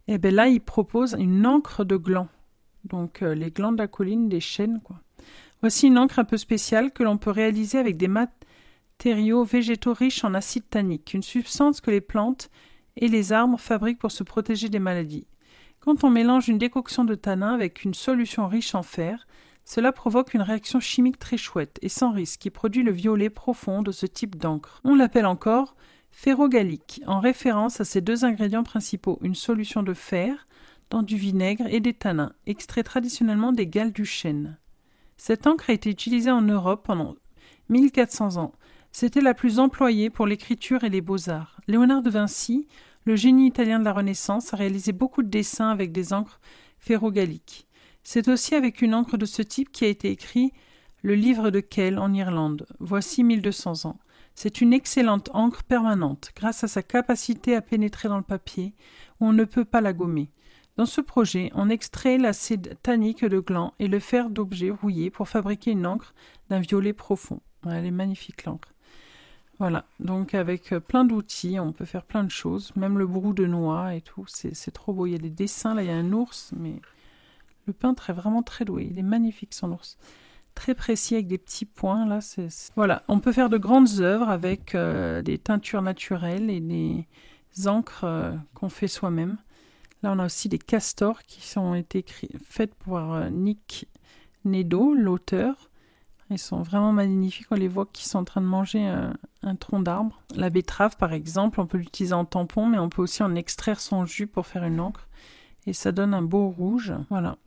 et 0.08 0.18
bien 0.18 0.32
là, 0.32 0.48
il 0.48 0.60
propose 0.60 1.16
une 1.18 1.46
encre 1.46 1.86
de 1.86 1.96
glands. 1.96 2.28
Donc 2.86 3.22
euh, 3.22 3.34
les 3.34 3.52
glands 3.52 3.72
de 3.72 3.86
colline, 3.86 4.30
des 4.30 4.40
chênes. 4.40 4.82
Voici 5.62 5.88
une 5.88 5.98
encre 5.98 6.20
un 6.20 6.24
peu 6.24 6.38
spéciale 6.38 6.92
que 6.92 7.04
l'on 7.04 7.18
peut 7.18 7.30
réaliser 7.30 7.78
avec 7.78 7.98
des 7.98 8.08
matériaux 8.08 9.44
végétaux 9.44 9.94
riches 9.94 10.24
en 10.24 10.34
acide 10.34 10.70
tannique, 10.70 11.14
une 11.14 11.24
substance 11.24 11.82
que 11.82 11.92
les 11.92 12.02
plantes 12.02 12.50
et 12.98 13.08
les 13.08 13.32
arbres 13.32 13.60
fabriquent 13.60 14.00
pour 14.00 14.12
se 14.12 14.24
protéger 14.24 14.70
des 14.70 14.80
maladies. 14.80 15.28
Quand 15.80 16.04
on 16.04 16.10
mélange 16.10 16.48
une 16.48 16.58
décoction 16.58 17.06
de 17.06 17.16
tanin 17.16 17.54
avec 17.54 17.84
une 17.84 17.94
solution 17.94 18.48
riche 18.48 18.76
en 18.76 18.84
fer, 18.84 19.28
cela 19.64 19.92
provoque 19.92 20.34
une 20.34 20.42
réaction 20.42 20.80
chimique 20.80 21.20
très 21.20 21.38
chouette 21.38 21.78
et 21.82 21.90
sans 21.90 22.12
risque 22.12 22.42
qui 22.42 22.50
produit 22.50 22.84
le 22.84 22.92
violet 22.92 23.30
profond 23.30 23.82
de 23.82 23.92
ce 23.92 24.06
type 24.06 24.36
d'encre. 24.36 24.82
On 24.84 24.96
l'appelle 24.96 25.26
encore 25.26 25.76
ferrogalique, 26.12 27.02
en 27.08 27.20
référence 27.20 27.80
à 27.80 27.86
ces 27.86 28.02
deux 28.02 28.26
ingrédients 28.26 28.64
principaux, 28.64 29.18
une 29.22 29.36
solution 29.36 29.82
de 29.82 29.94
fer 29.94 30.48
dans 30.92 31.04
du 31.04 31.16
vinaigre 31.16 31.66
et 31.70 31.80
des 31.80 31.94
tanins, 31.94 32.34
extraits 32.46 32.86
traditionnellement 32.86 33.54
des 33.54 33.66
galles 33.66 33.94
du 33.94 34.06
chêne. 34.06 34.58
Cette 35.18 35.48
encre 35.48 35.70
a 35.70 35.74
été 35.74 35.90
utilisée 35.90 36.32
en 36.32 36.42
Europe 36.42 36.84
pendant 36.86 37.16
1400 37.70 38.38
ans. 38.38 38.52
C'était 38.92 39.22
la 39.22 39.34
plus 39.34 39.58
employée 39.60 40.10
pour 40.10 40.28
l'écriture 40.28 40.84
et 40.84 40.90
les 40.90 41.02
beaux-arts. 41.02 41.62
Léonard 41.68 42.02
de 42.02 42.10
Vinci, 42.10 42.68
le 43.06 43.16
génie 43.16 43.48
italien 43.48 43.80
de 43.80 43.86
la 43.86 43.94
Renaissance, 43.94 44.54
a 44.54 44.58
réalisé 44.58 44.92
beaucoup 44.92 45.24
de 45.24 45.30
dessins 45.30 45.70
avec 45.70 45.92
des 45.94 46.12
encres 46.12 46.42
ferrogaliques. 46.78 47.68
C'est 48.04 48.28
aussi 48.28 48.54
avec 48.56 48.82
une 48.82 48.94
encre 48.94 49.18
de 49.18 49.26
ce 49.26 49.42
type 49.42 49.72
qui 49.72 49.86
a 49.86 49.90
été 49.90 50.10
écrit 50.10 50.52
le 51.04 51.16
livre 51.16 51.52
de 51.52 51.62
Kell 51.62 51.98
en 51.98 52.14
Irlande, 52.14 52.66
voici 52.80 53.24
1200 53.24 53.86
ans. 53.86 54.00
C'est 54.36 54.60
une 54.60 54.74
excellente 54.74 55.30
encre 55.34 55.64
permanente, 55.64 56.32
grâce 56.36 56.64
à 56.64 56.68
sa 56.68 56.84
capacité 56.84 57.56
à 57.56 57.62
pénétrer 57.62 58.10
dans 58.10 58.18
le 58.18 58.24
papier, 58.24 58.76
où 59.20 59.28
on 59.28 59.34
ne 59.34 59.46
peut 59.46 59.66
pas 59.66 59.82
la 59.82 59.94
gommer. 59.94 60.32
Dans 60.82 60.88
ce 60.88 61.00
projet, 61.00 61.52
on 61.54 61.70
extrait 61.70 62.18
l'acide 62.18 62.76
tannique 62.82 63.24
de 63.24 63.40
gland 63.40 63.76
et 63.78 63.88
le 63.88 64.00
fer 64.00 64.32
d'objet 64.32 64.72
rouillé 64.72 65.12
pour 65.12 65.30
fabriquer 65.30 65.70
une 65.70 65.86
encre 65.86 66.16
d'un 66.50 66.60
violet 66.60 66.92
profond. 66.92 67.40
Elle 67.70 67.86
est 67.86 67.92
magnifique 67.92 68.46
l'encre. 68.46 68.74
Voilà, 69.60 69.86
donc 70.00 70.34
avec 70.34 70.74
euh, 70.74 70.80
plein 70.80 71.06
d'outils, 71.06 71.60
on 71.60 71.72
peut 71.72 71.86
faire 71.86 72.04
plein 72.04 72.24
de 72.24 72.32
choses, 72.32 72.76
même 72.76 72.98
le 72.98 73.06
brou 73.06 73.32
de 73.34 73.46
noix 73.46 73.94
et 73.94 74.02
tout, 74.02 74.26
c'est 74.28 74.72
trop 74.72 74.92
beau. 74.92 75.06
Il 75.06 75.12
y 75.12 75.16
a 75.16 75.20
des 75.20 75.30
dessins, 75.30 75.76
là 75.76 75.84
il 75.84 75.88
y 75.88 75.92
a 75.92 75.96
un 75.96 76.14
ours, 76.14 76.52
mais 76.58 76.82
le 77.68 77.74
peintre 77.74 78.10
est 78.10 78.14
vraiment 78.14 78.42
très 78.42 78.66
doué, 78.66 78.88
il 78.90 78.98
est 78.98 79.04
magnifique 79.04 79.54
son 79.54 79.74
ours. 79.74 80.00
Très 80.56 80.74
précis 80.74 81.14
avec 81.14 81.28
des 81.28 81.38
petits 81.38 81.66
points, 81.66 82.08
là, 82.08 82.22
c'est... 82.22 82.48
Voilà, 82.76 83.04
on 83.08 83.20
peut 83.20 83.34
faire 83.34 83.50
de 83.52 83.60
grandes 83.60 84.00
œuvres 84.00 84.30
avec 84.30 84.74
euh, 84.74 85.22
des 85.22 85.38
teintures 85.38 85.84
naturelles 85.84 86.50
et 86.50 86.60
des 86.60 87.06
encres 87.68 88.06
euh, 88.06 88.32
qu'on 88.56 88.70
fait 88.70 88.88
soi-même. 88.88 89.38
Là, 90.04 90.12
on 90.14 90.20
a 90.20 90.26
aussi 90.26 90.50
des 90.50 90.58
castors 90.58 91.22
qui 91.24 91.58
ont 91.58 91.76
été 91.76 92.04
faits 92.44 92.74
par 92.86 93.14
euh, 93.14 93.30
Nick 93.30 93.88
Nedo, 94.46 94.94
l'auteur. 94.94 95.70
Ils 96.30 96.40
sont 96.40 96.62
vraiment 96.62 96.94
magnifiques. 96.94 97.48
On 97.52 97.56
les 97.56 97.68
voit 97.68 97.86
qui 97.86 98.08
sont 98.08 98.20
en 98.20 98.24
train 98.24 98.42
de 98.42 98.48
manger 98.48 98.88
un, 98.88 99.14
un 99.44 99.56
tronc 99.56 99.82
d'arbre. 99.82 100.22
La 100.36 100.50
betterave, 100.50 100.96
par 100.98 101.14
exemple, 101.14 101.60
on 101.60 101.68
peut 101.68 101.78
l'utiliser 101.78 102.14
en 102.14 102.26
tampon, 102.26 102.68
mais 102.68 102.80
on 102.80 102.90
peut 102.90 103.02
aussi 103.02 103.22
en 103.22 103.36
extraire 103.36 103.80
son 103.80 104.06
jus 104.06 104.28
pour 104.28 104.48
faire 104.48 104.64
une 104.64 104.80
encre. 104.80 105.08
Et 105.68 105.74
ça 105.74 105.92
donne 105.92 106.14
un 106.14 106.22
beau 106.22 106.50
rouge. 106.50 106.94
Voilà. 107.10 107.38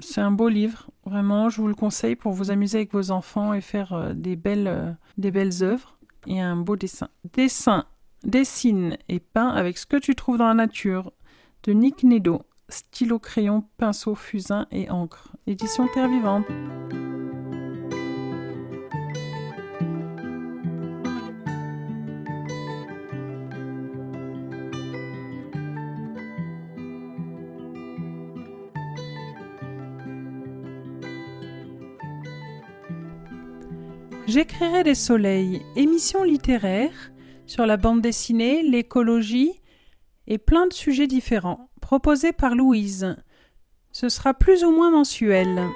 C'est 0.00 0.20
un 0.20 0.30
beau 0.30 0.48
livre. 0.48 0.90
Vraiment, 1.04 1.48
je 1.48 1.60
vous 1.60 1.68
le 1.68 1.74
conseille 1.74 2.16
pour 2.16 2.32
vous 2.32 2.50
amuser 2.50 2.78
avec 2.78 2.92
vos 2.92 3.10
enfants 3.10 3.54
et 3.54 3.60
faire 3.60 3.92
euh, 3.92 4.12
des, 4.14 4.36
belles, 4.36 4.68
euh, 4.68 4.92
des 5.18 5.30
belles 5.30 5.62
œuvres. 5.62 5.98
Et 6.26 6.40
un 6.40 6.56
beau 6.56 6.76
dessin. 6.76 7.08
Dessin, 7.32 7.86
dessine 8.24 8.96
et 9.08 9.20
peint 9.20 9.48
avec 9.48 9.78
ce 9.78 9.86
que 9.86 9.96
tu 9.96 10.14
trouves 10.14 10.38
dans 10.38 10.48
la 10.48 10.54
nature. 10.54 11.12
De 11.62 11.72
Nick 11.72 12.04
Nedo. 12.04 12.40
Stylo, 12.70 13.18
crayon, 13.18 13.64
pinceau, 13.76 14.14
fusain 14.14 14.66
et 14.70 14.88
encre. 14.88 15.36
Édition 15.46 15.86
Terre 15.92 16.08
Vivante. 16.08 16.46
J'écrirai 34.26 34.84
des 34.84 34.94
soleils, 34.94 35.60
émissions 35.76 36.22
littéraires 36.22 37.12
sur 37.46 37.66
la 37.66 37.76
bande 37.76 38.00
dessinée, 38.00 38.62
l'écologie 38.62 39.59
et 40.30 40.38
plein 40.38 40.68
de 40.68 40.72
sujets 40.72 41.08
différents, 41.08 41.68
proposés 41.82 42.32
par 42.32 42.54
Louise. 42.54 43.16
Ce 43.90 44.08
sera 44.08 44.32
plus 44.32 44.64
ou 44.64 44.70
moins 44.70 44.92
mensuel. 44.92 45.66